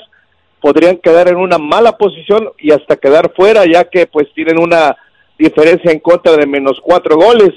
podrían 0.62 0.96
quedar 0.98 1.28
en 1.28 1.36
una 1.36 1.58
mala 1.58 1.98
posición 1.98 2.48
y 2.58 2.70
hasta 2.70 2.96
quedar 2.96 3.32
fuera, 3.34 3.64
ya 3.66 3.84
que 3.84 4.06
pues 4.06 4.28
tienen 4.32 4.60
una 4.60 4.96
diferencia 5.36 5.90
en 5.90 5.98
contra 5.98 6.36
de 6.36 6.46
menos 6.46 6.78
cuatro 6.82 7.16
goles. 7.16 7.50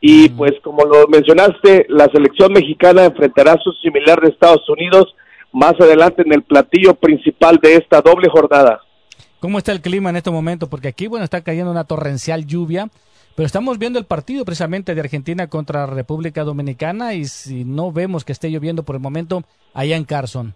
Y 0.00 0.30
pues 0.30 0.52
como 0.62 0.84
lo 0.84 1.06
mencionaste, 1.06 1.86
la 1.88 2.06
selección 2.06 2.52
mexicana 2.52 3.04
enfrentará 3.04 3.52
a 3.52 3.60
su 3.62 3.70
similar 3.74 4.20
de 4.20 4.30
Estados 4.30 4.68
Unidos 4.68 5.14
más 5.52 5.74
adelante 5.80 6.22
en 6.26 6.32
el 6.32 6.42
platillo 6.42 6.94
principal 6.94 7.58
de 7.62 7.76
esta 7.76 8.00
doble 8.00 8.28
jornada. 8.28 8.80
¿Cómo 9.38 9.58
está 9.58 9.72
el 9.72 9.80
clima 9.80 10.10
en 10.10 10.16
este 10.16 10.30
momento? 10.30 10.68
Porque 10.68 10.88
aquí, 10.88 11.06
bueno, 11.06 11.24
está 11.24 11.42
cayendo 11.42 11.70
una 11.70 11.84
torrencial 11.84 12.46
lluvia, 12.46 12.88
pero 13.36 13.46
estamos 13.46 13.78
viendo 13.78 13.98
el 13.98 14.06
partido 14.06 14.44
precisamente 14.44 14.94
de 14.94 15.00
Argentina 15.00 15.46
contra 15.48 15.86
República 15.86 16.44
Dominicana 16.44 17.14
y 17.14 17.26
si 17.26 17.64
no 17.64 17.92
vemos 17.92 18.24
que 18.24 18.32
esté 18.32 18.50
lloviendo 18.50 18.82
por 18.82 18.96
el 18.96 19.02
momento 19.02 19.44
allá 19.72 19.96
en 19.96 20.04
Carson. 20.04 20.54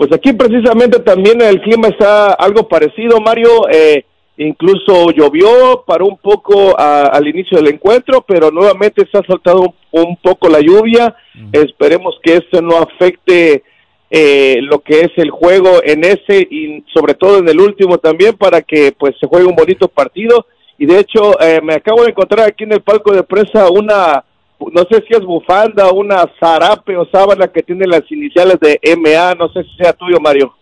Pues 0.00 0.14
aquí 0.14 0.32
precisamente 0.32 0.98
también 1.00 1.42
el 1.42 1.60
clima 1.60 1.88
está 1.88 2.32
algo 2.32 2.66
parecido, 2.66 3.20
Mario. 3.20 3.68
Eh, 3.70 4.06
incluso 4.38 5.10
llovió, 5.10 5.84
paró 5.86 6.06
un 6.06 6.16
poco 6.16 6.74
a- 6.80 7.02
al 7.02 7.28
inicio 7.28 7.58
del 7.58 7.74
encuentro, 7.74 8.24
pero 8.26 8.50
nuevamente 8.50 9.06
se 9.12 9.18
ha 9.18 9.22
soltado 9.26 9.60
un, 9.60 9.74
un 9.92 10.16
poco 10.16 10.48
la 10.48 10.60
lluvia. 10.60 11.14
Esperemos 11.52 12.18
que 12.22 12.32
esto 12.36 12.62
no 12.62 12.78
afecte 12.78 13.62
eh, 14.10 14.56
lo 14.62 14.78
que 14.78 15.00
es 15.02 15.10
el 15.16 15.28
juego 15.28 15.82
en 15.84 16.02
ese 16.02 16.48
y 16.50 16.82
sobre 16.94 17.12
todo 17.12 17.36
en 17.36 17.48
el 17.50 17.60
último 17.60 17.98
también 17.98 18.38
para 18.38 18.62
que 18.62 18.92
pues 18.98 19.14
se 19.20 19.26
juegue 19.26 19.46
un 19.46 19.54
bonito 19.54 19.86
partido. 19.86 20.46
Y 20.78 20.86
de 20.86 20.98
hecho 21.00 21.38
eh, 21.42 21.60
me 21.62 21.74
acabo 21.74 22.04
de 22.04 22.08
encontrar 22.12 22.46
aquí 22.48 22.64
en 22.64 22.72
el 22.72 22.80
palco 22.80 23.12
de 23.12 23.22
prensa 23.22 23.68
una 23.70 24.24
no 24.72 24.82
sé 24.90 25.02
si 25.08 25.14
es 25.14 25.20
bufanda, 25.24 25.90
una 25.92 26.24
zarape 26.38 26.96
o 26.96 27.06
sábana 27.10 27.48
que 27.48 27.62
tiene 27.62 27.86
las 27.86 28.02
iniciales 28.10 28.56
de 28.60 28.78
MA, 28.96 29.34
no 29.34 29.48
sé 29.52 29.62
si 29.64 29.76
sea 29.82 29.92
tuyo, 29.92 30.18
Mario. 30.20 30.54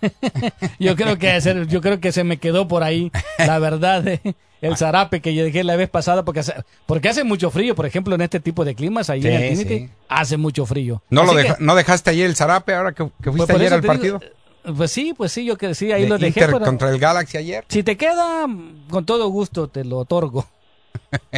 Yo 0.78 0.96
creo 0.96 1.18
que 1.18 1.40
se, 1.42 1.66
yo 1.66 1.80
creo 1.82 2.00
que 2.00 2.10
se 2.10 2.24
me 2.24 2.38
quedó 2.38 2.66
por 2.66 2.82
ahí, 2.82 3.12
la 3.38 3.58
verdad, 3.58 4.06
eh, 4.08 4.20
el 4.62 4.78
zarape 4.78 5.20
que 5.20 5.34
yo 5.34 5.44
dejé 5.44 5.62
la 5.62 5.76
vez 5.76 5.90
pasada 5.90 6.24
porque 6.24 6.40
hace, 6.40 6.54
porque 6.86 7.10
hace 7.10 7.22
mucho 7.22 7.50
frío, 7.50 7.74
por 7.74 7.84
ejemplo, 7.84 8.14
en 8.14 8.22
este 8.22 8.40
tipo 8.40 8.64
de 8.64 8.74
climas 8.74 9.10
ahí 9.10 9.20
Sí, 9.20 9.28
en 9.28 9.34
el 9.34 9.48
Trinity, 9.54 9.78
sí. 9.86 9.90
hace 10.08 10.38
mucho 10.38 10.64
frío. 10.64 11.02
¿No, 11.10 11.24
lo 11.24 11.32
Así 11.32 11.36
deja- 11.42 11.56
que, 11.56 11.64
¿No 11.64 11.74
dejaste 11.74 12.10
ayer 12.10 12.24
el 12.26 12.34
zarape 12.34 12.74
ahora 12.74 12.92
que, 12.92 13.04
que 13.04 13.10
pues, 13.24 13.36
fuiste 13.36 13.52
por 13.52 13.60
ayer 13.60 13.74
al 13.74 13.82
partido? 13.82 14.20
digo, 14.20 14.74
pues 14.74 14.90
sí, 14.90 15.12
pues 15.14 15.32
sí, 15.32 15.44
yo 15.44 15.58
que 15.58 15.74
sí, 15.74 15.92
ahí 15.92 16.04
De 16.04 16.08
lo 16.08 16.14
dejé. 16.16 16.28
Inter 16.40 16.46
pero 16.54 16.60
contra 16.64 16.88
el 16.88 16.98
Galaxy 16.98 17.36
ayer. 17.36 17.64
Si 17.68 17.82
te 17.82 17.98
queda, 17.98 18.46
con 18.88 19.04
todo 19.04 19.28
gusto 19.28 19.68
te 19.68 19.84
lo 19.84 19.98
otorgo. 19.98 20.46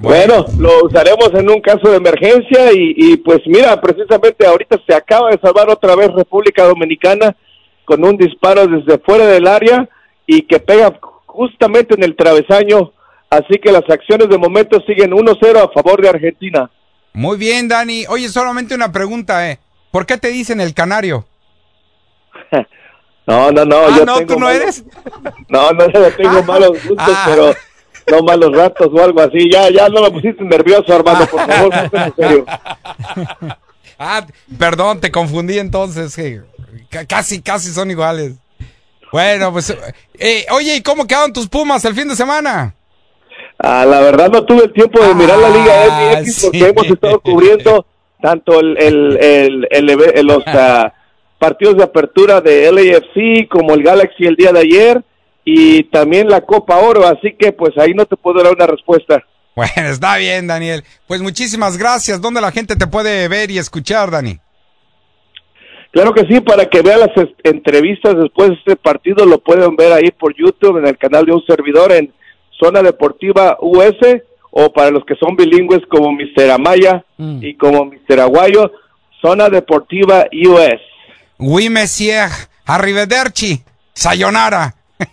Bueno, 0.00 0.46
lo 0.58 0.84
usaremos 0.84 1.30
en 1.34 1.50
un 1.50 1.60
caso 1.60 1.90
de 1.90 1.96
emergencia 1.96 2.72
y, 2.72 2.94
y 2.96 3.16
pues 3.18 3.40
mira, 3.46 3.78
precisamente 3.80 4.46
ahorita 4.46 4.78
se 4.86 4.94
acaba 4.94 5.30
de 5.30 5.38
salvar 5.42 5.68
otra 5.68 5.94
vez 5.94 6.08
República 6.14 6.64
Dominicana 6.64 7.36
con 7.84 8.02
un 8.04 8.16
disparo 8.16 8.66
desde 8.66 8.98
fuera 8.98 9.26
del 9.26 9.46
área 9.46 9.88
y 10.26 10.42
que 10.42 10.58
pega 10.58 10.98
justamente 11.26 11.94
en 11.94 12.02
el 12.04 12.16
travesaño, 12.16 12.92
así 13.28 13.58
que 13.62 13.70
las 13.72 13.82
acciones 13.90 14.28
de 14.28 14.38
momento 14.38 14.80
siguen 14.86 15.10
1-0 15.12 15.56
a 15.58 15.72
favor 15.72 16.00
de 16.00 16.08
Argentina. 16.08 16.70
Muy 17.12 17.36
bien, 17.36 17.68
Dani. 17.68 18.04
Oye, 18.08 18.28
solamente 18.28 18.74
una 18.74 18.90
pregunta, 18.92 19.50
¿eh? 19.50 19.58
¿Por 19.90 20.06
qué 20.06 20.16
te 20.16 20.28
dicen 20.28 20.60
el 20.60 20.72
canario? 20.74 21.26
No, 23.26 23.52
no, 23.52 23.64
no. 23.64 23.76
Ah, 23.76 23.94
yo 23.96 24.04
no, 24.04 24.16
tengo 24.16 24.34
¿tú 24.34 24.40
no 24.40 24.46
malos- 24.46 24.62
eres? 24.62 24.84
No, 25.48 25.70
no, 25.70 25.86
yo 25.92 26.10
tengo 26.16 26.42
malos 26.42 26.70
gustos, 26.72 26.96
Ah. 26.98 27.26
pero 27.28 27.54
no 28.10 28.22
malos 28.22 28.52
ratos 28.52 28.88
o 28.92 29.02
algo 29.02 29.20
así. 29.20 29.50
Ya, 29.50 29.70
ya 29.70 29.88
no 29.88 30.02
me 30.02 30.10
pusiste 30.10 30.44
nervioso, 30.44 30.94
Armando, 30.94 31.26
por 31.26 31.46
favor, 31.46 31.70
ponte 31.90 31.96
en 31.96 32.14
serio. 32.16 32.46
Ah, 34.02 34.26
perdón, 34.58 34.98
te 34.98 35.10
confundí 35.10 35.58
entonces. 35.58 36.16
que 36.16 36.40
ca- 36.88 37.04
casi, 37.04 37.42
casi 37.42 37.70
son 37.70 37.90
iguales. 37.90 38.32
Bueno, 39.12 39.52
pues, 39.52 39.76
eh, 40.18 40.46
oye, 40.52 40.76
¿y 40.76 40.80
cómo 40.82 41.06
quedaron 41.06 41.34
tus 41.34 41.48
Pumas 41.48 41.84
el 41.84 41.94
fin 41.94 42.08
de 42.08 42.16
semana? 42.16 42.74
Ah, 43.58 43.84
la 43.84 44.00
verdad 44.00 44.30
no 44.30 44.42
tuve 44.46 44.64
el 44.64 44.72
tiempo 44.72 45.04
de 45.04 45.14
mirar 45.14 45.36
la 45.38 45.50
Liga 45.50 45.72
Ah, 45.90 46.12
MX 46.18 46.44
porque 46.44 46.58
sí. 46.60 46.64
hemos 46.64 46.86
estado 46.86 47.20
cubriendo 47.20 47.84
tanto 48.22 48.58
el, 48.60 48.78
el, 48.78 49.68
el, 49.70 50.26
los 50.26 50.42
partidos 51.38 51.76
de 51.76 51.82
apertura 51.84 52.40
de 52.40 52.72
LAFC 52.72 53.48
como 53.50 53.74
el 53.74 53.82
Galaxy 53.82 54.24
el 54.24 54.36
día 54.36 54.52
de 54.52 54.60
ayer 54.60 55.02
y 55.44 55.84
también 55.84 56.28
la 56.28 56.40
Copa 56.42 56.76
Oro, 56.76 57.06
así 57.06 57.34
que 57.38 57.52
pues 57.52 57.76
ahí 57.78 57.92
no 57.94 58.04
te 58.04 58.16
puedo 58.16 58.42
dar 58.42 58.52
una 58.52 58.66
respuesta. 58.66 59.24
Bueno, 59.56 59.90
está 59.90 60.16
bien, 60.16 60.46
Daniel. 60.46 60.84
Pues 61.08 61.20
muchísimas 61.20 61.76
gracias. 61.76 62.20
¿Dónde 62.20 62.40
la 62.40 62.52
gente 62.52 62.76
te 62.76 62.86
puede 62.86 63.26
ver 63.28 63.50
y 63.50 63.58
escuchar, 63.58 64.10
Dani? 64.10 64.38
Claro 65.90 66.14
que 66.14 66.24
sí, 66.26 66.40
para 66.40 66.66
que 66.66 66.82
vean 66.82 67.00
las 67.00 67.10
entrevistas 67.42 68.14
después 68.16 68.50
de 68.50 68.54
este 68.54 68.76
partido, 68.76 69.26
lo 69.26 69.38
pueden 69.38 69.74
ver 69.74 69.92
ahí 69.92 70.12
por 70.12 70.34
YouTube 70.34 70.78
en 70.78 70.86
el 70.86 70.96
canal 70.96 71.26
de 71.26 71.32
un 71.32 71.44
servidor 71.46 71.90
en 71.92 72.12
Zona 72.58 72.80
Deportiva 72.80 73.58
US 73.60 73.96
o 74.52 74.72
para 74.72 74.90
los 74.90 75.04
que 75.04 75.16
son 75.16 75.36
bilingües 75.36 75.82
como 75.90 76.12
Mr. 76.12 76.50
Amaya 76.52 77.04
y 77.18 77.54
como 77.54 77.86
Mr. 77.86 78.20
Aguayo, 78.20 78.72
Zona 79.20 79.48
Deportiva 79.48 80.26
US. 80.32 80.80
Oui, 81.38 81.68
monsieur. 81.68 82.30
Arrivederci. 82.66 83.62
Sayonara. 83.92 84.74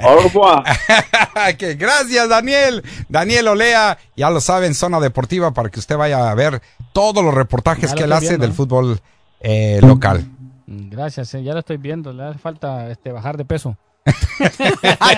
Que 1.58 1.74
gracias, 1.74 2.28
Daniel. 2.28 2.84
Daniel 3.08 3.48
Olea, 3.48 3.98
ya 4.16 4.30
lo 4.30 4.40
saben, 4.40 4.74
Zona 4.74 5.00
Deportiva, 5.00 5.50
para 5.52 5.68
que 5.70 5.80
usted 5.80 5.96
vaya 5.96 6.30
a 6.30 6.34
ver 6.34 6.62
todos 6.92 7.24
los 7.24 7.34
reportajes 7.34 7.90
lo 7.90 7.96
que 7.96 8.04
él 8.04 8.12
hace 8.12 8.28
viendo, 8.28 8.42
del 8.42 8.52
¿eh? 8.52 8.54
fútbol 8.54 9.00
eh, 9.40 9.80
local. 9.82 10.24
Gracias, 10.66 11.34
eh, 11.34 11.42
ya 11.42 11.52
lo 11.52 11.58
estoy 11.60 11.78
viendo, 11.78 12.12
le 12.12 12.24
hace 12.24 12.38
falta 12.38 12.90
este, 12.90 13.12
bajar 13.12 13.36
de 13.36 13.44
peso. 13.44 13.76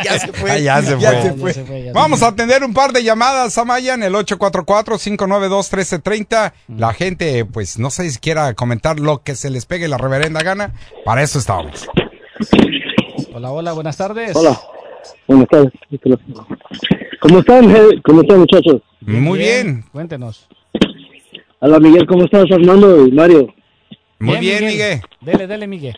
ya 0.04 0.18
se 0.18 0.32
fue. 0.32 0.60
ya 0.62 0.82
se 0.82 0.96
fue. 1.36 1.92
Vamos 1.92 2.22
a 2.22 2.28
atender 2.28 2.64
un 2.64 2.72
par 2.74 2.92
de 2.92 3.04
llamadas, 3.04 3.56
Amaya, 3.58 3.94
en 3.94 4.02
el 4.02 4.12
844-592-1330. 4.14 6.52
La 6.76 6.92
gente, 6.92 7.44
pues, 7.44 7.78
no 7.78 7.90
sé 7.90 8.10
si 8.10 8.18
quiera 8.18 8.54
comentar 8.54 8.98
lo 8.98 9.22
que 9.22 9.36
se 9.36 9.50
les 9.50 9.66
pegue 9.66 9.86
la 9.88 9.98
reverenda 9.98 10.42
gana. 10.42 10.72
Para 11.04 11.22
eso 11.22 11.38
estamos. 11.38 11.86
Hola, 13.34 13.50
hola, 13.52 13.72
buenas 13.72 13.96
tardes. 13.96 14.34
Hola. 14.36 14.58
Buenas 15.26 15.48
tardes. 15.48 15.72
¿Cómo 17.20 17.38
están, 17.38 17.70
eh? 17.70 18.00
¿Cómo 18.02 18.22
están, 18.22 18.38
muchachos? 18.40 18.82
Muy 19.00 19.38
bien. 19.38 19.84
Cuéntenos. 19.92 20.48
Hola, 21.60 21.78
Miguel. 21.78 22.06
¿Cómo 22.06 22.24
estás, 22.24 22.50
Armando 22.50 23.06
y 23.06 23.12
Mario? 23.12 23.54
Muy 24.18 24.38
bien, 24.38 24.64
Miguel. 24.66 25.00
Dele, 25.20 25.46
dele, 25.46 25.66
Miguel. 25.66 25.96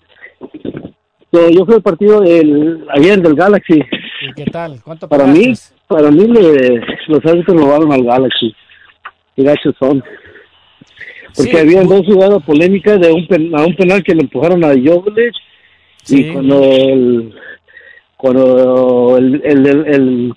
So, 1.32 1.48
yo 1.50 1.64
fui 1.64 1.74
al 1.74 1.82
partido 1.82 2.20
del, 2.20 2.86
ayer 2.94 3.20
del 3.20 3.34
Galaxy. 3.34 3.80
¿Y 3.80 4.32
qué 4.36 4.44
tal? 4.50 4.80
¿Cuánto 4.82 5.08
Para 5.08 5.26
mí, 5.26 5.52
para 5.88 6.10
mí 6.10 6.26
le, 6.28 6.80
los 7.08 7.24
árbitros 7.26 7.56
robaron 7.60 7.92
al 7.92 8.04
Galaxy. 8.04 8.54
Y 9.36 9.42
gachos 9.42 9.74
son. 9.78 10.02
Porque 11.36 11.50
Sí, 11.50 11.56
había 11.56 11.82
mu- 11.82 11.88
dos 11.88 12.06
jugadas 12.06 12.42
polémicas 12.44 13.00
de 13.00 13.10
un, 13.12 13.26
pen- 13.26 13.54
a 13.56 13.64
un 13.66 13.74
penal 13.74 14.02
que 14.04 14.14
le 14.14 14.22
empujaron 14.22 14.62
a 14.64 14.68
Jovic 14.68 15.34
Sí. 16.04 16.20
y 16.20 16.32
cuando 16.32 16.62
el 16.62 17.34
cuando 18.16 19.16
el 19.18 19.42
el, 19.44 19.66
el, 19.66 19.86
el, 19.86 20.34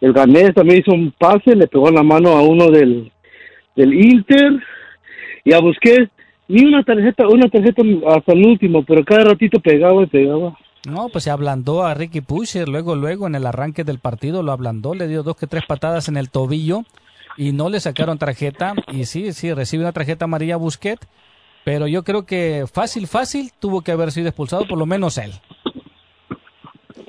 el 0.00 0.12
Ganés 0.12 0.54
también 0.54 0.80
hizo 0.80 0.92
un 0.92 1.12
pase, 1.12 1.56
le 1.56 1.66
pegó 1.66 1.88
en 1.88 1.94
la 1.94 2.02
mano 2.02 2.30
a 2.30 2.42
uno 2.42 2.70
del, 2.70 3.10
del 3.74 3.94
Inter 3.94 4.60
y 5.44 5.52
a 5.52 5.60
Busquets 5.60 6.10
ni 6.48 6.64
una 6.64 6.82
tarjeta, 6.84 7.26
una 7.28 7.48
tarjeta 7.48 7.82
hasta 8.08 8.32
el 8.32 8.46
último, 8.46 8.84
pero 8.84 9.04
cada 9.04 9.24
ratito 9.24 9.58
pegaba 9.60 10.02
y 10.02 10.06
pegaba. 10.06 10.56
No, 10.88 11.08
pues 11.08 11.24
se 11.24 11.30
ablandó 11.30 11.84
a 11.84 11.94
Ricky 11.94 12.20
Pusher, 12.20 12.68
luego, 12.68 12.94
luego 12.94 13.26
en 13.26 13.34
el 13.34 13.46
arranque 13.46 13.82
del 13.82 13.98
partido 13.98 14.44
lo 14.44 14.52
ablandó, 14.52 14.94
le 14.94 15.08
dio 15.08 15.24
dos 15.24 15.36
que 15.36 15.48
tres 15.48 15.64
patadas 15.66 16.08
en 16.08 16.16
el 16.16 16.30
tobillo 16.30 16.82
y 17.36 17.50
no 17.50 17.68
le 17.68 17.80
sacaron 17.80 18.18
tarjeta. 18.18 18.74
Y 18.92 19.04
sí, 19.06 19.32
sí, 19.32 19.52
recibe 19.52 19.82
una 19.82 19.92
tarjeta 19.92 20.26
amarilla 20.26 20.56
Busquet, 20.56 21.00
pero 21.66 21.88
yo 21.88 22.04
creo 22.04 22.24
que 22.24 22.64
fácil, 22.72 23.08
fácil 23.08 23.50
tuvo 23.58 23.80
que 23.80 23.90
haber 23.90 24.12
sido 24.12 24.28
expulsado, 24.28 24.68
por 24.68 24.78
lo 24.78 24.86
menos 24.86 25.18
él. 25.18 25.32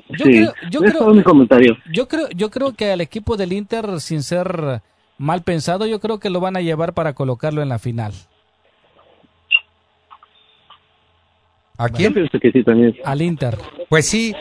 Yo 0.09 0.25
sí, 0.25 0.31
creo, 0.31 0.53
yo 0.71 0.79
creo, 0.79 1.13
mi 1.13 1.21
comentario. 1.21 1.77
yo 1.93 2.07
creo, 2.07 2.27
yo 2.29 2.49
creo 2.49 2.73
que 2.73 2.91
al 2.91 3.01
equipo 3.01 3.37
del 3.37 3.53
Inter, 3.53 4.01
sin 4.01 4.23
ser 4.23 4.81
mal 5.19 5.43
pensado, 5.43 5.85
yo 5.85 5.99
creo 5.99 6.19
que 6.19 6.31
lo 6.31 6.39
van 6.39 6.57
a 6.57 6.61
llevar 6.61 6.93
para 6.93 7.13
colocarlo 7.13 7.61
en 7.61 7.69
la 7.69 7.77
final. 7.77 8.13
¿A 11.77 11.89
quién? 11.89 12.09
Yo 12.09 12.15
pienso 12.15 12.39
que 12.39 12.51
sí 12.51 12.63
también. 12.63 12.95
Al 13.05 13.21
Inter. 13.21 13.59
Pues 13.89 14.07
sí. 14.07 14.33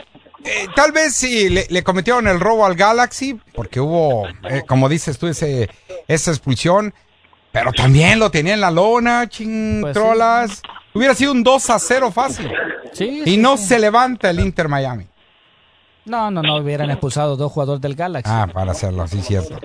Eh, 0.45 0.67
tal 0.75 0.93
vez 0.93 1.15
sí 1.15 1.51
le, 1.51 1.67
le 1.69 1.83
cometieron 1.83 2.27
el 2.27 2.41
robo 2.41 2.65
al 2.65 2.75
Galaxy, 2.75 3.39
porque 3.53 3.81
hubo, 3.81 4.27
eh, 4.49 4.63
como 4.67 4.89
dices 4.89 5.19
tú, 5.19 5.27
ese, 5.27 5.69
esa 6.09 6.31
expulsión. 6.31 6.95
Pero 7.59 7.73
también 7.73 8.19
lo 8.19 8.31
tenía 8.31 8.53
en 8.53 8.61
la 8.61 8.71
lona, 8.71 9.27
chintrolas. 9.31 10.61
Hubiera 10.93 11.15
sido 11.15 11.33
un 11.33 11.43
2 11.43 11.71
a 11.71 11.79
0 11.79 12.11
fácil. 12.11 12.53
Sí, 12.93 13.23
y 13.25 13.31
sí, 13.31 13.37
no 13.39 13.57
sí. 13.57 13.65
se 13.65 13.79
levanta 13.79 14.29
el 14.29 14.41
Inter 14.41 14.69
Miami. 14.69 15.07
No, 16.05 16.31
no, 16.31 16.43
no 16.43 16.57
hubieran 16.57 16.91
expulsado 16.91 17.35
dos 17.35 17.51
jugadores 17.51 17.81
del 17.81 17.95
Galaxy. 17.95 18.31
Ah, 18.31 18.47
para 18.53 18.73
hacerlo, 18.73 19.09
sí, 19.09 19.23
cierto. 19.23 19.59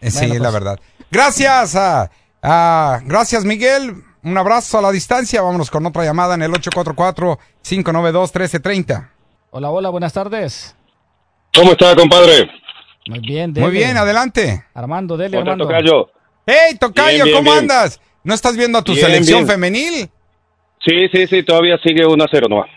Eh, 0.00 0.08
Sí, 0.10 0.28
Bueno, 0.28 0.34
la 0.44 0.50
pues. 0.50 0.54
verdad. 0.54 0.78
Gracias, 1.10 1.74
ah, 1.74 2.08
ah, 2.42 3.00
gracias 3.04 3.44
Miguel. 3.44 4.04
Un 4.22 4.38
abrazo 4.38 4.78
a 4.78 4.82
la 4.82 4.92
distancia. 4.92 5.42
Vámonos 5.42 5.68
con 5.70 5.84
otra 5.84 6.04
llamada 6.04 6.36
en 6.36 6.42
el 6.42 6.52
844-592-1330. 6.52 9.08
Hola, 9.50 9.70
hola, 9.70 9.88
buenas 9.90 10.12
tardes. 10.12 10.76
¿Cómo 11.54 11.72
está, 11.72 11.94
compadre? 11.96 12.48
Muy 13.08 13.20
bien, 13.20 13.52
Muy 13.56 13.70
bien, 13.70 13.96
adelante. 13.96 14.64
Armando, 14.74 15.16
dele, 15.16 15.38
¿Cómo 15.38 15.52
está, 15.52 15.62
Armando. 15.64 15.66
tocayo? 15.66 16.10
¡Hey, 16.46 16.76
Tocayo, 16.78 17.08
Bien, 17.10 17.24
bien, 17.24 17.36
¿cómo 17.36 17.50
bien. 17.50 17.62
andas? 17.64 18.00
¿No 18.24 18.34
estás 18.34 18.56
viendo 18.56 18.78
a 18.78 18.82
tu 18.82 18.92
Bien, 18.92 19.06
selección 19.06 19.40
bien. 19.40 19.48
femenil? 19.48 20.08
Sí, 20.84 21.08
sí, 21.12 21.26
sí, 21.26 21.42
todavía 21.42 21.76
sigue 21.84 22.06
1 22.06 22.22
a 22.24 22.28
0 22.30 22.46
nomás. 22.48 22.70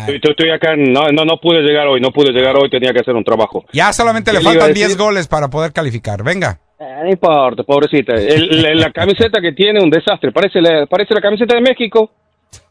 Estoy, 0.00 0.16
estoy- 0.16 0.30
estoy 0.32 0.50
acá, 0.50 0.74
no, 0.76 1.08
no, 1.12 1.24
no 1.24 1.38
pude 1.40 1.60
llegar 1.62 1.86
hoy, 1.86 2.00
no 2.00 2.10
pude 2.10 2.32
llegar 2.32 2.56
hoy, 2.56 2.68
tenía 2.68 2.92
que 2.92 2.98
hacer 3.00 3.14
un 3.14 3.22
trabajo. 3.24 3.64
Ya 3.72 3.92
solamente 3.92 4.32
le 4.32 4.38
¿Qué 4.38 4.44
le 4.44 4.50
iba 4.50 4.50
a 4.50 4.54
faltan 4.54 4.74
decir? 4.74 4.86
10 4.88 4.98
goles 4.98 5.28
para 5.28 5.48
poder 5.48 5.72
calificar. 5.72 6.22
Venga. 6.24 6.58
Eh, 6.80 7.00
no 7.04 7.10
importa, 7.10 7.62
pobrecita. 7.62 8.14
El- 8.14 8.60
la, 8.62 8.74
la 8.74 8.92
camiseta 8.92 9.40
que 9.40 9.52
tiene 9.52 9.80
un 9.82 9.88
desastre, 9.90 10.32
parece 10.32 10.60
la, 10.60 10.86
parece 10.86 11.14
la 11.14 11.20
camiseta 11.20 11.54
de 11.54 11.60
México. 11.60 12.10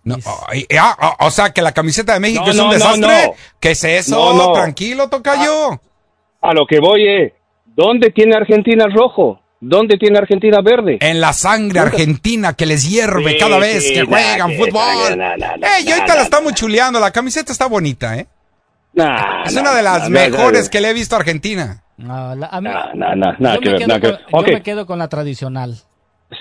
No, 0.04 0.16
ah, 0.26 0.96
ah, 1.00 1.16
o 1.26 1.32
sea, 1.32 1.52
que 1.52 1.62
la 1.62 1.72
camiseta 1.72 2.14
de 2.14 2.20
México 2.20 2.44
No, 2.46 2.52
es 2.52 2.60
un 2.60 2.70
desastre. 2.72 3.02
no. 3.28 3.34
¿Qué 3.60 3.72
es 3.72 3.84
eso? 3.84 4.34
No, 4.34 4.48
no. 4.48 4.54
Tranquilo, 4.54 5.10
Tocayo. 5.10 5.80
A 6.42 6.54
lo 6.54 6.66
que 6.66 6.80
voy 6.80 7.08
es, 7.08 7.34
¿dónde 7.66 8.10
tiene 8.12 8.36
Argentina 8.36 8.86
el 8.86 8.94
rojo? 8.94 9.40
¿Dónde 9.60 9.98
tiene 9.98 10.20
Argentina 10.20 10.60
verde? 10.62 10.98
En 11.02 11.20
la 11.20 11.34
sangre 11.34 11.80
argentina 11.80 12.54
que 12.54 12.66
les 12.68 12.88
hierve 12.88 13.32
Sí, 13.32 13.38
cada 13.40 13.58
vez 13.58 13.88
sí, 13.88 13.94
que 13.94 14.04
juegan 14.04 14.52
fútbol. 14.54 15.18
nah, 15.18 15.80
y 15.84 15.92
ahorita 15.92 16.16
la 16.16 16.22
estamos 16.22 16.54
chuleando. 16.54 17.00
La 17.00 17.12
camiseta 17.12 17.52
está 17.52 17.66
bonita, 17.68 18.16
¿eh? 18.18 18.28
Nah, 18.94 19.44
Es 19.46 19.54
nah, 19.56 19.62
una 19.62 19.74
de 19.76 19.82
las 19.84 20.10
nah, 20.10 20.22
mejores 20.22 20.66
nah, 20.66 20.70
que 20.70 20.82
le 20.82 20.90
he 20.90 20.94
visto 20.94 21.16
a 21.16 21.20
Argentina. 21.20 21.84
No, 21.98 22.36
la- 22.36 22.48
a 22.48 22.62
mí- 22.62 22.70
nah, 22.70 22.94
nah, 22.94 23.16
nah, 23.16 23.36
nada 23.40 23.56
yo 23.56 23.62
que 23.62 23.70
me 23.70 23.78
ver, 23.78 23.88
quedo 23.88 23.96
que 23.96 24.02
con- 24.02 24.12
ver. 24.12 24.20
yo 24.32 24.38
Ok. 24.40 24.48
me 24.50 24.62
quedo 24.62 24.86
con 24.86 25.00
la 25.00 25.08
tradicional. 25.08 25.76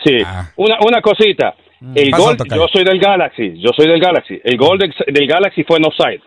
Sí, 0.04 0.16
una, 0.56 0.76
una 0.86 1.00
cosita. 1.00 1.54
El 1.94 2.10
Pasa, 2.10 2.22
gol, 2.22 2.36
yo 2.54 2.66
soy 2.72 2.84
del 2.84 2.98
Galaxy, 2.98 3.60
yo 3.60 3.70
soy 3.76 3.86
del 3.86 4.00
Galaxy. 4.00 4.40
El 4.44 4.56
gol 4.58 4.78
del, 4.78 4.94
del 5.06 5.26
Galaxy 5.26 5.62
fue 5.64 5.78
en 5.78 5.84
offside. 5.86 6.20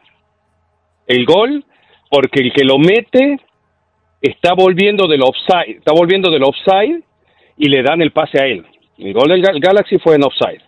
El 1.08 1.26
gol, 1.26 1.66
porque 2.10 2.40
el 2.42 2.54
que 2.54 2.64
lo 2.64 2.78
mete 2.78 3.38
está 4.22 4.54
volviendo 4.54 5.08
del 5.08 5.22
offside, 5.22 5.78
está 5.78 5.92
volviendo 5.94 6.30
del 6.30 6.44
offside 6.44 7.02
y 7.58 7.70
le 7.70 7.82
dan 7.84 8.02
el 8.02 8.12
pase 8.12 8.42
a 8.42 8.46
él. 8.46 8.66
El 8.98 9.14
gol 9.14 9.30
del 9.30 9.42
Gal- 9.42 9.60
Galaxy 9.60 9.98
fue 10.00 10.16
en 10.16 10.24
offside. 10.26 10.62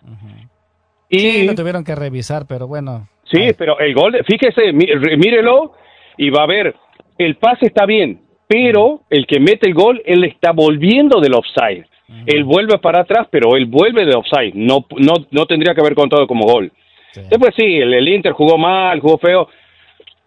Sí, 1.10 1.46
lo 1.46 1.54
tuvieron 1.54 1.84
que 1.84 1.94
revisar, 1.94 2.46
pero 2.48 2.66
bueno. 2.66 3.08
Sí, 3.24 3.50
pero 3.56 3.78
el 3.78 3.94
gol, 3.94 4.12
de- 4.12 4.24
fíjese, 4.24 4.72
mí- 4.72 4.86
re- 4.86 5.16
mírelo 5.16 5.72
y 6.16 6.30
va 6.30 6.44
a 6.44 6.46
ver, 6.46 6.74
el 7.18 7.36
pase 7.36 7.66
está 7.66 7.84
bien, 7.86 8.20
pero 8.46 9.02
el 9.10 9.26
que 9.26 9.38
mete 9.40 9.68
el 9.68 9.74
gol, 9.74 10.02
él 10.06 10.24
está 10.24 10.52
volviendo 10.52 11.20
del 11.20 11.34
offside. 11.34 11.86
Él 12.26 12.44
vuelve 12.44 12.78
para 12.78 13.00
atrás, 13.00 13.26
pero 13.30 13.56
él 13.56 13.64
vuelve 13.66 14.04
del 14.04 14.16
offside. 14.16 14.52
No, 14.54 14.84
no, 14.98 15.14
no 15.30 15.46
tendría 15.46 15.74
que 15.74 15.80
haber 15.80 15.94
contado 15.94 16.26
como 16.26 16.44
gol. 16.44 16.70
Después 17.14 17.54
sí, 17.56 17.64
el, 17.64 17.92
el 17.94 18.08
Inter 18.08 18.32
jugó 18.32 18.58
mal, 18.58 19.00
jugó 19.00 19.16
feo, 19.18 19.48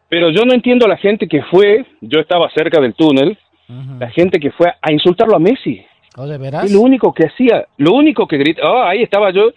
pero 0.09 0.29
yo 0.29 0.45
no 0.45 0.53
entiendo 0.53 0.87
la 0.87 0.97
gente 0.97 1.27
que 1.27 1.41
fue, 1.43 1.85
yo 2.01 2.19
estaba 2.19 2.49
cerca 2.51 2.79
del 2.81 2.93
túnel, 2.93 3.37
la 3.99 4.09
gente 4.11 4.39
que 4.39 4.51
fue 4.51 4.71
a 4.81 4.91
insultarlo 4.91 5.35
a 5.35 5.39
Messi. 5.39 5.83
¿O 6.17 6.25
de 6.27 6.37
veras? 6.37 6.69
Y 6.69 6.73
lo 6.73 6.81
único 6.81 7.13
que 7.13 7.25
hacía, 7.27 7.65
lo 7.77 7.93
único 7.93 8.27
que 8.27 8.37
gritaba, 8.37 8.85
ah, 8.85 8.89
ahí 8.91 9.01
estaba 9.01 9.31
yo, 9.31 9.49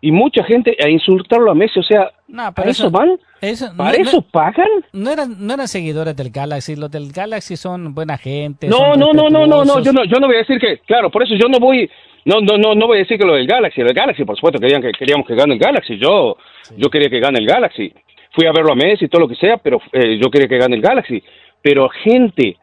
y 0.00 0.12
mucha 0.12 0.44
gente 0.44 0.76
a 0.82 0.88
insultarlo 0.88 1.50
a 1.50 1.54
Messi, 1.54 1.80
o 1.80 1.82
sea, 1.82 2.10
No, 2.28 2.52
¿para 2.54 2.70
eso, 2.70 2.90
van? 2.90 3.18
eso- 3.40 3.72
¿Para 3.76 3.92
no- 3.98 4.02
eso 4.04 4.16
no- 4.18 4.22
pagan? 4.22 4.68
No 4.92 5.10
eran, 5.10 5.34
no 5.46 5.54
eran 5.54 5.66
seguidores 5.68 6.14
del 6.16 6.30
Galaxy. 6.30 6.76
Los 6.76 6.90
del 6.90 7.10
Galaxy 7.12 7.56
son 7.56 7.94
buena 7.94 8.16
gente. 8.16 8.68
No, 8.68 8.94
no, 8.94 9.12
no, 9.12 9.28
no, 9.28 9.46
no, 9.46 9.64
no, 9.64 9.82
yo 9.82 9.92
no, 9.92 10.04
yo 10.04 10.18
no 10.20 10.26
voy 10.28 10.36
a 10.36 10.40
decir 10.40 10.58
que, 10.60 10.78
claro, 10.86 11.10
por 11.10 11.22
eso 11.24 11.34
yo 11.34 11.48
no 11.48 11.58
voy, 11.58 11.90
no, 12.24 12.40
no, 12.40 12.56
no, 12.56 12.74
no 12.74 12.86
voy 12.86 12.98
a 12.98 13.00
decir 13.00 13.18
que 13.18 13.26
lo 13.26 13.34
del 13.34 13.46
Galaxy, 13.46 13.80
el 13.80 13.92
Galaxy, 13.92 14.24
por 14.24 14.36
supuesto, 14.36 14.60
querían 14.60 14.80
que 14.82 14.92
queríamos 14.92 15.26
que 15.26 15.34
gane 15.34 15.54
el 15.54 15.60
Galaxy, 15.60 15.98
yo, 15.98 16.36
yo 16.76 16.88
quería 16.88 17.08
que 17.10 17.20
gane 17.20 17.38
el 17.40 17.46
Galaxy, 17.46 17.92
fui 18.36 18.46
a 18.46 18.52
verlo 18.52 18.72
a 18.72 18.76
Messi 18.76 19.06
y 19.06 19.08
todo 19.08 19.22
lo 19.22 19.28
que 19.28 19.34
sea, 19.34 19.56
pero 19.56 19.80
eh, 19.92 20.18
yo 20.22 20.30
quería 20.30 20.46
que 20.46 20.58
gane 20.58 20.76
el 20.76 20.82
Galaxy, 20.82 21.20
pero 21.62 21.88
gente 22.04 22.56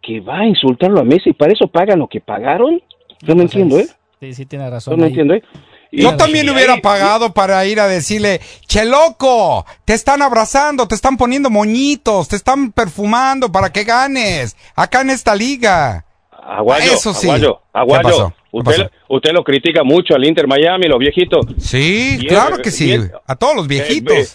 que 0.00 0.20
va 0.20 0.38
a 0.38 0.46
insultarlo 0.46 1.00
a 1.00 1.04
Messi, 1.04 1.32
¿para 1.34 1.52
eso 1.52 1.66
pagan 1.66 1.98
lo 1.98 2.06
que 2.08 2.20
pagaron? 2.20 2.80
Yo 3.22 3.34
no 3.34 3.42
entiendo, 3.42 3.78
¿eh? 3.78 3.86
Sí, 4.20 4.32
sí, 4.32 4.46
tiene 4.46 4.64
Yo 4.66 4.70
razón. 4.70 4.96
no 4.98 5.04
ahí. 5.04 5.10
entiendo, 5.10 5.34
¿eh? 5.34 5.42
Y- 5.90 6.02
Yo 6.02 6.16
también 6.16 6.46
y 6.46 6.50
hubiera 6.50 6.76
pagado 6.78 7.32
para 7.34 7.64
ir 7.66 7.80
a 7.80 7.86
decirle, 7.86 8.40
che 8.66 8.84
loco, 8.84 9.64
te 9.84 9.94
están 9.94 10.22
abrazando, 10.22 10.86
te 10.88 10.94
están 10.94 11.16
poniendo 11.16 11.48
moñitos, 11.50 12.28
te 12.28 12.36
están 12.36 12.72
perfumando 12.72 13.50
para 13.52 13.70
que 13.72 13.84
ganes 13.84 14.56
acá 14.74 15.00
en 15.02 15.10
esta 15.10 15.34
liga. 15.34 16.04
Aguayo, 16.30 16.92
Eso 16.92 17.12
sí. 17.14 17.26
Aguayo, 17.28 17.60
¿Qué 17.72 17.78
Aguayo. 17.78 18.32
Usted, 18.52 18.90
usted 19.08 19.32
lo 19.32 19.44
critica 19.44 19.82
mucho 19.84 20.14
al 20.14 20.24
Inter 20.24 20.46
Miami, 20.46 20.86
los 20.88 20.98
viejitos. 20.98 21.44
Sí, 21.58 22.16
Bien, 22.18 22.26
claro 22.28 22.58
que 22.62 22.70
sí, 22.70 22.86
bien. 22.86 23.12
a 23.26 23.34
todos 23.36 23.54
los 23.56 23.68
viejitos. 23.68 24.16
Eh, 24.16 24.26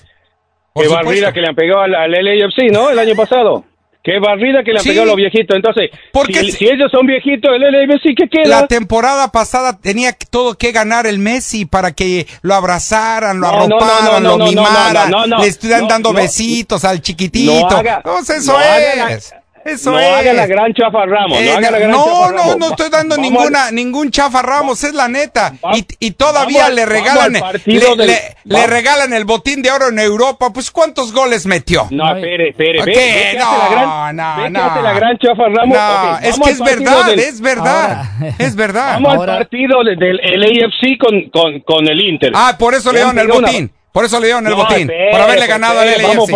Qué 0.74 0.84
supuesto. 0.84 1.06
barrida 1.06 1.34
que 1.34 1.42
le 1.42 1.48
han 1.50 1.56
pegado 1.56 1.82
al, 1.82 1.96
al 1.96 2.12
LAFC, 2.12 2.72
¿no? 2.72 2.90
El 2.90 3.00
año 3.00 3.16
pasado. 3.16 3.66
Qué 4.04 4.20
barrida 4.20 4.64
que 4.64 4.72
le 4.72 4.80
han 4.80 4.84
Sí. 4.84 4.90
pegado 4.90 5.04
a 5.04 5.08
los 5.08 5.16
viejitos. 5.16 5.56
Entonces, 5.56 5.92
Porque 6.12 6.34
si, 6.40 6.52
si- 6.54 6.66
ellos 6.66 6.90
son 6.92 7.06
viejitos, 7.06 7.52
el 7.54 7.62
LAFC, 7.62 8.16
¿qué 8.18 8.28
queda? 8.32 8.62
La 8.62 8.68
temporada 8.68 9.28
pasada 9.32 9.78
tenía 9.78 10.14
todo 10.32 10.56
que 10.58 10.72
ganar 10.72 11.06
el 11.06 11.20
Messi 11.20 11.66
para 11.66 11.92
que 11.92 12.26
lo 12.42 12.56
abrazaran, 12.56 13.40
lo 13.40 13.48
No, 13.52 13.54
arroparan, 13.60 14.24
no, 14.24 14.38
lo 14.38 14.46
mimaran, 14.48 15.12
le 15.40 15.48
estuvieran 15.48 15.88
dando 15.88 16.14
besitos 16.14 16.84
al 16.84 17.02
chiquitito. 17.02 17.68
Haga- 17.78 18.02
eso 18.36 18.58
haga 18.58 19.12
es. 19.12 19.36
Eso 19.66 19.92
no 19.92 20.00
es. 20.00 20.08
haga 20.10 20.34
la 20.34 20.46
gran 20.48 20.74
chafa 20.74 21.06
Ramos, 21.06 21.38
Eh, 21.40 21.46
no 21.46 21.58
haga 21.58 21.72
la 21.72 21.80
gran 21.80 21.92
no, 21.92 22.06
chafa 22.06 22.32
no, 22.32 22.38
Ramos. 22.38 22.58
no 22.58 22.68
estoy 22.70 22.90
dando 22.90 23.16
Vamos 23.16 23.32
ninguna, 23.32 23.66
al- 23.68 23.76
ningún 23.76 24.12
chafa 24.12 24.42
Ramos, 24.42 24.84
es 24.84 24.94
la 24.94 25.08
neta. 25.08 25.54
Y, 25.74 25.86
y 26.00 26.12
todavía 26.12 26.70
le 26.70 26.86
regalan, 26.86 27.34
le, 27.66 27.80
del- 27.80 27.98
le- 27.98 28.36
le 28.44 28.68
regalan 28.68 29.14
el 29.14 29.26
botín 29.26 29.62
de 29.62 29.72
oro 29.72 29.90
en 29.90 30.00
Europa. 30.00 30.52
Pues 30.54 30.72
¿cuántos 30.72 31.14
goles 31.14 31.46
metió? 31.46 31.88
No, 31.92 32.16
espere, 32.16 32.50
espere. 32.50 32.80
¿Qué? 32.84 32.86
Ve, 32.86 32.94
ve 32.94 33.32
que 33.34 33.38
No, 33.38 33.46
hace 33.52 33.60
la 33.60 33.70
gran, 33.82 34.16
no, 34.16 34.36
ve 34.38 34.44
que 34.44 34.50
no. 34.50 34.64
hace 34.64 34.82
la 34.82 34.94
gran 34.94 35.18
chafa 35.18 35.44
Ramos. 35.44 35.78
No, 35.78 36.12
Ok, 36.14 36.20
es 36.24 36.32
vamos 36.32 36.40
que 36.40 36.44
al 36.44 36.52
es 36.52 36.60
partido 36.60 36.92
verdad, 36.92 37.06
del- 37.08 37.20
es 37.20 37.42
verdad, 37.42 38.04
es 38.40 38.56
verdad. 38.56 38.94
Vamos 39.02 39.14
al 39.28 39.38
partido 39.38 39.84
de- 39.84 39.96
del 39.96 40.18
LAFC 40.18 40.98
con, 41.00 41.30
con, 41.30 41.60
con 41.62 41.88
el 41.88 42.00
Inter. 42.02 42.32
Ah, 42.36 42.56
por 42.58 42.74
eso 42.74 42.92
le 42.92 43.00
dieron 43.00 43.18
el 43.20 43.28
botín. 43.28 43.72
Por 43.92 44.06
eso 44.06 44.22
le 44.22 44.28
dieron 44.28 44.48
el 44.48 44.54
No, 44.54 44.64
botín. 44.64 44.90
por 45.12 45.20
haberle 45.22 45.48
ganado 45.48 45.80
al 45.82 45.88
LAFC. 45.88 46.32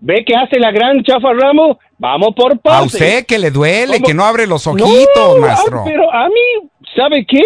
Ve 0.00 0.24
que 0.26 0.34
hace 0.36 0.58
la 0.58 0.70
gran 0.70 1.02
chafa 1.02 1.32
Ramos. 1.32 1.76
Vamos 1.98 2.28
por 2.36 2.52
A 2.52 2.56
partes. 2.56 2.94
usted 2.94 3.26
que 3.26 3.38
le 3.38 3.50
duele, 3.50 3.94
¿Cómo? 3.94 4.06
que 4.06 4.14
no 4.14 4.24
abre 4.24 4.46
los 4.46 4.64
No, 4.66 4.72
ojitos, 4.84 5.38
maestro. 5.40 5.80
ah, 5.80 5.84
pero 5.84 6.12
a 6.12 6.28
mí, 6.28 6.68
¿sabe 6.96 7.26
qué? 7.28 7.42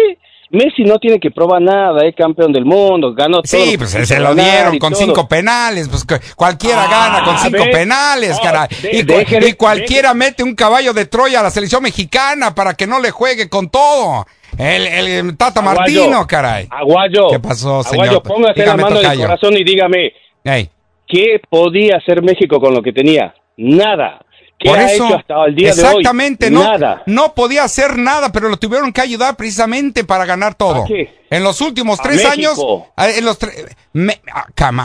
Messi 0.51 0.83
no 0.83 0.99
tiene 0.99 1.19
que 1.19 1.31
probar 1.31 1.59
nada, 1.63 2.05
es 2.05 2.15
campeón 2.15 2.53
del 2.53 2.63
mundo, 2.63 3.15
ganó 3.15 3.41
todo. 3.41 3.45
Sí, 3.65 3.75
pues 3.75 3.89
se 3.89 4.19
lo 4.19 4.35
dieron 4.35 4.77
con 4.77 4.93
todo. 4.93 5.01
cinco 5.01 5.27
penales, 5.27 5.89
pues 5.89 6.05
cualquiera 6.35 6.83
Ah, 6.83 6.91
gana 6.91 7.25
con 7.25 7.39
cinco 7.39 7.63
penales, 7.71 8.35
No, 8.37 8.43
caray. 8.43 8.67
de- 8.83 9.47
y, 9.49 9.53
cualquiera 9.53 10.13
mete 10.13 10.43
un 10.43 10.53
caballo 10.53 10.93
de 10.93 11.07
Troya 11.07 11.39
a 11.39 11.43
la 11.43 11.49
selección 11.49 11.81
mexicana 11.81 12.53
para 12.53 12.75
que 12.75 12.85
no 12.85 12.99
le 12.99 13.09
juegue 13.09 13.49
con 13.49 13.71
todo. 13.71 14.27
El, 14.55 14.85
el 14.85 15.35
Tata 15.37 15.61
Aguayo, 15.61 15.79
Martino, 15.79 16.27
caray. 16.27 16.67
Aguayo. 16.69 17.29
¿Qué 17.31 17.39
pasó, 17.39 17.81
señor? 17.81 18.05
Aguayo, 18.05 18.21
póngase 18.21 18.59
Dígame, 18.61 18.77
la 18.83 18.89
mano 18.89 18.99
en 19.01 19.11
el 19.11 19.17
corazón 19.21 19.53
y 19.57 19.63
dígame, 19.63 20.13
Ey. 20.43 20.69
¿Qué 21.13 21.39
podía 21.49 21.97
hacer 21.97 22.21
México 22.23 22.59
con 22.59 22.73
lo 22.73 22.81
que 22.81 22.91
tenía? 22.91 23.33
Nada. 23.57 24.19
¿Qué 24.57 24.69
Por 24.69 24.79
ha 24.79 24.85
eso, 24.91 25.05
hecho 25.05 25.15
hasta 25.17 25.45
el 25.45 25.55
día 25.55 25.69
exactamente, 25.69 26.49
de 26.49 26.55
hoy? 26.55 26.63
no, 26.63 26.71
Nada. 26.71 27.03
no 27.05 27.33
podía 27.33 27.63
hacer 27.65 27.97
nada, 27.97 28.31
pero 28.31 28.47
lo 28.49 28.55
tuvieron 28.57 28.93
que 28.93 29.01
ayudar 29.01 29.35
precisamente 29.35 30.03
para 30.05 30.25
ganar 30.25 30.55
todo. 30.55 30.83
¿A 30.83 30.87
qué? 30.87 31.13
En 31.29 31.43
los 31.43 31.59
últimos 31.61 31.99
A 31.99 32.03
tres 32.03 32.23
años, 32.25 32.51
México. 32.57 32.87
en 32.97 33.25
los 33.25 33.39
tre- 33.39 33.75
me- 33.93 34.21
ah, 34.33 34.45
come 34.57 34.81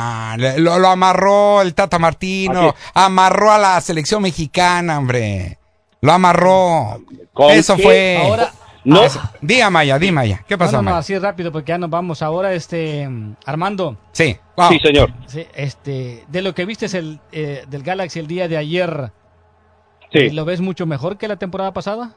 on, 0.56 0.64
lo, 0.64 0.78
lo 0.80 0.88
amarró 0.88 1.62
el 1.62 1.74
Tata 1.74 1.98
Martino, 1.98 2.74
amarró 2.94 3.52
a 3.52 3.58
la 3.58 3.80
selección 3.80 4.20
mexicana, 4.22 4.98
hombre. 4.98 5.58
Lo 6.00 6.12
amarró. 6.12 7.00
¿Con 7.32 7.50
Eso 7.52 7.76
qué? 7.76 7.82
fue. 7.82 8.18
Ahora- 8.24 8.52
No. 8.88 9.00
Ah, 9.02 9.32
Dí 9.40 9.60
Maya, 9.70 9.98
di 9.98 10.10
Maya. 10.10 10.44
¿Qué 10.48 10.56
pasó, 10.56 10.76
no, 10.76 10.78
no, 10.78 10.82
no, 10.82 10.90
Maya? 10.92 10.98
así 10.98 11.18
rápido 11.18 11.52
porque 11.52 11.70
ya 11.70 11.78
nos 11.78 11.90
vamos 11.90 12.22
ahora, 12.22 12.52
este 12.54 13.08
Armando. 13.44 13.96
Sí. 14.12 14.36
Sí, 14.70 14.78
señor. 14.82 15.10
Sí, 15.26 15.46
este, 15.54 16.24
de 16.28 16.42
lo 16.42 16.54
que 16.54 16.64
viste 16.64 16.86
el, 16.98 17.20
eh, 17.32 17.64
del 17.68 17.82
Galaxy 17.82 18.18
el 18.18 18.26
día 18.26 18.48
de 18.48 18.56
ayer, 18.56 19.10
Sí. 20.12 20.30
¿lo 20.30 20.44
ves 20.44 20.60
mucho 20.60 20.86
mejor 20.86 21.18
que 21.18 21.28
la 21.28 21.36
temporada 21.36 21.72
pasada? 21.72 22.16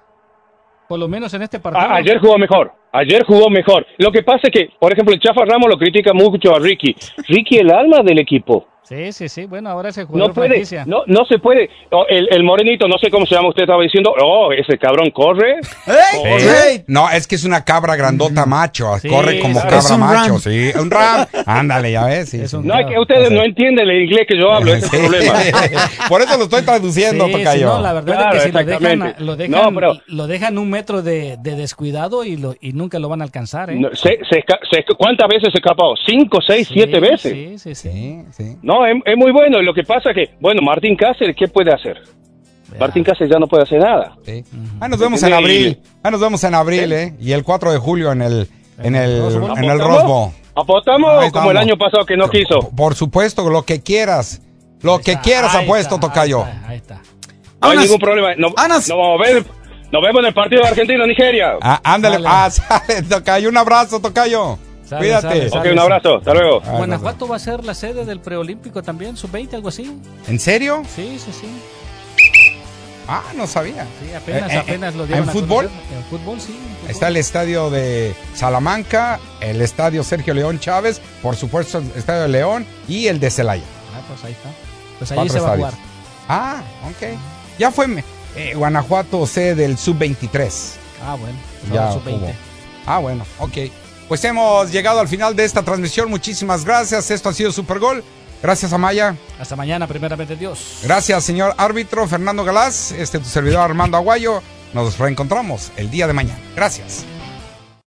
Por 0.88 0.97
lo 0.99 1.07
menos 1.07 1.34
en 1.34 1.41
este 1.41 1.59
partido. 1.59 1.86
A- 1.88 1.95
ayer 1.95 2.19
jugó 2.19 2.38
mejor. 2.38 2.74
Ayer 2.93 3.24
jugó 3.26 3.49
mejor. 3.49 3.86
Lo 3.97 4.11
que 4.11 4.24
pasa 4.24 4.41
es 4.43 4.51
que, 4.51 4.69
por 4.80 4.91
ejemplo, 4.91 5.13
el 5.13 5.19
Chafa 5.22 5.45
Ramos 5.45 5.69
lo 5.69 5.78
critica 5.78 6.13
mucho 6.13 6.53
a 6.55 6.59
Ricky. 6.59 6.95
Ricky, 7.28 7.57
el 7.57 7.72
alma 7.72 7.97
del 8.03 8.19
equipo. 8.19 8.67
Sí, 8.84 9.13
sí, 9.13 9.29
sí. 9.29 9.45
Bueno, 9.45 9.69
ahora 9.69 9.89
ese 9.89 10.03
jugador 10.03 10.29
No 10.29 10.34
puede, 10.34 10.49
franquicia. 10.49 10.84
no, 10.86 11.03
no 11.07 11.23
se 11.25 11.38
puede. 11.39 11.69
Oh, 11.91 12.03
el, 12.09 12.27
el 12.29 12.43
morenito, 12.43 12.88
no 12.89 12.97
sé 12.97 13.09
cómo 13.09 13.25
se 13.25 13.36
llama, 13.36 13.47
usted 13.49 13.63
estaba 13.63 13.82
diciendo, 13.82 14.13
oh, 14.21 14.51
ese 14.51 14.77
cabrón 14.77 15.11
corre. 15.11 15.59
Sí. 15.63 16.84
No, 16.88 17.09
es 17.09 17.25
que 17.27 17.36
es 17.36 17.45
una 17.45 17.63
cabra 17.63 17.95
grandota 17.95 18.45
macho. 18.45 18.97
Sí, 18.99 19.07
corre 19.07 19.39
como 19.39 19.61
claro. 19.61 19.77
cabra 19.82 19.97
macho. 19.97 20.32
ram. 20.34 20.39
Sí, 20.39 20.71
un 20.77 20.91
ram. 20.91 21.25
Ándale, 21.45 21.91
ya 21.91 22.05
ves. 22.05 22.29
sí, 22.29 22.45
sí. 22.47 22.57
No, 22.61 22.77
es 22.77 22.86
que 22.88 22.99
ustedes 22.99 23.32
no 23.32 23.43
entienden 23.43 23.89
el 23.89 24.01
inglés 24.03 24.25
que 24.27 24.38
yo 24.38 24.51
hablo, 24.51 24.73
ese 24.73 24.86
es 24.88 24.93
el 24.93 24.99
problema. 24.99 25.39
Por 26.09 26.21
eso 26.21 26.38
lo 26.38 26.43
estoy 26.45 26.63
traduciendo, 26.63 27.27
Sí, 27.27 27.32
tocayo. 27.34 27.51
sí, 27.53 27.63
no, 27.75 27.82
la 27.82 27.93
verdad 27.93 28.13
Claro, 28.13 28.38
es 28.38 28.43
que 28.43 28.49
si 28.49 28.53
lo 28.57 28.63
dejan, 28.65 29.15
lo 29.19 29.36
dejan, 29.38 29.51
No, 29.63 29.73
pero- 29.73 29.93
lo 30.07 30.27
dejan 30.27 30.57
un 30.57 30.69
metro 30.69 31.01
de, 31.01 31.38
de 31.39 31.55
descuidado 31.55 32.25
y, 32.25 32.36
lo, 32.36 32.55
y 32.59 32.73
nunca 32.73 32.99
lo 32.99 33.07
van 33.07 33.21
a 33.21 33.23
alcanzar, 33.23 33.69
¿eh? 33.69 33.75
No, 33.79 33.89
se- 33.93 34.19
se 34.29 34.43
se 34.69 34.84
¿Cuántas 34.97 35.29
veces 35.29 35.49
se 35.53 35.59
escapó? 35.59 35.93
¿Cinco, 36.05 36.39
seis, 36.45 36.67
siete 36.71 36.99
veces? 36.99 37.32
Sí, 37.61 37.73
sí, 37.73 38.23
sí. 38.32 38.57
No, 38.72 38.86
es, 38.86 38.95
es 39.05 39.17
muy 39.17 39.32
bueno. 39.34 39.61
Lo 39.61 39.74
que 39.74 39.84
pasa 39.84 40.11
es 40.11 40.15
que, 40.15 40.36
bueno, 40.39 40.61
Martín 40.61 40.95
Cáceres, 40.95 41.36
¿qué 41.38 41.49
puede 41.49 41.74
hacer? 41.74 42.01
Martín 42.80 43.03
Cáceres 43.03 43.30
ya 43.34 43.38
no 43.38 43.47
puede 43.47 43.63
hacer 43.63 43.80
nada. 43.80 44.15
Ah, 44.80 44.88
nos 44.88 44.97
vemos 44.97 45.22
en 45.24 45.34
abril. 45.34 45.80
Ah, 46.01 46.09
nos 46.09 46.22
vemos 46.22 46.41
en 46.45 46.55
abril, 46.55 46.93
¿eh? 46.93 47.13
Y 47.19 47.34
el 47.34 47.43
4 47.43 47.74
de 47.74 47.78
julio 47.78 48.13
en 48.13 48.22
el, 48.22 48.47
en 48.82 48.95
el, 48.95 49.11
en 49.57 49.63
el 49.65 49.78
Bowl. 49.78 50.32
¿Apostamos 50.55 51.24
Ahí 51.24 51.32
como 51.32 51.51
el 51.51 51.57
año 51.57 51.78
pasado 51.78 52.05
que 52.05 52.15
no 52.15 52.30
quiso? 52.30 52.69
Por 52.76 52.95
supuesto, 52.95 53.49
lo 53.49 53.63
que 53.63 53.82
quieras. 53.82 54.41
Lo 54.82 54.99
que 54.99 55.17
quieras 55.17 55.53
ahí 55.53 55.65
apuesto, 55.65 55.99
tocayo. 55.99 56.45
No 57.61 57.69
hay 57.69 57.78
ningún 57.78 57.99
problema. 57.99 58.36
No, 58.36 58.49
no 58.49 58.97
vamos 58.97 59.19
a 59.19 59.24
ver. 59.24 59.45
Nos 59.91 60.01
vemos 60.01 60.19
en 60.22 60.26
el 60.28 60.34
partido 60.34 60.61
de 60.61 60.69
Argentina-Nigeria. 60.69 61.57
Ah, 61.61 61.82
ándale, 61.84 62.26
ah, 62.26 62.49
sale, 62.49 63.03
tocayo. 63.03 63.49
Un 63.49 63.57
abrazo, 63.57 63.99
tocayo. 63.99 64.57
Sale, 64.91 64.99
Cuídate. 65.03 65.27
sale, 65.29 65.49
sale, 65.49 65.69
Ok, 65.69 65.73
un 65.73 65.79
abrazo. 65.79 66.17
Hasta 66.17 66.33
luego. 66.33 66.61
Ah, 66.65 66.71
Guanajuato 66.75 67.25
va 67.25 67.37
a 67.37 67.39
ser 67.39 67.63
la 67.63 67.73
sede 67.73 68.03
del 68.03 68.19
preolímpico 68.19 68.83
también, 68.83 69.15
sub-20, 69.15 69.53
algo 69.53 69.69
así. 69.69 69.97
¿En 70.27 70.37
serio? 70.37 70.83
Sí, 70.93 71.17
sí, 71.17 71.31
sí. 71.31 71.47
Ah, 73.07 73.23
no 73.37 73.47
sabía. 73.47 73.87
Sí, 74.01 74.13
apenas, 74.13 74.51
Eh, 74.51 74.63
eh, 74.67 74.77
lo 74.77 75.03
¿en 75.03 75.07
dieron 75.07 75.29
a 75.29 75.31
fútbol? 75.31 75.65
conocer. 75.67 75.97
En 75.97 76.03
fútbol, 76.03 76.41
sí. 76.41 76.51
en 76.51 76.75
fútbol. 76.75 76.91
Está 76.91 77.07
el 77.07 77.15
estadio 77.17 77.69
de 77.69 78.13
Salamanca, 78.35 79.21
el 79.39 79.61
estadio 79.61 80.03
Sergio 80.03 80.33
León 80.33 80.59
Chávez, 80.59 80.99
por 81.21 81.37
supuesto 81.37 81.77
el 81.77 81.89
estadio 81.95 82.23
de 82.23 82.27
León 82.27 82.65
y 82.89 83.07
el 83.07 83.21
de 83.21 83.31
Celaya. 83.31 83.63
Ah, 83.95 84.01
pues 84.09 84.21
ahí 84.25 84.33
está. 84.33 84.49
Pues 84.99 85.09
ahí 85.11 85.15
Cuatro 85.15 85.33
se 85.33 85.39
va 85.39 85.53
a 85.53 85.55
jugar. 85.55 85.73
Ah, 86.27 86.61
ok. 86.89 87.17
Ya 87.57 87.71
fue 87.71 88.03
eh, 88.35 88.55
Guanajuato 88.55 89.25
sede 89.25 89.55
del 89.55 89.77
Sub-23. 89.77 90.73
Ah, 91.05 91.15
bueno. 91.15 91.37
Ya 91.73 91.93
sub-20. 91.93 92.17
hubo. 92.17 92.31
Ah, 92.85 92.97
bueno, 92.99 93.25
ok. 93.39 93.57
Pues 94.12 94.26
hemos 94.26 94.70
llegado 94.74 94.99
al 94.99 95.07
final 95.07 95.38
de 95.38 95.45
esta 95.45 95.64
transmisión. 95.64 96.09
Muchísimas 96.09 96.66
gracias. 96.66 97.09
Esto 97.12 97.30
ha 97.30 97.34
sido 97.34 97.49
Super 97.49 97.80
Gol. 97.80 98.03
Gracias, 98.43 98.74
Amaya. 98.74 99.16
Hasta 99.39 99.55
mañana, 99.55 99.88
primeramente 99.88 100.36
Dios. 100.36 100.80
Gracias, 100.84 101.24
señor 101.24 101.55
árbitro 101.55 102.05
Fernando 102.09 102.43
Galás. 102.43 102.91
Este 102.91 103.20
tu 103.20 103.30
servidor 103.30 103.62
Armando 103.62 103.95
Aguayo. 103.95 104.43
Nos 104.74 104.99
reencontramos 104.99 105.72
el 105.78 105.89
día 105.89 106.07
de 106.07 106.14
mañana. 106.14 106.41
Gracias. 106.57 107.05